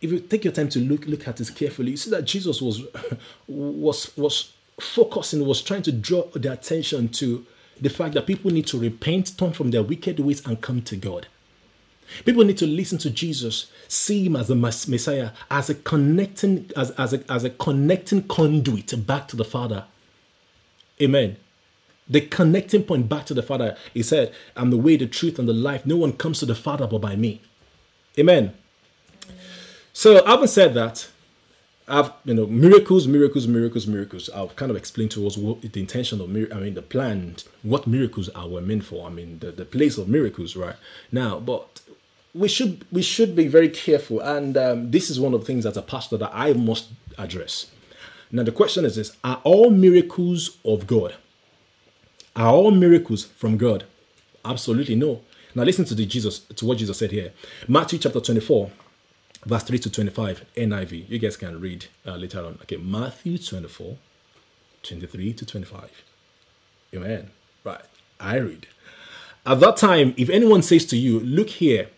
If 0.00 0.10
you 0.10 0.18
take 0.18 0.44
your 0.44 0.52
time 0.52 0.68
to 0.70 0.80
look 0.80 1.06
look 1.06 1.28
at 1.28 1.36
this 1.36 1.50
carefully, 1.50 1.92
you 1.92 1.96
see 1.96 2.10
that 2.10 2.24
Jesus 2.24 2.60
was 2.60 2.82
was 3.48 4.16
was 4.16 4.52
focusing, 4.80 5.46
was 5.46 5.62
trying 5.62 5.82
to 5.82 5.92
draw 5.92 6.24
the 6.34 6.52
attention 6.52 7.08
to 7.08 7.46
the 7.80 7.88
fact 7.88 8.14
that 8.14 8.26
people 8.26 8.50
need 8.50 8.66
to 8.68 8.78
repent, 8.78 9.36
turn 9.38 9.52
from 9.52 9.70
their 9.70 9.82
wicked 9.82 10.18
ways, 10.20 10.44
and 10.46 10.60
come 10.60 10.82
to 10.82 10.96
God. 10.96 11.28
People 12.24 12.44
need 12.44 12.58
to 12.58 12.66
listen 12.66 12.98
to 12.98 13.10
Jesus, 13.10 13.70
see 13.88 14.26
him 14.26 14.36
as 14.36 14.48
the 14.48 14.54
Messiah, 14.54 15.30
as 15.50 15.70
a 15.70 15.74
connecting, 15.74 16.70
as, 16.76 16.90
as, 16.92 17.14
a, 17.14 17.32
as 17.32 17.44
a 17.44 17.50
connecting 17.50 18.22
conduit 18.24 19.06
back 19.06 19.28
to 19.28 19.36
the 19.36 19.44
Father. 19.44 19.86
Amen. 21.02 21.36
The 22.08 22.20
connecting 22.20 22.84
point 22.84 23.08
back 23.08 23.26
to 23.26 23.34
the 23.34 23.42
Father. 23.42 23.76
He 23.94 24.02
said, 24.02 24.32
I'm 24.56 24.70
the 24.70 24.76
way, 24.76 24.96
the 24.96 25.06
truth, 25.06 25.38
and 25.38 25.48
the 25.48 25.52
life. 25.52 25.86
No 25.86 25.96
one 25.96 26.12
comes 26.12 26.38
to 26.40 26.46
the 26.46 26.54
Father 26.54 26.86
but 26.86 27.00
by 27.00 27.16
me. 27.16 27.40
Amen. 28.18 28.54
So, 29.92 30.24
having 30.24 30.46
said 30.46 30.74
that, 30.74 31.08
I've 31.88 32.12
you 32.24 32.34
know 32.34 32.46
miracles, 32.46 33.06
miracles, 33.08 33.46
miracles, 33.46 33.86
miracles. 33.86 34.30
I've 34.30 34.54
kind 34.56 34.70
of 34.70 34.76
explained 34.76 35.10
to 35.12 35.26
us 35.26 35.36
what 35.36 35.60
the 35.62 35.80
intention 35.80 36.20
of 36.20 36.28
mir- 36.28 36.48
I 36.52 36.60
mean 36.60 36.74
the 36.74 36.82
plan, 36.82 37.36
what 37.62 37.86
miracles 37.86 38.28
are 38.30 38.48
were 38.48 38.60
meant 38.60 38.84
for. 38.84 39.06
I 39.06 39.10
mean 39.10 39.40
the, 39.40 39.50
the 39.50 39.64
place 39.64 39.98
of 39.98 40.08
miracles, 40.08 40.56
right 40.56 40.76
now. 41.10 41.40
But 41.40 41.80
we 42.34 42.48
should 42.48 42.86
we 42.92 43.02
should 43.02 43.34
be 43.34 43.48
very 43.48 43.68
careful, 43.68 44.20
and 44.20 44.56
um, 44.56 44.90
this 44.90 45.10
is 45.10 45.18
one 45.18 45.34
of 45.34 45.40
the 45.40 45.46
things 45.46 45.66
as 45.66 45.76
a 45.76 45.82
pastor 45.82 46.16
that 46.18 46.30
I 46.32 46.52
must 46.52 46.88
address. 47.18 47.70
Now 48.32 48.42
the 48.42 48.52
question 48.52 48.84
is 48.86 48.96
this: 48.96 49.16
Are 49.22 49.40
all 49.44 49.70
miracles 49.70 50.56
of 50.64 50.86
God? 50.86 51.14
Are 52.34 52.52
all 52.52 52.70
miracles 52.70 53.24
from 53.24 53.58
God? 53.58 53.84
Absolutely 54.44 54.94
no. 54.94 55.20
Now 55.54 55.64
listen 55.64 55.84
to 55.84 55.94
the 55.94 56.06
Jesus 56.06 56.40
to 56.40 56.64
what 56.64 56.78
Jesus 56.78 56.98
said 56.98 57.10
here. 57.10 57.32
Matthew 57.68 57.98
chapter 57.98 58.20
24, 58.20 58.70
verse 59.44 59.62
3 59.64 59.78
to 59.80 59.90
25, 59.90 60.46
NIV. 60.56 61.10
You 61.10 61.18
guys 61.18 61.36
can 61.36 61.60
read 61.60 61.86
uh, 62.06 62.16
later 62.16 62.40
on. 62.44 62.58
Okay, 62.62 62.78
Matthew 62.78 63.36
24, 63.36 63.98
23 64.82 65.32
to 65.34 65.46
25. 65.46 65.90
Amen. 66.94 67.30
Right. 67.64 67.82
I 68.18 68.36
read. 68.36 68.66
At 69.44 69.60
that 69.60 69.76
time, 69.76 70.14
if 70.16 70.30
anyone 70.30 70.62
says 70.62 70.86
to 70.86 70.96
you, 70.96 71.20
Look 71.20 71.50
here, 71.50 71.88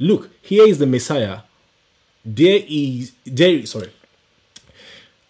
Look, 0.00 0.30
here 0.42 0.66
is 0.66 0.78
the 0.78 0.86
Messiah. 0.86 1.40
There 2.24 2.62
is 2.66 3.12
there 3.24 3.64
sorry. 3.66 3.92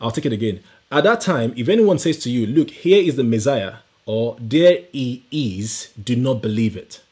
I'll 0.01 0.11
take 0.11 0.27
it 0.27 0.33
again. 0.33 0.61
At 0.91 1.05
that 1.05 1.21
time, 1.21 1.53
if 1.57 1.69
anyone 1.69 1.99
says 1.99 2.19
to 2.21 2.31
you, 2.31 2.47
Look, 2.47 2.71
here 2.71 3.03
is 3.03 3.17
the 3.17 3.25
Messiah, 3.25 3.77
or 4.07 4.37
there 4.41 4.85
he 4.93 5.25
is, 5.31 5.93
do 6.03 6.17
not 6.17 6.41
believe 6.41 6.77
it. 6.77 7.03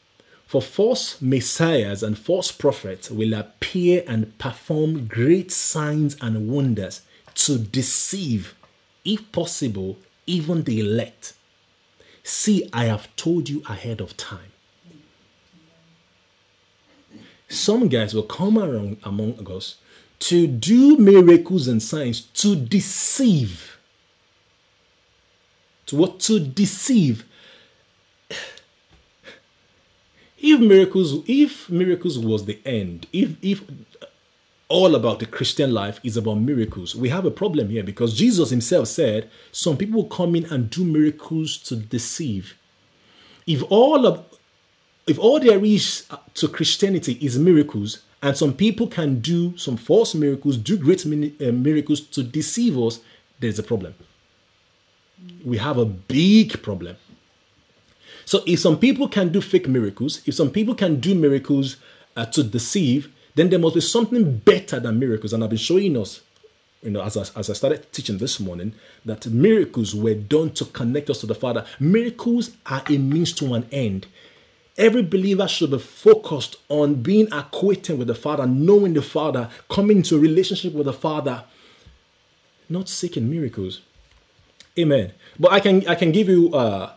For 0.45 0.61
false 0.61 1.21
messiahs 1.21 2.01
and 2.01 2.17
false 2.17 2.51
prophets 2.51 3.11
will 3.11 3.33
appear 3.33 4.03
and 4.07 4.37
perform 4.37 5.07
great 5.07 5.51
signs 5.51 6.15
and 6.21 6.49
wonders 6.49 7.01
to 7.35 7.57
deceive, 7.57 8.55
if 9.03 9.29
possible, 9.31 9.97
even 10.25 10.63
the 10.63 10.79
elect. 10.79 11.33
See, 12.23 12.69
I 12.71 12.85
have 12.85 13.13
told 13.17 13.49
you 13.49 13.61
ahead 13.67 13.99
of 13.99 14.15
time 14.15 14.51
some 17.49 17.87
guys 17.87 18.13
will 18.13 18.23
come 18.23 18.57
around 18.57 18.97
among 19.03 19.35
us 19.49 19.75
to 20.19 20.47
do 20.47 20.97
miracles 20.97 21.67
and 21.67 21.81
signs 21.81 22.21
to 22.21 22.55
deceive. 22.55 23.77
To 25.87 25.95
what? 25.95 26.19
To 26.21 26.39
deceive. 26.39 27.25
If 30.39 30.59
miracles, 30.59 31.23
if 31.25 31.67
miracles 31.67 32.19
was 32.19 32.45
the 32.45 32.59
end, 32.63 33.07
if 33.11 33.35
if 33.41 33.63
all 34.69 34.93
about 34.93 35.17
the 35.17 35.25
Christian 35.25 35.73
life 35.73 35.99
is 36.03 36.15
about 36.15 36.35
miracles, 36.35 36.95
we 36.95 37.09
have 37.09 37.25
a 37.25 37.31
problem 37.31 37.69
here 37.69 37.83
because 37.83 38.13
Jesus 38.13 38.51
himself 38.51 38.87
said 38.87 39.31
some 39.51 39.77
people 39.77 40.03
will 40.03 40.09
come 40.09 40.35
in 40.35 40.45
and 40.45 40.69
do 40.69 40.83
miracles 40.83 41.57
to 41.57 41.75
deceive. 41.75 42.55
If 43.47 43.63
all 43.69 44.05
of 44.05 44.25
if 45.07 45.17
all 45.17 45.39
there 45.39 45.63
is 45.65 46.05
to 46.35 46.47
Christianity 46.47 47.13
is 47.21 47.39
miracles, 47.39 48.03
and 48.21 48.35
some 48.35 48.53
people 48.53 48.87
can 48.87 49.19
do 49.19 49.55
some 49.57 49.77
false 49.77 50.15
miracles, 50.15 50.57
do 50.57 50.77
great 50.77 51.05
uh, 51.05 51.51
miracles 51.51 52.01
to 52.01 52.23
deceive 52.23 52.77
us, 52.77 52.99
there's 53.39 53.59
a 53.59 53.63
problem. 53.63 53.93
We 55.45 55.57
have 55.57 55.77
a 55.77 55.85
big 55.85 56.61
problem. 56.63 56.97
So, 58.25 58.43
if 58.45 58.59
some 58.59 58.77
people 58.77 59.07
can 59.07 59.29
do 59.29 59.39
fake 59.39 59.67
miracles, 59.67 60.21
if 60.25 60.35
some 60.35 60.49
people 60.49 60.75
can 60.75 60.99
do 60.99 61.15
miracles 61.15 61.77
uh, 62.15 62.25
to 62.25 62.43
deceive, 62.43 63.09
then 63.35 63.49
there 63.49 63.59
must 63.59 63.75
be 63.75 63.81
something 63.81 64.39
better 64.39 64.79
than 64.79 64.99
miracles. 64.99 65.31
And 65.31 65.43
I've 65.43 65.51
been 65.51 65.57
showing 65.57 65.95
us, 65.95 66.21
you 66.81 66.89
know, 66.89 67.03
as 67.03 67.15
I, 67.15 67.21
as 67.39 67.49
I 67.49 67.53
started 67.53 67.91
teaching 67.93 68.17
this 68.17 68.39
morning, 68.39 68.73
that 69.05 69.27
miracles 69.27 69.95
were 69.95 70.15
done 70.15 70.51
to 70.55 70.65
connect 70.65 71.09
us 71.09 71.19
to 71.21 71.27
the 71.27 71.35
Father. 71.35 71.65
Miracles 71.79 72.51
are 72.65 72.83
a 72.89 72.97
means 72.97 73.31
to 73.33 73.53
an 73.53 73.67
end. 73.71 74.07
Every 74.77 75.01
believer 75.01 75.47
should 75.47 75.71
be 75.71 75.79
focused 75.79 76.57
on 76.69 77.01
being 77.01 77.27
acquainted 77.31 77.97
with 77.97 78.07
the 78.07 78.15
Father, 78.15 78.45
knowing 78.45 78.93
the 78.93 79.01
Father, 79.01 79.49
coming 79.69 79.97
into 79.97 80.15
a 80.15 80.19
relationship 80.19 80.73
with 80.73 80.85
the 80.85 80.93
Father, 80.93 81.43
not 82.69 82.87
seeking 82.87 83.29
miracles. 83.29 83.81
Amen. 84.77 85.13
But 85.39 85.51
I 85.51 85.59
can 85.59 85.87
I 85.87 85.95
can 85.95 86.11
give 86.11 86.29
you 86.29 86.53
uh, 86.53 86.91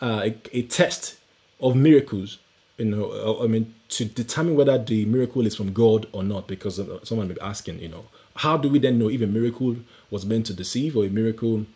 uh, 0.00 0.20
a, 0.24 0.36
a 0.52 0.62
test 0.62 1.16
of 1.60 1.74
miracles. 1.74 2.38
You 2.78 2.86
know, 2.86 3.10
uh, 3.40 3.44
I 3.44 3.48
mean, 3.48 3.74
to 3.90 4.04
determine 4.04 4.54
whether 4.56 4.78
the 4.78 5.04
miracle 5.04 5.46
is 5.46 5.56
from 5.56 5.72
God 5.72 6.06
or 6.12 6.22
not, 6.22 6.46
because 6.46 6.80
someone 7.02 7.28
may 7.28 7.34
be 7.34 7.40
asking, 7.40 7.80
you 7.80 7.88
know, 7.88 8.04
how 8.36 8.56
do 8.56 8.68
we 8.68 8.78
then 8.78 8.98
know 8.98 9.08
if 9.08 9.20
a 9.20 9.26
miracle 9.26 9.76
was 10.10 10.24
meant 10.24 10.46
to 10.46 10.54
deceive 10.54 10.96
or 10.96 11.04
a 11.04 11.08
miracle 11.08 11.66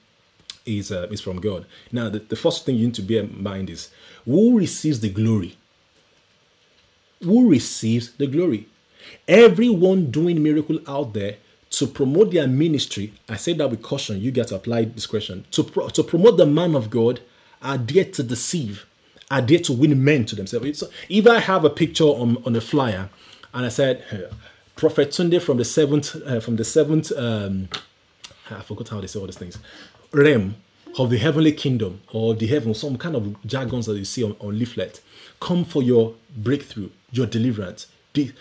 is 0.67 0.93
uh, 0.93 1.09
is 1.11 1.21
from 1.21 1.41
God? 1.41 1.67
Now, 1.93 2.09
the, 2.09 2.21
the 2.21 2.37
first 2.37 2.65
thing 2.65 2.77
you 2.77 2.87
need 2.87 2.95
to 2.95 3.03
bear 3.03 3.23
in 3.23 3.43
mind 3.43 3.71
is 3.71 3.91
who 4.25 4.59
receives 4.59 5.01
the 5.01 5.11
glory? 5.11 5.57
Who 7.23 7.49
receives 7.51 8.13
the 8.13 8.27
glory? 8.27 8.69
Everyone 9.27 10.11
doing 10.11 10.43
miracle 10.43 10.81
out 10.87 11.15
there 11.15 11.37
to 11.71 11.87
promote 11.87 12.33
their 12.33 12.47
ministry, 12.47 13.13
I 13.29 13.37
say 13.37 13.53
that 13.55 13.71
with 13.71 13.83
caution, 13.83 14.21
you 14.21 14.31
get 14.31 14.49
to 14.49 14.57
apply 14.57 14.85
discretion. 14.85 15.45
To, 15.53 15.63
pro- 15.65 15.89
to 15.89 16.03
promote 16.03 16.37
the 16.37 16.47
man 16.47 16.75
of 16.75 16.91
God 16.91 17.21
are 17.61 17.79
there 17.79 18.05
to 18.05 18.23
deceive, 18.23 18.87
are 19.31 19.43
there 19.43 19.59
to 19.61 19.73
win 19.73 20.03
men 20.03 20.25
to 20.27 20.37
themselves. 20.37 20.79
So 20.79 20.89
if 21.09 21.27
I 21.27 21.41
have 21.41 21.65
a 21.65 21.71
picture 21.71 22.05
on, 22.05 22.43
on 22.47 22.57
a 22.57 22.61
flyer 22.61 23.11
and 23.53 23.67
I 23.67 23.69
said, 23.69 24.05
Prophet 24.77 25.11
Tunde 25.11 25.43
from 25.43 25.59
the 25.59 25.65
seventh, 25.65 26.17
uh, 26.25 26.41
from 26.41 26.57
the 26.57 26.65
seventh, 26.65 27.13
um, 27.17 27.69
I 28.51 28.63
forgot 28.63 28.89
how 28.89 29.01
they 29.01 29.07
say 29.07 29.19
all 29.19 29.27
these 29.27 29.37
things, 29.37 29.59
realm 30.13 30.57
of 30.99 31.11
the 31.11 31.19
heavenly 31.19 31.53
kingdom 31.53 32.01
or 32.13 32.35
the 32.35 32.47
heaven, 32.47 32.75
some 32.75 32.97
kind 32.97 33.15
of 33.15 33.47
jargons 33.47 33.87
that 33.87 33.97
you 33.97 34.05
see 34.05 34.25
on, 34.25 34.37
on 34.41 34.59
leaflet. 34.59 35.01
Come 35.41 35.65
for 35.65 35.83
your 35.83 36.15
breakthrough, 36.37 36.91
your 37.13 37.27
deliverance. 37.27 37.87
The, 38.15 38.33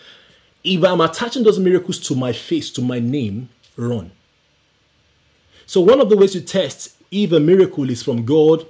if 0.64 0.84
I'm 0.84 1.00
attaching 1.00 1.44
those 1.44 1.58
miracles 1.58 1.98
to 2.00 2.16
my 2.16 2.32
face, 2.32 2.70
to 2.72 2.82
my 2.82 2.98
name, 2.98 3.48
run. 3.76 4.10
So 5.66 5.80
one 5.80 6.00
of 6.00 6.08
the 6.08 6.16
ways 6.16 6.32
to 6.32 6.40
test 6.40 6.96
if 7.10 7.32
a 7.32 7.40
miracle 7.40 7.88
is 7.90 8.02
from 8.02 8.24
God 8.24 8.66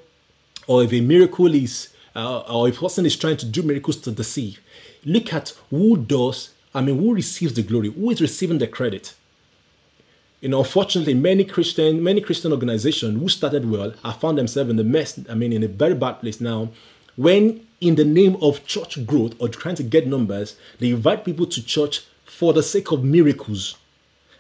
or 0.67 0.83
if 0.83 0.93
a 0.93 1.01
miracle 1.01 1.55
is 1.55 1.89
uh, 2.15 2.41
or 2.41 2.69
a 2.69 2.73
person 2.73 3.07
is 3.07 3.17
trying 3.17 3.37
to 3.39 3.47
do 3.47 3.63
miracles 3.63 3.97
to 3.99 4.11
deceive, 4.11 4.61
look 5.05 5.33
at 5.33 5.55
who 5.71 5.97
does, 5.97 6.51
I 6.75 6.81
mean, 6.81 6.99
who 6.99 7.15
receives 7.15 7.55
the 7.55 7.63
glory, 7.63 7.91
who 7.91 8.11
is 8.11 8.21
receiving 8.21 8.59
the 8.59 8.67
credit. 8.67 9.15
You 10.41 10.49
know, 10.51 10.61
unfortunately, 10.61 11.15
many 11.15 11.43
Christian, 11.43 12.03
many 12.03 12.21
Christian 12.21 12.53
organizations 12.53 13.21
who 13.21 13.29
started 13.29 13.69
well 13.69 13.93
have 14.05 14.21
found 14.21 14.39
themselves 14.39 14.71
in 14.71 14.77
the 14.77 14.85
mess, 14.85 15.19
I 15.29 15.35
mean, 15.35 15.53
in 15.53 15.65
a 15.65 15.69
very 15.69 15.95
bad 15.95 16.21
place 16.21 16.41
now, 16.41 16.71
when 17.17 17.67
in 17.81 17.97
the 17.97 18.05
name 18.05 18.37
of 18.41 18.65
church 18.65 19.05
growth 19.05 19.35
or 19.41 19.49
trying 19.49 19.75
to 19.77 19.83
get 19.83 20.07
numbers, 20.07 20.57
they 20.79 20.91
invite 20.91 21.25
people 21.25 21.47
to 21.47 21.65
church 21.65 22.05
for 22.25 22.53
the 22.53 22.63
sake 22.63 22.93
of 22.93 23.03
miracles. 23.03 23.77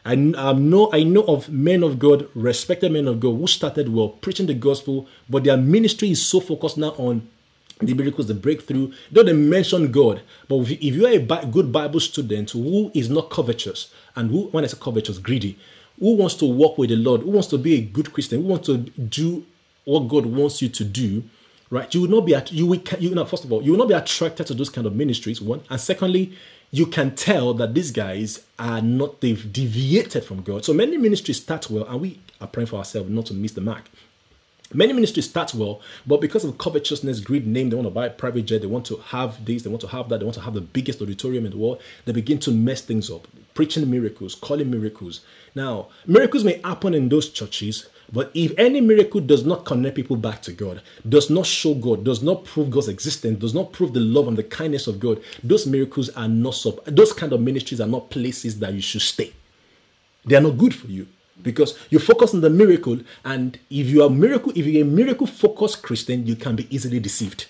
I, 0.04 0.12
I 0.12 0.52
know 0.52 0.88
I 0.92 1.02
know 1.02 1.24
of 1.24 1.48
men 1.48 1.82
of 1.82 1.98
God, 1.98 2.28
respected 2.32 2.92
men 2.92 3.08
of 3.08 3.18
God, 3.18 3.36
who 3.36 3.48
started 3.48 3.92
well 3.92 4.10
preaching 4.10 4.46
the 4.46 4.54
gospel, 4.54 5.08
but 5.28 5.42
their 5.42 5.56
ministry 5.56 6.12
is 6.12 6.24
so 6.24 6.38
focused 6.38 6.78
now 6.78 6.90
on 6.90 7.28
the 7.80 7.94
miracles, 7.94 8.28
the 8.28 8.34
breakthrough. 8.34 8.92
Though 9.10 9.24
they 9.24 9.32
mention 9.32 9.90
God, 9.90 10.22
but 10.48 10.70
if 10.70 10.82
you 10.82 11.06
are 11.06 11.40
a 11.40 11.46
good 11.46 11.72
Bible 11.72 12.00
student 12.00 12.52
who 12.52 12.92
is 12.94 13.10
not 13.10 13.30
covetous 13.30 13.92
and 14.14 14.30
who, 14.30 14.46
when 14.48 14.62
I 14.62 14.68
say 14.68 14.78
covetous, 14.80 15.18
greedy, 15.18 15.58
who 16.00 16.14
wants 16.16 16.34
to 16.36 16.46
walk 16.46 16.78
with 16.78 16.90
the 16.90 16.96
Lord, 16.96 17.22
who 17.22 17.30
wants 17.30 17.48
to 17.48 17.58
be 17.58 17.74
a 17.74 17.80
good 17.80 18.12
Christian, 18.12 18.42
who 18.42 18.48
wants 18.48 18.66
to 18.66 18.78
do 18.78 19.44
what 19.84 20.08
God 20.08 20.26
wants 20.26 20.60
you 20.60 20.68
to 20.68 20.84
do, 20.84 21.24
right? 21.70 21.92
You 21.94 22.02
will 22.02 22.08
not 22.08 22.26
be 22.26 22.34
at 22.34 22.52
you 22.52 22.66
will 22.66 22.82
you 22.98 23.14
know 23.14 23.24
first 23.24 23.44
of 23.44 23.52
all 23.52 23.62
you 23.62 23.72
will 23.72 23.78
not 23.78 23.88
be 23.88 23.94
attracted 23.94 24.46
to 24.48 24.54
those 24.54 24.70
kind 24.70 24.86
of 24.86 24.94
ministries. 24.94 25.40
One 25.40 25.62
and 25.70 25.80
secondly, 25.80 26.32
you 26.70 26.86
can 26.86 27.14
tell 27.14 27.54
that 27.54 27.74
these 27.74 27.90
guys 27.90 28.44
are 28.58 28.82
not 28.82 29.20
they've 29.20 29.52
deviated 29.52 30.24
from 30.24 30.42
God. 30.42 30.64
So 30.64 30.72
many 30.72 30.96
ministries 30.96 31.40
start 31.40 31.70
well, 31.70 31.84
and 31.84 32.00
we 32.00 32.20
are 32.40 32.46
praying 32.46 32.66
for 32.66 32.76
ourselves 32.76 33.08
not 33.10 33.26
to 33.26 33.34
miss 33.34 33.52
the 33.52 33.60
mark. 33.60 33.84
Many 34.74 34.92
ministries 34.92 35.30
start 35.30 35.54
well, 35.54 35.80
but 36.06 36.20
because 36.20 36.44
of 36.44 36.58
covetousness, 36.58 37.20
greed, 37.20 37.46
name, 37.46 37.70
they 37.70 37.76
want 37.76 37.86
to 37.86 37.90
buy 37.90 38.06
a 38.06 38.10
private 38.10 38.42
jet, 38.42 38.60
they 38.60 38.66
want 38.66 38.84
to 38.86 38.96
have 38.96 39.42
this, 39.46 39.62
they 39.62 39.70
want 39.70 39.80
to 39.80 39.88
have 39.88 40.10
that, 40.10 40.18
they 40.18 40.26
want 40.26 40.34
to 40.34 40.42
have 40.42 40.52
the 40.52 40.60
biggest 40.60 41.00
auditorium 41.00 41.46
in 41.46 41.52
the 41.52 41.56
world, 41.56 41.80
they 42.04 42.12
begin 42.12 42.38
to 42.40 42.50
mess 42.50 42.82
things 42.82 43.10
up, 43.10 43.26
preaching 43.54 43.88
miracles, 43.90 44.34
calling 44.34 44.70
miracles. 44.70 45.22
Now, 45.54 45.88
miracles 46.06 46.44
may 46.44 46.60
happen 46.62 46.92
in 46.92 47.08
those 47.08 47.30
churches, 47.30 47.88
but 48.12 48.30
if 48.34 48.52
any 48.58 48.82
miracle 48.82 49.22
does 49.22 49.46
not 49.46 49.64
connect 49.64 49.96
people 49.96 50.16
back 50.16 50.42
to 50.42 50.52
God, 50.52 50.82
does 51.08 51.30
not 51.30 51.46
show 51.46 51.72
God, 51.72 52.04
does 52.04 52.22
not 52.22 52.44
prove 52.44 52.70
God's 52.70 52.88
existence, 52.88 53.38
does 53.38 53.54
not 53.54 53.72
prove 53.72 53.94
the 53.94 54.00
love 54.00 54.28
and 54.28 54.36
the 54.36 54.42
kindness 54.42 54.86
of 54.86 55.00
God, 55.00 55.22
those 55.42 55.66
miracles 55.66 56.10
are 56.10 56.28
not 56.28 56.62
those 56.84 57.14
kind 57.14 57.32
of 57.32 57.40
ministries 57.40 57.80
are 57.80 57.86
not 57.88 58.10
places 58.10 58.58
that 58.58 58.74
you 58.74 58.82
should 58.82 59.00
stay. 59.00 59.32
They 60.26 60.36
are 60.36 60.42
not 60.42 60.58
good 60.58 60.74
for 60.74 60.88
you 60.88 61.06
because 61.42 61.78
you 61.90 61.98
focus 61.98 62.34
on 62.34 62.40
the 62.40 62.50
miracle, 62.50 62.98
and 63.24 63.58
if 63.70 63.88
you 63.88 64.02
are 64.02 64.10
miracle, 64.10 64.52
if 64.54 64.66
you're 64.66 64.82
a 64.82 64.86
miracle 64.86 65.26
focused 65.26 65.82
Christian, 65.82 66.26
you 66.26 66.36
can 66.36 66.56
be 66.56 66.66
easily 66.74 67.00
deceived. 67.00 67.46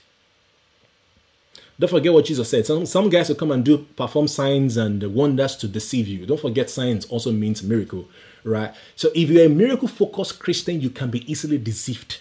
Don't 1.80 1.88
forget 1.88 2.12
what 2.12 2.24
Jesus 2.24 2.48
said. 2.48 2.66
Some, 2.66 2.86
some 2.86 3.08
guys 3.08 3.28
will 3.28 3.36
come 3.36 3.52
and 3.52 3.64
do 3.64 3.78
perform 3.78 4.26
signs 4.26 4.76
and 4.76 5.00
wonders 5.14 5.54
to 5.56 5.68
deceive 5.68 6.08
you. 6.08 6.26
Don't 6.26 6.40
forget 6.40 6.68
signs 6.68 7.04
also 7.06 7.30
means 7.30 7.62
miracle 7.62 8.08
right? 8.44 8.74
So 8.96 9.10
if 9.14 9.28
you're 9.28 9.46
a 9.46 9.48
miracle 9.48 9.88
focused 9.88 10.38
Christian, 10.38 10.80
you 10.80 10.90
can 10.90 11.10
be 11.10 11.30
easily 11.30 11.58
deceived, 11.58 12.20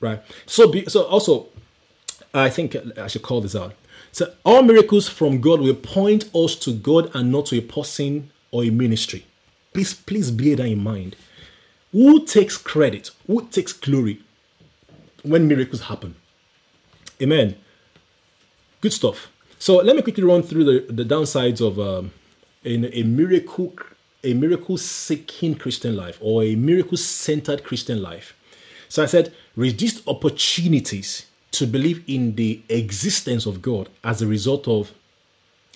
right? 0.00 0.22
So, 0.46 0.70
be, 0.70 0.86
so 0.86 1.04
also, 1.04 1.48
I 2.32 2.50
think 2.50 2.76
I 2.98 3.06
should 3.06 3.22
call 3.22 3.40
this 3.40 3.56
out. 3.56 3.74
So 4.12 4.32
all 4.44 4.62
miracles 4.62 5.08
from 5.08 5.40
God 5.40 5.60
will 5.60 5.74
point 5.74 6.30
us 6.34 6.56
to 6.56 6.72
God 6.72 7.10
and 7.14 7.30
not 7.30 7.46
to 7.46 7.58
a 7.58 7.60
person 7.60 8.30
or 8.50 8.64
a 8.64 8.70
ministry. 8.70 9.26
Please, 9.72 9.94
please 9.94 10.30
bear 10.30 10.56
that 10.56 10.66
in 10.66 10.82
mind. 10.82 11.16
Who 11.92 12.24
takes 12.26 12.56
credit? 12.56 13.10
Who 13.26 13.46
takes 13.48 13.72
glory 13.72 14.20
when 15.22 15.48
miracles 15.48 15.82
happen? 15.82 16.16
Amen. 17.20 17.56
Good 18.80 18.92
stuff. 18.92 19.28
So 19.58 19.76
let 19.76 19.96
me 19.96 20.02
quickly 20.02 20.22
run 20.22 20.42
through 20.42 20.64
the, 20.64 20.92
the 20.92 21.04
downsides 21.04 21.60
of 21.60 21.78
um, 21.80 22.12
a, 22.64 23.00
a 23.00 23.02
miracle 23.02 23.74
a 24.24 24.34
miracle 24.34 24.76
seeking 24.76 25.54
Christian 25.54 25.96
life 25.96 26.18
or 26.20 26.42
a 26.42 26.56
miracle 26.56 26.96
centered 26.96 27.62
Christian 27.62 28.02
life. 28.02 28.34
So 28.88 29.02
I 29.02 29.06
said, 29.06 29.32
reduced 29.54 30.06
opportunities 30.08 31.26
to 31.52 31.66
believe 31.66 32.02
in 32.08 32.34
the 32.34 32.62
existence 32.68 33.46
of 33.46 33.62
God 33.62 33.88
as 34.02 34.20
a 34.20 34.26
result 34.26 34.66
of 34.66 34.92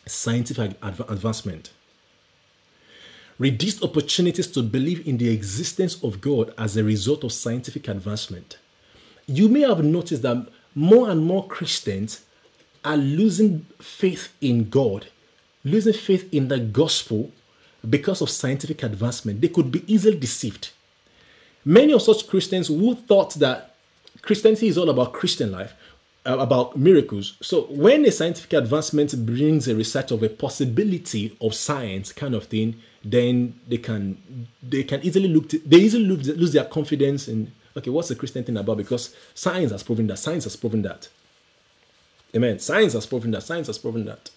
scientific 0.07 0.77
advancement. 0.83 1.71
Reduced 3.39 3.83
opportunities 3.83 4.47
to 4.49 4.63
believe 4.63 5.07
in 5.07 5.19
the 5.19 5.31
existence 5.31 6.03
of 6.03 6.21
God 6.21 6.55
as 6.59 6.77
a 6.77 6.85
result 6.85 7.25
of 7.25 7.33
scientific 7.33 7.89
advancement. 7.89 8.59
You 9.27 9.49
may 9.49 9.61
have 9.61 9.83
noticed 9.83 10.23
that 10.23 10.49
more 10.75 11.11
and 11.11 11.25
more 11.25 11.47
Christians 11.47 12.23
are 12.85 12.97
losing 12.97 13.67
faith 13.81 14.33
in 14.41 14.69
God, 14.69 15.07
losing 15.65 15.93
faith 15.93 16.33
in 16.33 16.49
the 16.49 16.59
gospel 16.59 17.31
because 17.89 18.21
of 18.21 18.31
scientific 18.31 18.83
advancement, 18.83 19.41
they 19.41 19.49
could 19.49 19.71
be 19.71 19.83
easily 19.93 20.19
deceived. 20.19 20.71
Many 21.65 21.93
of 21.93 22.03
such 22.03 22.29
Christians 22.29 22.69
who 22.69 22.95
thought 22.95 23.35
that 23.35 23.75
Christianity 24.21 24.69
is 24.69 24.79
all 24.79 24.91
about 24.91 25.13
Christian 25.13 25.53
life, 25.53 25.75
uh, 26.27 26.39
about 26.39 26.77
miracles. 26.77 27.37
So 27.41 27.63
when 27.63 28.05
a 28.05 28.13
scientific 28.13 28.53
advancement 28.53 29.27
brings 29.27 29.69
a 29.69 29.75
research 29.75 30.11
of 30.11 30.23
a 30.23 30.29
possibility 30.29 31.37
of 31.41 31.55
science 31.55 32.13
kind 32.13 32.35
of 32.35 32.45
thing, 32.45 32.77
then 33.05 33.59
they 33.69 33.79
can 33.79 34.47
they 34.63 34.85
can 34.85 35.01
easily 35.03 35.29
look 35.29 35.49
to, 35.49 35.59
they 35.61 35.79
easily 35.79 36.05
lose, 36.05 36.29
lose 36.29 36.53
their 36.53 36.65
confidence 36.65 37.29
in 37.29 37.53
okay 37.77 37.91
what's 37.91 38.09
the 38.09 38.15
Christian 38.15 38.45
thing 38.45 38.57
about 38.57 38.77
because 38.77 39.15
science 39.35 39.73
has 39.73 39.83
proven 39.83 40.07
that 40.07 40.19
science 40.19 40.45
has 40.45 40.57
proven 40.57 40.83
that. 40.83 41.09
Amen. 42.35 42.59
Science 42.59 42.95
has 42.95 43.07
proven 43.07 43.31
that. 43.33 43.43
Science 43.43 43.67
has 43.67 43.79
proven 43.79 44.07
that. 44.07 44.31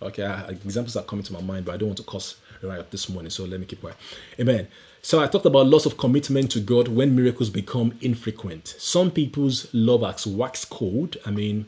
Okay, 0.00 0.22
examples 0.48 0.94
are 0.96 1.02
coming 1.02 1.24
to 1.24 1.32
my 1.32 1.40
mind, 1.40 1.64
but 1.64 1.74
I 1.74 1.76
don't 1.78 1.88
want 1.88 1.98
to 1.98 2.04
cause 2.04 2.36
right 2.62 2.78
up 2.78 2.90
this 2.90 3.08
morning, 3.08 3.30
so 3.30 3.44
let 3.44 3.58
me 3.58 3.66
keep 3.66 3.80
quiet. 3.80 3.96
Amen. 4.38 4.68
So 5.02 5.20
I 5.20 5.26
talked 5.26 5.46
about 5.46 5.66
loss 5.66 5.86
of 5.86 5.96
commitment 5.96 6.50
to 6.52 6.60
God 6.60 6.88
when 6.88 7.16
miracles 7.16 7.50
become 7.50 7.96
infrequent. 8.00 8.74
Some 8.78 9.10
people's 9.10 9.72
love 9.72 10.04
acts 10.04 10.26
wax 10.26 10.64
cold. 10.64 11.16
I 11.24 11.30
mean, 11.30 11.66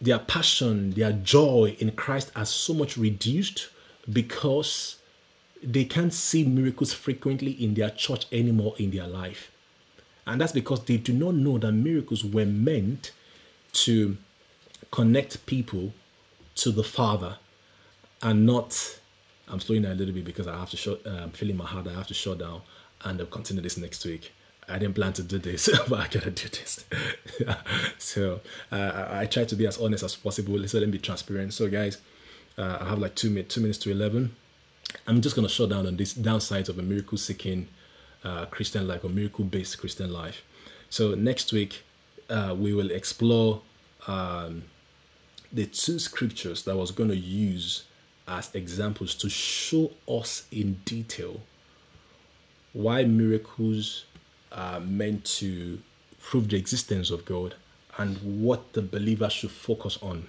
their 0.00 0.18
passion, 0.18 0.90
their 0.90 1.12
joy 1.12 1.76
in 1.78 1.92
Christ 1.92 2.32
are 2.34 2.44
so 2.44 2.74
much 2.74 2.96
reduced 2.96 3.68
because 4.12 4.96
they 5.62 5.84
can't 5.84 6.12
see 6.12 6.44
miracles 6.44 6.92
frequently 6.92 7.52
in 7.52 7.74
their 7.74 7.90
church 7.90 8.26
anymore 8.32 8.74
in 8.78 8.90
their 8.90 9.06
life. 9.06 9.50
And 10.26 10.40
that's 10.40 10.52
because 10.52 10.84
they 10.84 10.96
do 10.96 11.12
not 11.12 11.34
know 11.34 11.58
that 11.58 11.72
miracles 11.72 12.24
were 12.24 12.46
meant 12.46 13.12
to 13.72 14.16
connect 14.90 15.44
people 15.46 15.92
to 16.56 16.70
the 16.70 16.84
Father 16.84 17.36
and 18.22 18.46
not 18.46 19.00
I'm 19.48 19.60
slowing 19.60 19.82
down 19.82 19.92
a 19.92 19.94
little 19.94 20.14
bit 20.14 20.24
because 20.24 20.46
I 20.46 20.58
have 20.58 20.70
to 20.70 20.76
shut. 20.76 21.00
I'm 21.04 21.24
um, 21.24 21.30
feeling 21.30 21.56
my 21.56 21.66
heart. 21.66 21.86
I 21.86 21.92
have 21.92 22.06
to 22.06 22.14
shut 22.14 22.38
down, 22.38 22.62
and 23.04 23.20
I'll 23.20 23.26
continue 23.26 23.62
this 23.62 23.76
next 23.76 24.04
week. 24.04 24.32
I 24.68 24.78
didn't 24.78 24.94
plan 24.94 25.12
to 25.14 25.22
do 25.22 25.38
this, 25.38 25.68
but 25.88 25.98
I 25.98 26.08
gotta 26.08 26.30
do 26.30 26.48
this. 26.48 26.84
so 27.98 28.40
uh, 28.70 29.08
I 29.10 29.26
try 29.26 29.44
to 29.44 29.56
be 29.56 29.66
as 29.66 29.78
honest 29.78 30.04
as 30.04 30.16
possible. 30.16 30.66
So 30.66 30.78
let 30.78 30.86
me 30.86 30.92
be 30.92 30.98
transparent. 30.98 31.52
So 31.52 31.68
guys, 31.68 31.98
uh, 32.56 32.78
I 32.80 32.88
have 32.88 32.98
like 32.98 33.14
two 33.14 33.28
minutes, 33.30 33.54
two 33.54 33.60
minutes 33.60 33.78
to 33.80 33.90
eleven. 33.90 34.34
I'm 35.06 35.20
just 35.20 35.36
gonna 35.36 35.48
shut 35.48 35.70
down 35.70 35.86
on 35.86 35.96
these 35.96 36.14
downsides 36.14 36.68
of 36.68 36.78
a 36.78 36.82
miracle-seeking 36.82 37.68
uh, 38.24 38.46
Christian 38.46 38.86
life 38.86 39.04
or 39.04 39.08
miracle-based 39.08 39.78
Christian 39.78 40.12
life. 40.12 40.42
So 40.90 41.14
next 41.14 41.52
week 41.52 41.82
uh, 42.30 42.54
we 42.58 42.72
will 42.72 42.90
explore 42.90 43.62
um, 44.06 44.64
the 45.52 45.66
two 45.66 45.98
scriptures 45.98 46.62
that 46.64 46.72
I 46.72 46.74
was 46.74 46.90
going 46.90 47.10
to 47.10 47.16
use 47.16 47.84
as 48.26 48.54
examples 48.54 49.14
to 49.16 49.28
show 49.28 49.90
us 50.08 50.46
in 50.50 50.80
detail 50.84 51.40
why 52.72 53.04
miracles 53.04 54.04
are 54.50 54.80
meant 54.80 55.24
to 55.24 55.80
prove 56.20 56.48
the 56.48 56.56
existence 56.56 57.10
of 57.10 57.24
God 57.24 57.54
and 57.98 58.42
what 58.42 58.72
the 58.72 58.82
believer 58.82 59.28
should 59.28 59.50
focus 59.50 59.98
on. 60.00 60.26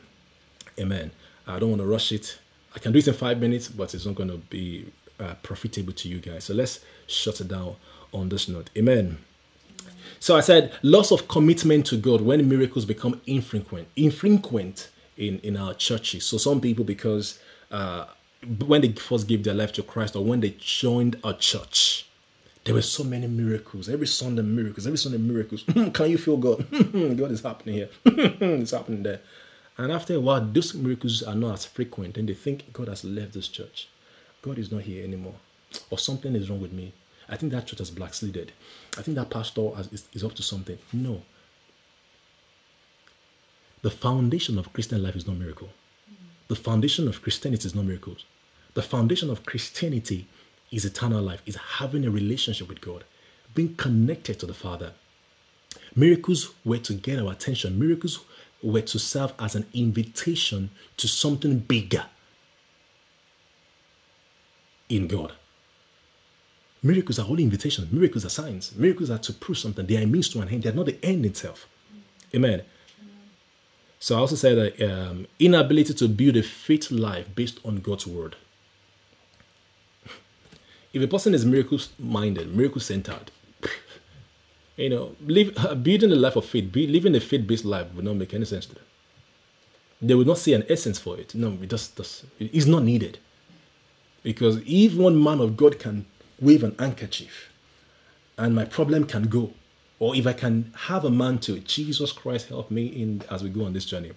Amen. 0.80 1.12
I 1.48 1.60
don't 1.60 1.70
want 1.70 1.82
to 1.82 1.88
rush 1.88 2.12
it. 2.12 2.40
I 2.76 2.80
can 2.80 2.92
do 2.92 3.00
it 3.00 3.08
in 3.08 3.14
five 3.14 3.40
minutes, 3.40 3.68
but 3.68 3.94
it's 3.94 4.06
not 4.06 4.16
going 4.16 4.30
to 4.30 4.38
be 4.38 4.92
uh, 5.20 5.36
profitable 5.44 5.94
to 5.94 6.10
you 6.10 6.20
guys. 6.20 6.46
So 6.46 6.54
let's 6.54 6.80
shut 7.08 7.42
it 7.42 7.48
down 7.48 7.76
on 8.12 8.30
this 8.30 8.48
note. 8.48 8.70
Amen. 8.78 9.20
So 10.20 10.36
I 10.36 10.42
said 10.42 10.74
loss 10.82 11.12
of 11.12 11.28
commitment 11.28 11.86
to 11.88 11.98
God 11.98 12.22
when 12.22 12.48
miracles 12.48 12.86
become 12.86 13.22
infrequent, 13.28 13.88
infrequent 13.96 14.90
in 15.18 15.40
in 15.40 15.58
our 15.58 15.74
churches. 15.74 16.26
So 16.26 16.38
some 16.38 16.62
people 16.62 16.86
because 16.86 17.40
uh, 17.72 18.06
when 18.66 18.82
they 18.82 18.92
first 18.94 19.28
gave 19.28 19.44
their 19.44 19.54
life 19.54 19.74
to 19.74 19.84
Christ 19.84 20.16
or 20.16 20.24
when 20.24 20.40
they 20.40 20.56
joined 20.60 21.18
a 21.24 21.34
church, 21.34 22.08
there 22.66 22.74
were 22.74 22.82
so 22.82 23.04
many 23.04 23.28
miracles. 23.28 23.90
Every 23.90 24.08
Sunday, 24.08 24.42
miracles. 24.42 24.86
Every 24.88 24.98
Sunday, 24.98 25.18
miracles. 25.18 25.64
Can 25.94 26.10
you 26.10 26.18
feel 26.18 26.38
God? 26.38 26.66
God 26.72 27.32
is 27.32 27.42
happening 27.42 27.76
here. 27.76 27.90
it's 28.06 28.72
happening 28.72 29.04
there. 29.04 29.20
And 29.78 29.92
after 29.92 30.16
a 30.16 30.20
while, 30.20 30.42
those 30.42 30.74
miracles 30.74 31.24
are 31.24 31.36
not 31.36 31.54
as 31.54 31.66
frequent, 31.66 32.18
and 32.18 32.30
they 32.30 32.34
think 32.34 32.72
God 32.74 32.88
has 32.88 33.04
left 33.04 33.34
this 33.34 33.48
church. 33.48 33.88
God 34.42 34.60
is 34.60 34.72
not 34.72 34.84
here 34.84 35.04
anymore, 35.04 35.36
or 35.90 35.98
something 35.98 36.36
is 36.36 36.50
wrong 36.50 36.62
with 36.62 36.74
me. 36.74 36.94
I 37.28 37.38
think 37.38 37.52
that 37.54 37.66
church 37.66 37.80
has 37.80 37.90
backslided. 37.90 38.52
I 38.98 39.02
think 39.02 39.16
that 39.16 39.30
pastor 39.30 39.72
has, 39.76 39.92
is, 39.92 40.08
is 40.14 40.24
up 40.24 40.34
to 40.36 40.44
something. 40.44 40.78
No. 40.92 41.24
The 43.82 43.90
foundation 43.90 44.60
of 44.60 44.72
Christian 44.74 45.02
life 45.02 45.16
is 45.16 45.28
not 45.28 45.38
miracle. 45.38 45.70
The 46.48 46.56
foundation 46.56 47.08
of 47.08 47.22
Christianity 47.22 47.66
is 47.66 47.74
not 47.76 47.86
miracles. 47.86 48.26
The 48.76 48.82
foundation 48.82 49.30
of 49.30 49.46
Christianity 49.46 50.28
is 50.72 50.86
eternal 50.86 51.22
life, 51.22 51.42
is 51.46 51.56
having 51.56 52.06
a 52.06 52.12
relationship 52.12 52.68
with 52.68 52.82
God, 52.82 53.04
being 53.56 53.76
connected 53.76 54.40
to 54.40 54.46
the 54.46 54.54
Father. 54.54 54.94
Miracles 55.96 56.54
were 56.66 56.80
to 56.80 56.94
get 56.94 57.20
our 57.20 57.32
attention. 57.32 57.80
Miracles 57.80 58.24
were 58.64 58.82
to 58.82 58.98
serve 58.98 59.34
as 59.38 59.56
an 59.56 59.66
invitation 59.74 60.70
to 60.98 61.08
something 61.08 61.60
bigger 61.60 62.06
in 64.90 65.08
God. 65.08 65.34
Miracles 66.82 67.18
are 67.18 67.28
only 67.28 67.44
invitations. 67.44 67.92
Miracles 67.92 68.26
are 68.26 68.30
signs. 68.30 68.76
Miracles 68.76 69.10
are 69.10 69.18
to 69.18 69.34
prove 69.34 69.58
something. 69.58 69.86
They 69.86 70.02
are 70.02 70.06
means 70.06 70.30
to 70.30 70.42
an 70.42 70.50
end. 70.50 70.64
They 70.64 70.70
are 70.70 70.74
not 70.74 70.88
the 70.88 70.98
end 71.04 71.26
itself. 71.26 71.68
Amen. 72.36 72.64
So 74.00 74.18
I 74.18 74.20
also 74.20 74.36
said 74.36 74.58
that 74.58 74.92
um, 74.92 75.28
inability 75.40 75.94
to 75.94 76.10
build 76.10 76.36
a 76.36 76.44
faith 76.44 76.92
life 76.92 77.34
based 77.34 77.60
on 77.64 77.78
God's 77.78 78.06
word. 78.06 78.36
If 80.94 81.02
a 81.02 81.08
person 81.08 81.34
is 81.34 81.46
miracle 81.46 81.80
minded, 81.98 82.54
miracle 82.54 82.82
centered, 82.82 83.32
you 84.76 84.90
know, 84.90 85.16
live, 85.26 85.56
building 85.84 86.12
a 86.12 86.16
life 86.16 86.36
of 86.36 86.46
faith, 86.46 86.74
living 86.76 87.16
a 87.16 87.20
faith 87.20 87.46
based 87.48 87.66
life 87.66 87.88
would 87.96 88.06
not 88.06 88.16
make 88.16 88.34
any 88.34 88.46
sense 88.46 88.66
to 88.68 88.76
them. 88.76 88.84
They 90.02 90.16
would 90.16 90.28
not 90.28 90.38
see 90.38 90.54
an 90.54 90.66
essence 90.70 91.00
for 91.00 91.18
it. 91.18 91.34
No, 91.34 91.58
it 91.62 91.70
just, 91.70 91.96
just 91.96 92.26
it's 92.40 92.66
not 92.66 92.84
needed. 92.84 93.20
Because 94.22 94.62
if 94.66 94.96
one 94.96 95.22
man 95.22 95.40
of 95.40 95.56
God 95.56 95.80
can 95.80 96.06
wave 96.40 96.64
an 96.64 96.76
handkerchief 96.80 97.50
and 98.38 98.56
my 98.56 98.66
problem 98.66 99.06
can 99.06 99.24
go, 99.24 99.54
or 100.00 100.16
if 100.16 100.28
I 100.28 100.34
can 100.34 100.74
have 100.76 101.06
a 101.06 101.10
man 101.10 101.38
to 101.40 101.60
Jesus 101.60 102.12
Christ 102.12 102.50
help 102.50 102.72
me 102.72 102.88
in 102.88 103.24
as 103.30 103.44
we 103.44 103.50
go 103.50 103.66
on 103.66 103.74
this 103.74 103.86
journey. 103.86 104.12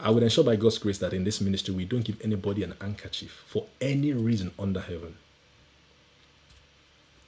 I 0.00 0.10
would 0.10 0.22
ensure 0.22 0.44
by 0.44 0.56
God's 0.56 0.78
grace 0.78 0.98
that 0.98 1.12
in 1.12 1.24
this 1.24 1.40
ministry 1.40 1.74
we 1.74 1.84
don't 1.84 2.04
give 2.04 2.20
anybody 2.22 2.62
an 2.62 2.74
handkerchief 2.80 3.42
for 3.46 3.66
any 3.80 4.12
reason 4.12 4.52
under 4.58 4.80
heaven. 4.80 5.16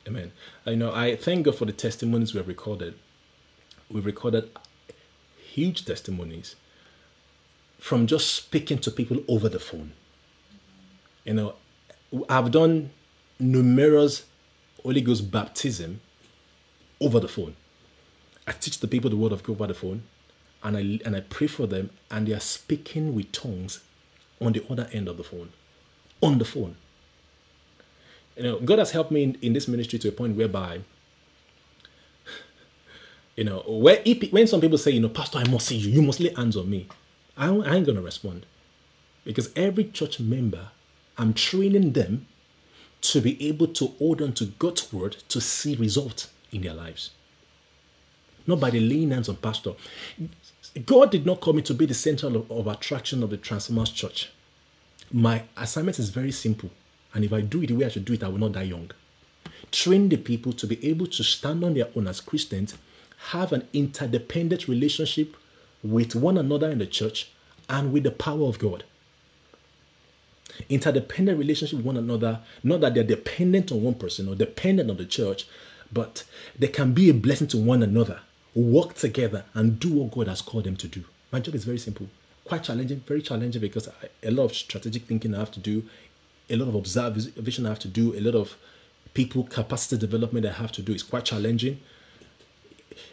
Amen. 0.06 0.32
I 0.66 0.74
know 0.74 0.92
I 0.92 1.16
thank 1.16 1.44
God 1.44 1.56
for 1.56 1.64
the 1.64 1.72
testimonies 1.72 2.32
we 2.32 2.38
have 2.38 2.48
recorded. 2.48 2.94
We've 3.90 4.06
recorded 4.06 4.50
huge 5.36 5.84
testimonies 5.84 6.56
from 7.78 8.06
just 8.06 8.32
speaking 8.34 8.78
to 8.78 8.90
people 8.90 9.22
over 9.28 9.48
the 9.48 9.58
phone. 9.58 9.92
You 11.24 11.34
know, 11.34 11.54
I've 12.28 12.50
done 12.50 12.90
numerous 13.38 14.24
Holy 14.82 15.00
Ghost 15.00 15.30
baptism 15.30 16.00
over 17.00 17.20
the 17.20 17.28
phone. 17.28 17.56
I 18.46 18.52
teach 18.52 18.78
the 18.80 18.88
people 18.88 19.10
the 19.10 19.16
word 19.16 19.32
of 19.32 19.42
God 19.42 19.52
over 19.54 19.66
the 19.66 19.74
phone, 19.74 20.02
and 20.62 20.76
I 20.76 21.00
and 21.04 21.14
I 21.14 21.20
pray 21.20 21.46
for 21.46 21.66
them, 21.66 21.90
and 22.10 22.26
they 22.26 22.32
are 22.32 22.40
speaking 22.40 23.14
with 23.14 23.32
tongues 23.32 23.80
on 24.40 24.52
the 24.52 24.64
other 24.70 24.88
end 24.92 25.08
of 25.08 25.16
the 25.16 25.24
phone, 25.24 25.50
on 26.20 26.38
the 26.38 26.44
phone. 26.44 26.76
You 28.40 28.46
know, 28.46 28.58
God 28.58 28.78
has 28.78 28.92
helped 28.92 29.10
me 29.10 29.22
in, 29.22 29.38
in 29.42 29.52
this 29.52 29.68
ministry 29.68 29.98
to 29.98 30.08
a 30.08 30.12
point 30.12 30.34
whereby, 30.34 30.80
you 33.36 33.44
know, 33.44 33.62
where 33.66 34.02
when 34.30 34.46
some 34.46 34.62
people 34.62 34.78
say, 34.78 34.92
you 34.92 35.00
know, 35.00 35.10
Pastor, 35.10 35.40
I 35.40 35.46
must 35.46 35.66
see 35.66 35.76
you, 35.76 35.90
you 35.90 36.00
must 36.00 36.20
lay 36.20 36.32
hands 36.32 36.56
on 36.56 36.70
me, 36.70 36.88
I, 37.36 37.54
I 37.54 37.76
ain't 37.76 37.84
gonna 37.84 38.00
respond, 38.00 38.46
because 39.26 39.50
every 39.54 39.84
church 39.84 40.20
member, 40.20 40.68
I'm 41.18 41.34
training 41.34 41.92
them 41.92 42.28
to 43.02 43.20
be 43.20 43.46
able 43.46 43.66
to 43.66 43.88
hold 43.98 44.22
on 44.22 44.32
to 44.32 44.46
God's 44.46 44.90
word 44.90 45.18
to 45.28 45.38
see 45.38 45.76
results 45.76 46.30
in 46.50 46.62
their 46.62 46.72
lives. 46.72 47.10
Not 48.46 48.58
by 48.58 48.70
the 48.70 48.80
laying 48.80 49.10
hands 49.10 49.28
on 49.28 49.36
pastor. 49.36 49.74
God 50.86 51.10
did 51.10 51.26
not 51.26 51.42
call 51.42 51.52
me 51.52 51.60
to 51.60 51.74
be 51.74 51.84
the 51.84 51.92
center 51.92 52.28
of, 52.28 52.50
of 52.50 52.66
attraction 52.68 53.22
of 53.22 53.28
the 53.28 53.36
Transformers 53.36 53.90
Church. 53.90 54.30
My 55.12 55.42
assignment 55.58 55.98
is 55.98 56.08
very 56.08 56.32
simple. 56.32 56.70
And 57.14 57.24
if 57.24 57.32
I 57.32 57.40
do 57.40 57.62
it 57.62 57.68
the 57.68 57.74
way 57.74 57.86
I 57.86 57.88
should 57.88 58.04
do 58.04 58.12
it, 58.12 58.22
I 58.22 58.28
will 58.28 58.38
not 58.38 58.52
die 58.52 58.62
young. 58.62 58.90
Train 59.72 60.08
the 60.08 60.16
people 60.16 60.52
to 60.54 60.66
be 60.66 60.84
able 60.88 61.06
to 61.06 61.22
stand 61.22 61.64
on 61.64 61.74
their 61.74 61.88
own 61.96 62.06
as 62.06 62.20
Christians, 62.20 62.76
have 63.30 63.52
an 63.52 63.68
interdependent 63.72 64.68
relationship 64.68 65.36
with 65.82 66.14
one 66.14 66.38
another 66.38 66.70
in 66.70 66.78
the 66.78 66.86
church 66.86 67.30
and 67.68 67.92
with 67.92 68.02
the 68.02 68.10
power 68.10 68.46
of 68.46 68.58
God 68.58 68.84
interdependent 70.68 71.38
relationship 71.38 71.78
with 71.78 71.86
one 71.86 71.96
another. 71.96 72.40
Not 72.62 72.80
that 72.80 72.94
they're 72.94 73.04
dependent 73.04 73.72
on 73.72 73.82
one 73.82 73.94
person 73.94 74.28
or 74.28 74.34
dependent 74.34 74.90
on 74.90 74.96
the 74.96 75.04
church, 75.04 75.46
but 75.92 76.24
they 76.58 76.68
can 76.68 76.92
be 76.92 77.08
a 77.10 77.14
blessing 77.14 77.46
to 77.48 77.58
one 77.58 77.82
another, 77.82 78.20
work 78.54 78.94
together, 78.94 79.44
and 79.54 79.80
do 79.80 79.92
what 79.92 80.12
God 80.12 80.28
has 80.28 80.42
called 80.42 80.64
them 80.64 80.76
to 80.76 80.88
do. 80.88 81.04
My 81.32 81.40
job 81.40 81.54
is 81.54 81.64
very 81.64 81.78
simple, 81.78 82.08
quite 82.44 82.64
challenging, 82.64 83.00
very 83.06 83.22
challenging 83.22 83.60
because 83.60 83.88
I, 83.88 84.08
a 84.22 84.30
lot 84.30 84.44
of 84.44 84.54
strategic 84.54 85.04
thinking 85.04 85.34
I 85.34 85.38
have 85.38 85.52
to 85.52 85.60
do, 85.60 85.84
a 86.50 86.56
lot 86.56 86.68
of 86.68 86.76
observation 86.76 87.66
I 87.66 87.70
have 87.70 87.78
to 87.80 87.88
do, 87.88 88.14
a 88.16 88.20
lot 88.20 88.34
of 88.34 88.56
people 89.14 89.44
capacity 89.44 89.96
development 89.98 90.46
I 90.46 90.52
have 90.52 90.72
to 90.72 90.82
do. 90.82 90.92
It's 90.92 91.02
quite 91.02 91.24
challenging. 91.24 91.80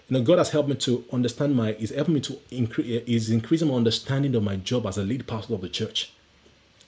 You 0.09 0.17
know, 0.17 0.21
God 0.21 0.37
has 0.37 0.49
helped 0.49 0.69
me 0.69 0.75
to 0.75 1.05
understand 1.11 1.55
my, 1.55 1.73
is 1.73 1.91
helping 1.91 2.15
me 2.15 2.21
to 2.21 2.39
increase, 2.51 3.03
is 3.05 3.29
increasing 3.29 3.67
my 3.67 3.75
understanding 3.75 4.35
of 4.35 4.43
my 4.43 4.55
job 4.55 4.85
as 4.85 4.97
a 4.97 5.03
lead 5.03 5.27
pastor 5.27 5.53
of 5.53 5.61
the 5.61 5.69
church. 5.69 6.11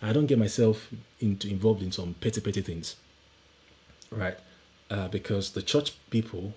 I 0.02 0.14
don't 0.14 0.28
get 0.28 0.40
myself 0.40 0.90
into 1.20 1.50
involved 1.50 1.82
in 1.82 1.92
some 1.92 2.16
petty 2.16 2.42
petty 2.42 2.62
things, 2.62 2.96
right? 4.12 4.38
Uh, 4.90 5.08
because 5.10 5.52
the 5.52 5.62
church 5.62 5.94
people, 6.10 6.54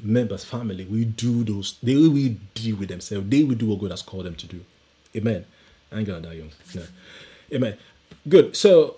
members, 0.00 0.44
family, 0.44 0.84
we 0.84 1.04
do 1.04 1.44
those. 1.44 1.78
They 1.82 1.96
will 1.96 2.36
deal 2.54 2.76
with 2.76 2.88
themselves. 2.88 3.28
They 3.28 3.42
will 3.42 3.56
do 3.56 3.66
what 3.66 3.80
God 3.80 3.90
has 3.90 4.02
called 4.02 4.26
them 4.26 4.36
to 4.36 4.46
do. 4.46 4.64
Amen. 5.16 5.44
I 5.92 5.98
ain't 5.98 6.06
gonna 6.06 6.20
die 6.20 6.34
young. 6.34 6.52
No. 6.74 6.82
Amen. 7.52 7.76
Good. 8.28 8.56
So 8.56 8.96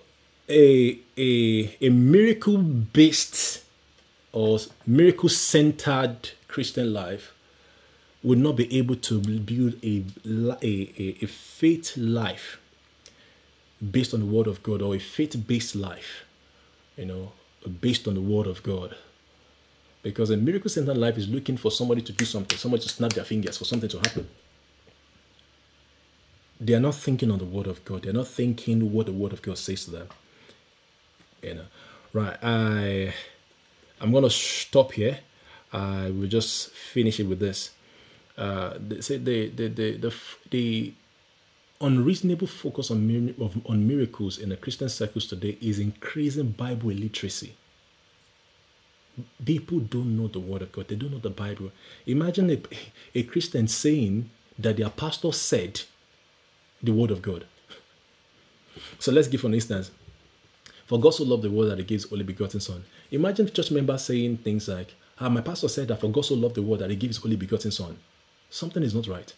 a 0.49 0.99
a 1.17 1.75
a 1.81 1.89
miracle 1.89 2.57
based 2.57 3.63
or 4.31 4.59
miracle 4.85 5.29
centered 5.29 6.31
Christian 6.47 6.93
life 6.93 7.33
would 8.23 8.37
not 8.37 8.55
be 8.55 8.77
able 8.77 8.95
to 8.95 9.19
build 9.19 9.75
a, 9.83 10.03
a, 10.25 11.17
a 11.21 11.25
faith 11.27 11.95
life 11.97 12.59
based 13.91 14.13
on 14.13 14.19
the 14.21 14.25
word 14.25 14.47
of 14.47 14.63
God 14.63 14.81
or 14.81 14.95
a 14.95 14.99
faith-based 14.99 15.75
life, 15.75 16.25
you 16.97 17.05
know, 17.05 17.31
based 17.79 18.07
on 18.07 18.15
the 18.15 18.21
word 18.21 18.47
of 18.47 18.63
God. 18.63 18.95
Because 20.01 20.29
a 20.29 20.37
miracle 20.37 20.69
centered 20.69 20.97
life 20.97 21.17
is 21.17 21.29
looking 21.29 21.57
for 21.57 21.69
somebody 21.69 22.01
to 22.01 22.11
do 22.11 22.25
something, 22.25 22.57
somebody 22.57 22.83
to 22.83 22.89
snap 22.89 23.13
their 23.13 23.23
fingers 23.23 23.57
for 23.57 23.65
something 23.65 23.89
to 23.89 23.97
happen. 23.97 24.27
They 26.59 26.73
are 26.73 26.79
not 26.79 26.95
thinking 26.95 27.29
on 27.29 27.37
the 27.37 27.45
word 27.45 27.67
of 27.67 27.85
God. 27.85 28.03
They're 28.03 28.13
not 28.13 28.27
thinking 28.27 28.91
what 28.91 29.05
the 29.05 29.11
word 29.11 29.33
of 29.33 29.41
God 29.41 29.57
says 29.57 29.85
to 29.85 29.91
them. 29.91 30.07
Right? 32.13 32.37
I 32.41 33.13
I'm 33.99 34.11
gonna 34.11 34.29
stop 34.29 34.91
here. 34.93 35.19
I 35.73 36.11
will 36.11 36.27
just 36.27 36.69
finish 36.69 37.19
it 37.19 37.27
with 37.27 37.39
this. 37.39 37.71
Uh, 38.37 38.73
the, 38.73 38.95
the, 39.17 39.49
the, 39.49 39.67
the, 39.67 39.91
the, 39.97 40.13
the 40.51 40.93
unreasonable 41.81 42.47
focus 42.47 42.91
on, 42.91 43.35
on 43.65 43.87
miracles 43.87 44.37
in 44.37 44.49
the 44.49 44.57
Christian 44.57 44.89
circles 44.89 45.27
today 45.27 45.57
is 45.59 45.79
increasing 45.79 46.51
Bible 46.51 46.91
illiteracy. 46.91 47.55
People 49.43 49.79
don't 49.79 50.15
know 50.15 50.27
the 50.27 50.39
Word 50.39 50.61
of 50.61 50.71
God, 50.71 50.87
they 50.87 50.95
don't 50.95 51.11
know 51.11 51.19
the 51.19 51.31
Bible. 51.31 51.71
Imagine 52.05 52.51
a, 52.51 52.61
a 53.15 53.23
Christian 53.23 53.67
saying 53.67 54.29
that 54.59 54.77
their 54.77 54.89
pastor 54.89 55.31
said 55.31 55.81
the 56.81 56.93
Word 56.93 57.11
of 57.11 57.21
God. 57.23 57.45
So 58.99 59.11
let's 59.11 59.27
give 59.27 59.43
an 59.43 59.55
instance. 59.55 59.89
For 60.87 60.99
God 60.99 61.11
so 61.11 61.23
loved 61.23 61.43
the 61.43 61.51
world 61.51 61.69
that 61.71 61.77
he 61.77 61.83
gave 61.83 62.01
gives 62.01 62.11
only 62.11 62.23
begotten 62.23 62.59
Son. 62.59 62.83
Imagine 63.11 63.51
church 63.51 63.71
members 63.71 64.03
saying 64.03 64.37
things 64.37 64.67
like, 64.67 64.95
ah, 65.19 65.29
my 65.29 65.41
pastor 65.41 65.67
said 65.67 65.89
that 65.89 65.99
for 65.99 66.09
God 66.09 66.25
so 66.25 66.33
loved 66.33 66.55
the 66.55 66.61
world 66.61 66.81
that 66.81 66.89
he 66.89 66.95
gave 66.95 67.09
gives 67.09 67.23
only 67.23 67.35
begotten 67.35 67.71
Son. 67.71 67.97
Something 68.49 68.83
is 68.83 68.95
not 68.95 69.07
right 69.07 69.33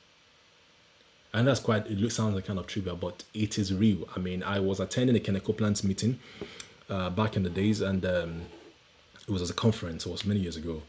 and 1.33 1.47
that's 1.47 1.59
quite 1.59 1.85
it 1.87 2.11
sounds 2.11 2.35
like 2.35 2.45
kind 2.45 2.59
of 2.59 2.67
trivial 2.67 2.95
but 2.95 3.23
it 3.33 3.57
is 3.57 3.73
real 3.73 4.07
i 4.15 4.19
mean 4.19 4.41
i 4.43 4.59
was 4.59 4.79
attending 4.79 5.15
a 5.15 5.19
Kenneth 5.19 5.43
Copeland's 5.43 5.83
meeting 5.83 6.19
uh, 6.89 7.09
back 7.09 7.35
in 7.35 7.43
the 7.43 7.49
days 7.49 7.81
and 7.81 8.05
um, 8.05 8.41
it 9.21 9.29
was 9.29 9.41
as 9.41 9.49
a 9.49 9.53
conference 9.53 10.05
it 10.05 10.11
was 10.11 10.25
many 10.25 10.39
years 10.39 10.55
ago 10.55 10.81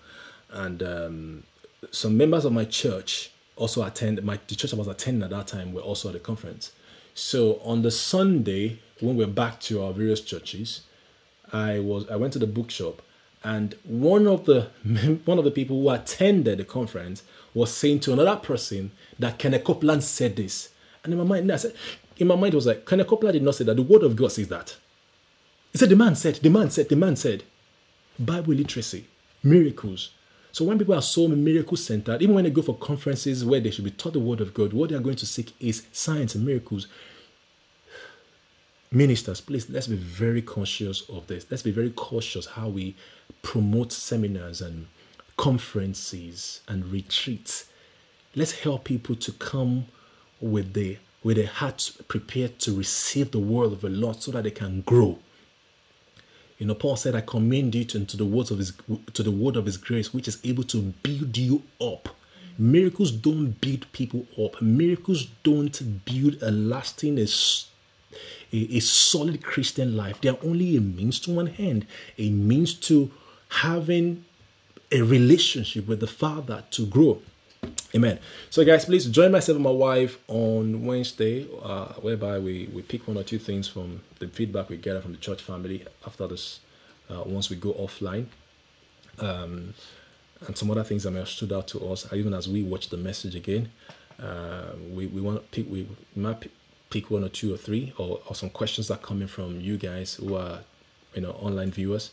and 0.51 0.83
um, 0.83 1.43
some 1.91 2.17
members 2.17 2.45
of 2.45 2.53
my 2.53 2.65
church 2.65 3.31
also 3.57 3.85
attend 3.85 4.23
my 4.23 4.39
the 4.49 4.55
church 4.55 4.73
i 4.73 4.77
was 4.77 4.89
attending 4.89 5.23
at 5.23 5.31
that 5.31 5.47
time 5.47 5.73
were 5.73 5.83
also 5.83 6.09
at 6.09 6.15
the 6.15 6.21
conference 6.21 6.73
so 7.15 7.61
on 7.63 7.83
the 7.83 7.91
sunday 7.91 8.79
when 9.01 9.17
we're 9.17 9.27
back 9.27 9.61
to 9.61 9.83
our 9.83 9.93
various 9.93 10.21
churches 10.21 10.83
i 11.53 11.79
was 11.79 12.09
i 12.11 12.17
went 12.17 12.33
to 12.33 12.39
the 12.39 12.47
bookshop 12.47 13.03
and 13.43 13.75
one 13.85 14.27
of 14.27 14.45
the 14.45 14.69
one 15.25 15.39
of 15.39 15.45
the 15.45 15.51
people 15.51 15.81
who 15.81 15.91
attended 15.91 16.59
the 16.59 16.65
conference 16.65 17.23
was 17.55 17.73
saying 17.73 18.01
to 18.01 18.13
another 18.13 18.37
person 18.37 18.93
that 19.19 19.39
Kenneth 19.39 19.65
Copeland 19.65 20.05
said 20.05 20.37
this. 20.37 20.71
And 21.03 21.13
in 21.13 21.19
my 21.19 21.25
mind, 21.25 21.51
I 21.51 21.57
said, 21.57 21.75
in 22.19 22.29
my 22.29 22.37
mind, 22.37 22.55
it 22.55 22.57
was 22.57 22.67
like, 22.67 22.87
Kenneth 22.87 23.07
Copeland 23.07 23.35
did 23.35 23.43
not 23.43 23.55
say 23.55 23.65
that. 23.65 23.75
The 23.75 23.83
word 23.83 24.03
of 24.03 24.15
God 24.15 24.31
says 24.33 24.49
that. 24.49 24.77
He 25.73 25.79
said, 25.79 25.89
the 25.89 25.97
man 25.97 26.15
said, 26.15 26.37
the 26.37 26.51
man 26.51 26.71
said, 26.71 26.89
the 26.89 26.97
man 26.97 27.17
said. 27.17 27.45
Bible 28.19 28.53
literacy, 28.53 29.07
miracles. 29.43 30.11
So 30.53 30.65
when 30.65 30.79
people 30.79 30.95
are 30.95 31.03
so 31.03 31.27
miracle 31.29 31.77
centered, 31.77 32.21
even 32.21 32.35
when 32.35 32.45
they 32.45 32.51
go 32.51 32.61
for 32.61 32.77
conferences 32.77 33.45
where 33.45 33.61
they 33.61 33.71
should 33.71 33.85
be 33.85 33.91
taught 33.93 34.13
the 34.13 34.21
word 34.21 34.41
of 34.41 34.53
God, 34.53 34.73
what 34.73 34.91
they 34.91 34.97
are 34.97 35.01
going 35.01 35.17
to 35.17 35.27
seek 35.27 35.55
is 35.61 35.87
signs 35.93 36.35
and 36.35 36.45
miracles. 36.45 36.87
Ministers, 38.93 39.41
please 39.41 39.71
let's 39.71 39.87
be 39.87 39.95
very 39.95 40.43
conscious 40.43 41.09
of 41.09 41.29
this. 41.29 41.47
Let's 41.49 41.63
be 41.63 41.71
very 41.71 41.91
cautious 41.91 42.45
how 42.47 42.69
we 42.71 42.97
promote 43.41 43.93
seminars 43.93 44.61
and 44.61 44.89
conferences 45.37 46.61
and 46.67 46.85
retreats. 46.87 47.71
Let's 48.35 48.51
help 48.51 48.83
people 48.83 49.15
to 49.15 49.31
come 49.31 49.87
with 50.41 50.73
the 50.73 50.99
with 51.23 51.39
a 51.39 51.47
heart 51.47 51.93
prepared 52.09 52.59
to 52.61 52.77
receive 52.77 53.31
the 53.31 53.39
word 53.39 53.73
of 53.73 53.83
the 53.83 53.89
Lord 53.89 54.23
so 54.23 54.33
that 54.33 54.43
they 54.43 54.51
can 54.51 54.81
grow. 54.81 55.21
You 56.59 56.67
know, 56.67 56.75
Paul 56.75 56.97
said, 56.97 57.15
I 57.15 57.21
commend 57.21 57.75
you 57.77 57.85
to, 57.85 58.05
to 58.05 58.17
the 58.17 58.25
words 58.25 58.51
of 58.51 58.59
his 58.59 58.73
to 59.15 59.23
the 59.23 59.31
word 59.31 59.55
of 59.55 59.67
his 59.67 59.77
grace, 59.77 60.13
which 60.13 60.27
is 60.27 60.41
able 60.43 60.65
to 60.65 60.79
build 61.05 61.39
you 61.39 61.63
up. 61.81 62.09
Miracles 62.59 63.13
don't 63.13 63.53
build 63.61 63.87
people 63.93 64.27
up. 64.37 64.61
Miracles 64.61 65.29
don't 65.45 66.05
build 66.05 66.43
a 66.43 66.51
lasting, 66.51 67.19
a, 67.21 67.27
a, 68.53 68.77
a 68.77 68.81
solid 68.81 69.43
Christian 69.43 69.97
life. 69.97 70.21
They 70.21 70.29
are 70.29 70.39
only 70.43 70.77
a 70.77 70.81
means 70.81 71.21
to 71.21 71.33
one 71.33 71.47
hand, 71.47 71.87
a 72.19 72.31
means 72.31 72.75
to 72.75 73.11
having 73.49 74.25
a 74.93 75.03
relationship 75.03 75.87
with 75.87 76.01
the 76.01 76.07
Father 76.07 76.65
to 76.73 76.87
grow. 76.87 77.23
Amen. 77.95 78.19
So, 78.51 78.65
guys, 78.65 78.85
please 78.85 79.07
join 79.07 79.33
myself 79.33 79.57
and 79.57 79.65
my 79.65 79.71
wife 79.71 80.19
on 80.29 80.85
Wednesday, 80.85 81.47
uh, 81.63 81.93
whereby 81.95 82.39
we, 82.39 82.69
we 82.73 82.83
pick 82.83 83.07
one 83.07 83.19
or 83.19 83.23
two 83.23 83.39
things 83.39 83.69
from 83.69 84.01
the 84.19 84.29
feedback 84.29 84.69
we 84.69 84.77
get 84.77 85.01
from 85.03 85.13
the 85.13 85.19
church 85.19 85.43
family 85.43 85.85
after 86.07 86.27
this, 86.27 86.61
uh, 87.11 87.23
once 87.27 87.51
we 87.51 87.57
go 87.57 87.73
offline. 87.73 88.27
Um, 89.19 89.75
and 90.47 90.57
some 90.57 90.71
other 90.71 90.85
things 90.85 91.03
that 91.03 91.11
may 91.11 91.19
have 91.19 91.29
stood 91.29 91.53
out 91.53 91.69
to 91.69 91.91
us, 91.91 92.11
even 92.13 92.33
as 92.33 92.49
we 92.49 92.63
watch 92.63 92.89
the 92.89 92.97
message 92.97 93.35
again. 93.35 93.71
Uh, 94.19 94.73
we, 94.93 95.07
we 95.07 95.21
want 95.21 95.39
to 95.39 95.49
pick, 95.49 95.71
we 95.71 95.87
might 96.15 96.51
pick 96.91 97.11
one 97.11 97.25
or 97.25 97.29
two 97.29 97.55
or 97.55 97.57
three, 97.57 97.93
or, 97.97 98.21
or 98.27 98.35
some 98.35 98.51
questions 98.51 98.89
that 98.89 98.95
are 98.95 99.07
coming 99.07 99.29
from 99.29 99.61
you 99.61 99.77
guys 99.77 100.15
who 100.15 100.35
are, 100.37 100.61
you 101.15 101.23
know, 101.23 101.31
online 101.33 101.71
viewers 101.71 102.11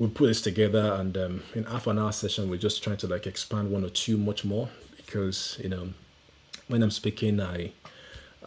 we 0.00 0.08
put 0.08 0.28
this 0.28 0.40
together 0.40 0.94
and 0.94 1.16
um, 1.18 1.42
in 1.54 1.64
half 1.64 1.86
an 1.86 1.98
hour 1.98 2.10
session 2.10 2.48
we're 2.48 2.56
just 2.56 2.82
trying 2.82 2.96
to 2.96 3.06
like 3.06 3.26
expand 3.26 3.70
one 3.70 3.84
or 3.84 3.90
two 3.90 4.16
much 4.16 4.46
more 4.46 4.68
because 4.96 5.58
you 5.62 5.68
know 5.68 5.90
when 6.68 6.82
i'm 6.82 6.90
speaking 6.90 7.38
i 7.38 7.70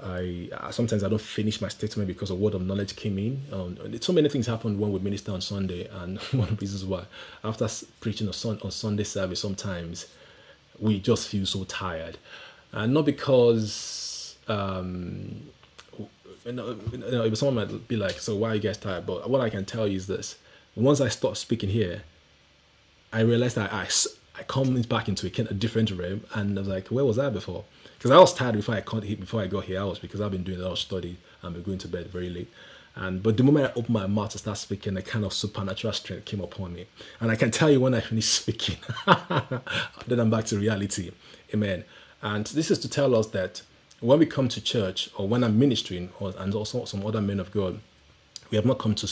I 0.02 0.72
sometimes 0.72 1.04
I 1.04 1.10
don't 1.10 1.22
finish 1.22 1.62
my 1.62 1.68
statement 1.68 2.08
because 2.08 2.32
a 2.32 2.36
word 2.36 2.56
of 2.56 2.64
knowledge 2.64 2.96
came 2.96 3.20
in. 3.20 3.44
Um, 3.52 4.02
so 4.02 4.12
many 4.12 4.28
things 4.28 4.48
happened 4.48 4.80
when 4.80 4.92
we 4.92 5.00
minister 5.00 5.32
on 5.32 5.40
Sunday, 5.40 5.88
and 5.88 6.20
one 6.32 6.50
of 6.50 6.58
the 6.58 6.62
reasons 6.62 6.84
why 6.84 7.06
after 7.44 7.68
preaching 8.02 8.26
on, 8.28 8.34
sun, 8.34 8.60
on 8.64 8.72
Sunday 8.72 9.04
service, 9.04 9.40
sometimes 9.40 10.08
we 10.80 11.00
just 11.00 11.28
feel 11.28 11.46
so 11.46 11.64
tired, 11.66 12.18
and 12.72 12.92
not 12.94 13.06
because 13.06 13.84
um, 14.48 15.50
you 16.46 16.52
know, 16.52 16.78
you 16.92 16.98
know, 16.98 17.34
someone 17.34 17.68
might 17.68 17.88
be 17.88 17.96
like, 17.96 18.20
"So 18.20 18.36
why 18.36 18.50
are 18.50 18.56
you 18.56 18.62
guys 18.62 18.78
tired?" 18.78 19.06
But 19.06 19.30
what 19.30 19.42
I 19.42 19.50
can 19.50 19.66
tell 19.66 19.88
you 19.88 19.98
is 19.98 20.08
this: 20.08 20.38
once 20.76 21.00
I 21.02 21.10
start 21.10 21.38
speaking 21.38 21.70
here, 21.70 22.04
I 23.12 23.22
realized 23.22 23.56
that 23.56 23.72
I, 23.72 23.88
I 24.38 24.44
come 24.44 24.82
back 24.84 25.08
into 25.08 25.28
a, 25.28 25.42
a 25.50 25.54
different 25.54 25.92
realm 25.92 26.26
and 26.34 26.58
I 26.58 26.62
was 26.62 26.68
like, 26.68 26.88
where 26.88 27.06
was 27.06 27.20
I 27.20 27.30
before? 27.30 27.64
Because 27.98 28.12
I 28.12 28.18
was 28.18 28.34
tired 28.34 28.56
before 28.56 28.76
I 28.76 28.82
before 28.82 29.42
I 29.42 29.48
got 29.48 29.66
here. 29.66 29.80
I 29.80 29.84
was 29.84 30.00
because 30.00 30.20
I've 30.20 30.32
been 30.32 30.44
doing 30.44 30.60
a 30.60 30.64
lot 30.64 30.74
of 30.74 30.80
study 30.80 31.18
and 31.42 31.54
been 31.54 31.64
going 31.64 31.78
to 31.78 31.88
bed 31.88 32.08
very 32.08 32.30
late. 32.30 32.52
And 32.96 33.22
but 33.24 33.38
the 33.38 33.44
moment 33.44 33.68
I 33.68 33.80
opened 33.80 33.92
my 33.92 34.08
mouth 34.08 34.32
to 34.32 34.40
start 34.40 34.58
speaking, 34.58 34.98
a 34.98 35.02
kind 35.02 35.26
of 35.26 35.34
supernatural 35.34 35.94
strength 35.94 36.26
came 36.26 36.42
upon 36.42 36.74
me. 36.74 36.88
And 37.20 37.32
I 37.32 37.36
can 37.36 37.52
tell 37.52 37.70
you 37.70 37.80
when 37.80 37.94
I 37.94 38.02
finished 38.02 38.34
speaking, 38.42 38.78
then 40.08 40.20
I'm 40.20 40.30
back 40.32 40.46
to 40.46 40.58
reality. 40.58 41.12
Amen. 41.54 41.86
And 42.22 42.46
this 42.48 42.72
is 42.72 42.80
to 42.80 42.90
tell 42.90 43.16
us 43.16 43.28
that 43.28 43.62
when 44.04 44.20
we 44.20 44.26
come 44.26 44.50
to 44.50 44.60
church 44.60 45.10
or 45.16 45.28
when 45.28 45.44
I'm 45.44 45.58
ministering, 45.58 46.10
or, 46.20 46.34
and 46.38 46.54
also 46.54 46.84
some 46.84 47.06
other 47.06 47.22
men 47.22 47.40
of 47.40 47.52
God, 47.52 47.80
we 48.52 48.58
have 48.58 48.66
not 48.66 48.78
come 48.78 48.96
to 48.96 49.08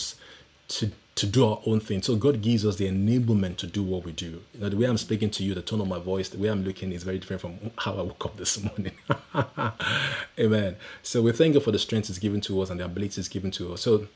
to 0.67 0.91
to 1.13 1.27
do 1.27 1.45
our 1.45 1.61
own 1.65 1.79
thing. 1.79 2.01
So 2.01 2.15
God 2.15 2.41
gives 2.41 2.65
us 2.65 2.77
the 2.77 2.87
enablement 2.87 3.57
to 3.57 3.67
do 3.67 3.83
what 3.83 4.03
we 4.05 4.11
do. 4.11 4.41
You 4.53 4.61
know, 4.61 4.69
the 4.69 4.77
way 4.77 4.85
I'm 4.85 4.97
speaking 4.97 5.29
to 5.31 5.43
you, 5.43 5.53
the 5.53 5.61
tone 5.61 5.81
of 5.81 5.87
my 5.87 5.99
voice, 5.99 6.29
the 6.29 6.37
way 6.37 6.49
I'm 6.49 6.63
looking 6.63 6.91
is 6.91 7.03
very 7.03 7.19
different 7.19 7.41
from 7.41 7.71
how 7.77 7.93
I 7.93 8.01
woke 8.01 8.25
up 8.25 8.37
this 8.37 8.61
morning. 8.63 8.93
Amen. 10.39 10.77
So 11.03 11.21
we 11.21 11.31
thank 11.33 11.53
God 11.53 11.63
for 11.63 11.71
the 11.71 11.79
strength 11.79 12.09
is 12.09 12.17
given 12.17 12.41
to 12.41 12.61
us 12.61 12.69
and 12.69 12.79
the 12.79 12.85
abilities 12.85 13.27
given 13.27 13.51
to 13.51 13.73
us. 13.73 13.81
So 13.81 14.07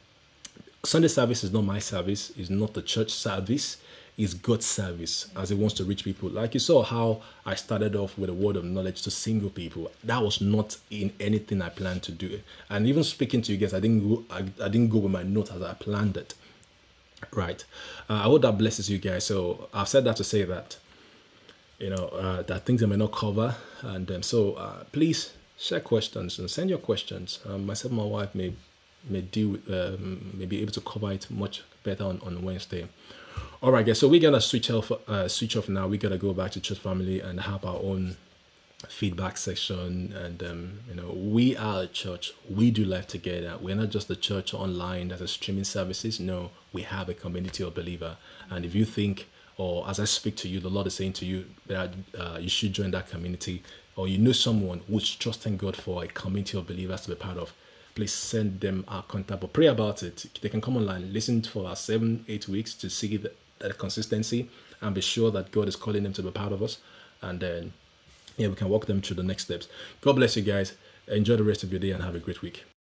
Sunday 0.83 1.07
service 1.07 1.43
is 1.43 1.51
not 1.51 1.63
my 1.63 1.79
service, 1.79 2.31
it's 2.37 2.49
not 2.49 2.73
the 2.73 2.81
church 2.81 3.11
service, 3.11 3.77
it's 4.17 4.33
God's 4.33 4.65
service 4.65 5.29
as 5.35 5.49
He 5.49 5.55
wants 5.55 5.75
to 5.75 5.83
reach 5.83 6.03
people. 6.03 6.29
Like 6.29 6.53
you 6.53 6.59
saw 6.59 6.83
how 6.83 7.21
I 7.45 7.55
started 7.55 7.95
off 7.95 8.17
with 8.17 8.29
a 8.29 8.33
word 8.33 8.55
of 8.55 8.63
knowledge 8.63 9.01
to 9.03 9.11
single 9.11 9.49
people. 9.49 9.91
That 10.03 10.21
was 10.23 10.39
not 10.41 10.77
in 10.89 11.11
anything 11.19 11.61
I 11.61 11.69
planned 11.69 12.03
to 12.03 12.11
do. 12.11 12.41
And 12.69 12.87
even 12.87 13.03
speaking 13.03 13.41
to 13.43 13.51
you 13.51 13.57
guys, 13.57 13.73
I 13.73 13.79
didn't 13.79 14.07
go 14.07 14.23
I, 14.29 14.39
I 14.63 14.69
didn't 14.69 14.89
go 14.89 14.99
with 14.99 15.11
my 15.11 15.23
notes 15.23 15.51
as 15.51 15.61
I 15.61 15.73
planned 15.73 16.17
it 16.17 16.33
right 17.31 17.63
uh, 18.09 18.15
i 18.15 18.23
hope 18.23 18.41
that 18.41 18.57
blesses 18.57 18.89
you 18.89 18.97
guys 18.97 19.25
so 19.25 19.69
i've 19.73 19.87
said 19.87 20.03
that 20.03 20.15
to 20.15 20.23
say 20.23 20.43
that 20.43 20.77
you 21.79 21.89
know 21.89 22.07
uh, 22.07 22.41
that 22.43 22.65
things 22.65 22.83
i 22.83 22.85
may 22.85 22.95
not 22.95 23.11
cover 23.11 23.55
and 23.81 24.09
um, 24.11 24.23
so 24.23 24.53
uh, 24.53 24.83
please 24.91 25.33
share 25.57 25.79
questions 25.79 26.39
and 26.39 26.49
send 26.49 26.69
your 26.69 26.79
questions 26.79 27.39
um, 27.47 27.65
myself 27.65 27.91
and 27.91 27.99
my 27.99 28.05
wife 28.05 28.33
may 28.35 28.53
may 29.09 29.21
deal 29.21 29.57
um, 29.69 30.31
may 30.33 30.45
be 30.45 30.61
able 30.61 30.71
to 30.71 30.81
cover 30.81 31.11
it 31.11 31.29
much 31.29 31.63
better 31.83 32.03
on, 32.03 32.19
on 32.25 32.41
wednesday 32.43 32.87
all 33.65 33.71
right 33.71 33.83
guys 33.83 33.97
so 33.97 34.07
we're 34.07 34.21
gonna 34.21 34.39
switch 34.39 34.69
off 34.69 34.91
uh, 35.07 35.27
switch 35.27 35.57
off 35.57 35.67
now. 35.67 35.87
We 35.87 35.97
gotta 35.97 36.19
go 36.19 36.33
back 36.33 36.51
to 36.51 36.61
church 36.61 36.77
family 36.77 37.19
and 37.19 37.39
have 37.39 37.65
our 37.65 37.77
own 37.77 38.15
feedback 38.87 39.37
section. 39.37 40.13
And 40.13 40.43
um, 40.43 40.79
you 40.87 40.93
know 40.93 41.11
we 41.15 41.57
are 41.57 41.81
a 41.81 41.87
church. 41.87 42.33
We 42.47 42.69
do 42.69 42.85
life 42.85 43.07
together. 43.07 43.57
We're 43.59 43.73
not 43.73 43.89
just 43.89 44.07
a 44.11 44.15
church 44.15 44.53
online 44.53 45.07
that 45.07 45.19
is 45.19 45.31
streaming 45.31 45.63
services. 45.63 46.19
No 46.19 46.51
we 46.73 46.83
have 46.83 47.09
a 47.09 47.15
community 47.15 47.63
of 47.63 47.73
believer. 47.73 48.17
And 48.51 48.65
if 48.65 48.75
you 48.75 48.85
think 48.85 49.29
or 49.57 49.89
as 49.89 50.01
i 50.01 50.03
speak 50.03 50.35
to 50.35 50.49
you 50.49 50.59
the 50.59 50.69
lord 50.69 50.85
is 50.85 50.95
saying 50.95 51.13
to 51.13 51.25
you 51.25 51.45
that 51.65 51.89
uh, 52.19 52.37
you 52.37 52.49
should 52.49 52.73
join 52.73 52.91
that 52.91 53.09
community 53.09 53.63
or 53.95 54.05
you 54.05 54.17
know 54.17 54.33
someone 54.33 54.81
who's 54.89 55.15
trusting 55.15 55.55
god 55.55 55.77
for 55.77 56.03
a 56.03 56.07
community 56.07 56.57
of 56.57 56.67
believers 56.67 56.99
to 56.99 57.09
be 57.09 57.15
part 57.15 57.37
of 57.37 57.53
please 57.95 58.11
send 58.11 58.59
them 58.59 58.83
our 58.89 59.03
contact. 59.03 59.39
But 59.39 59.53
pray 59.53 59.67
about 59.67 60.03
it. 60.03 60.25
They 60.41 60.49
can 60.49 60.59
come 60.59 60.75
online. 60.75 61.13
Listen 61.13 61.41
for 61.41 61.69
our 61.69 61.77
seven 61.77 62.25
eight 62.27 62.47
weeks 62.49 62.73
to 62.75 62.89
see 62.89 63.15
the, 63.15 63.31
the 63.59 63.73
consistency 63.73 64.49
and 64.81 64.93
be 64.95 65.01
sure 65.01 65.31
that 65.31 65.51
god 65.51 65.67
is 65.67 65.75
calling 65.75 66.03
them 66.03 66.13
to 66.13 66.21
be 66.21 66.31
part 66.31 66.51
of 66.51 66.61
us 66.61 66.79
and 67.21 67.39
then 67.39 67.73
yeah, 68.37 68.47
we 68.47 68.55
can 68.55 68.69
walk 68.69 68.85
them 68.85 69.01
through 69.01 69.15
the 69.15 69.23
next 69.23 69.43
steps. 69.45 69.67
God 70.01 70.17
bless 70.17 70.35
you 70.35 70.43
guys. 70.43 70.73
Enjoy 71.07 71.35
the 71.35 71.43
rest 71.43 71.63
of 71.63 71.71
your 71.71 71.79
day 71.79 71.91
and 71.91 72.03
have 72.03 72.15
a 72.15 72.19
great 72.19 72.41
week. 72.41 72.65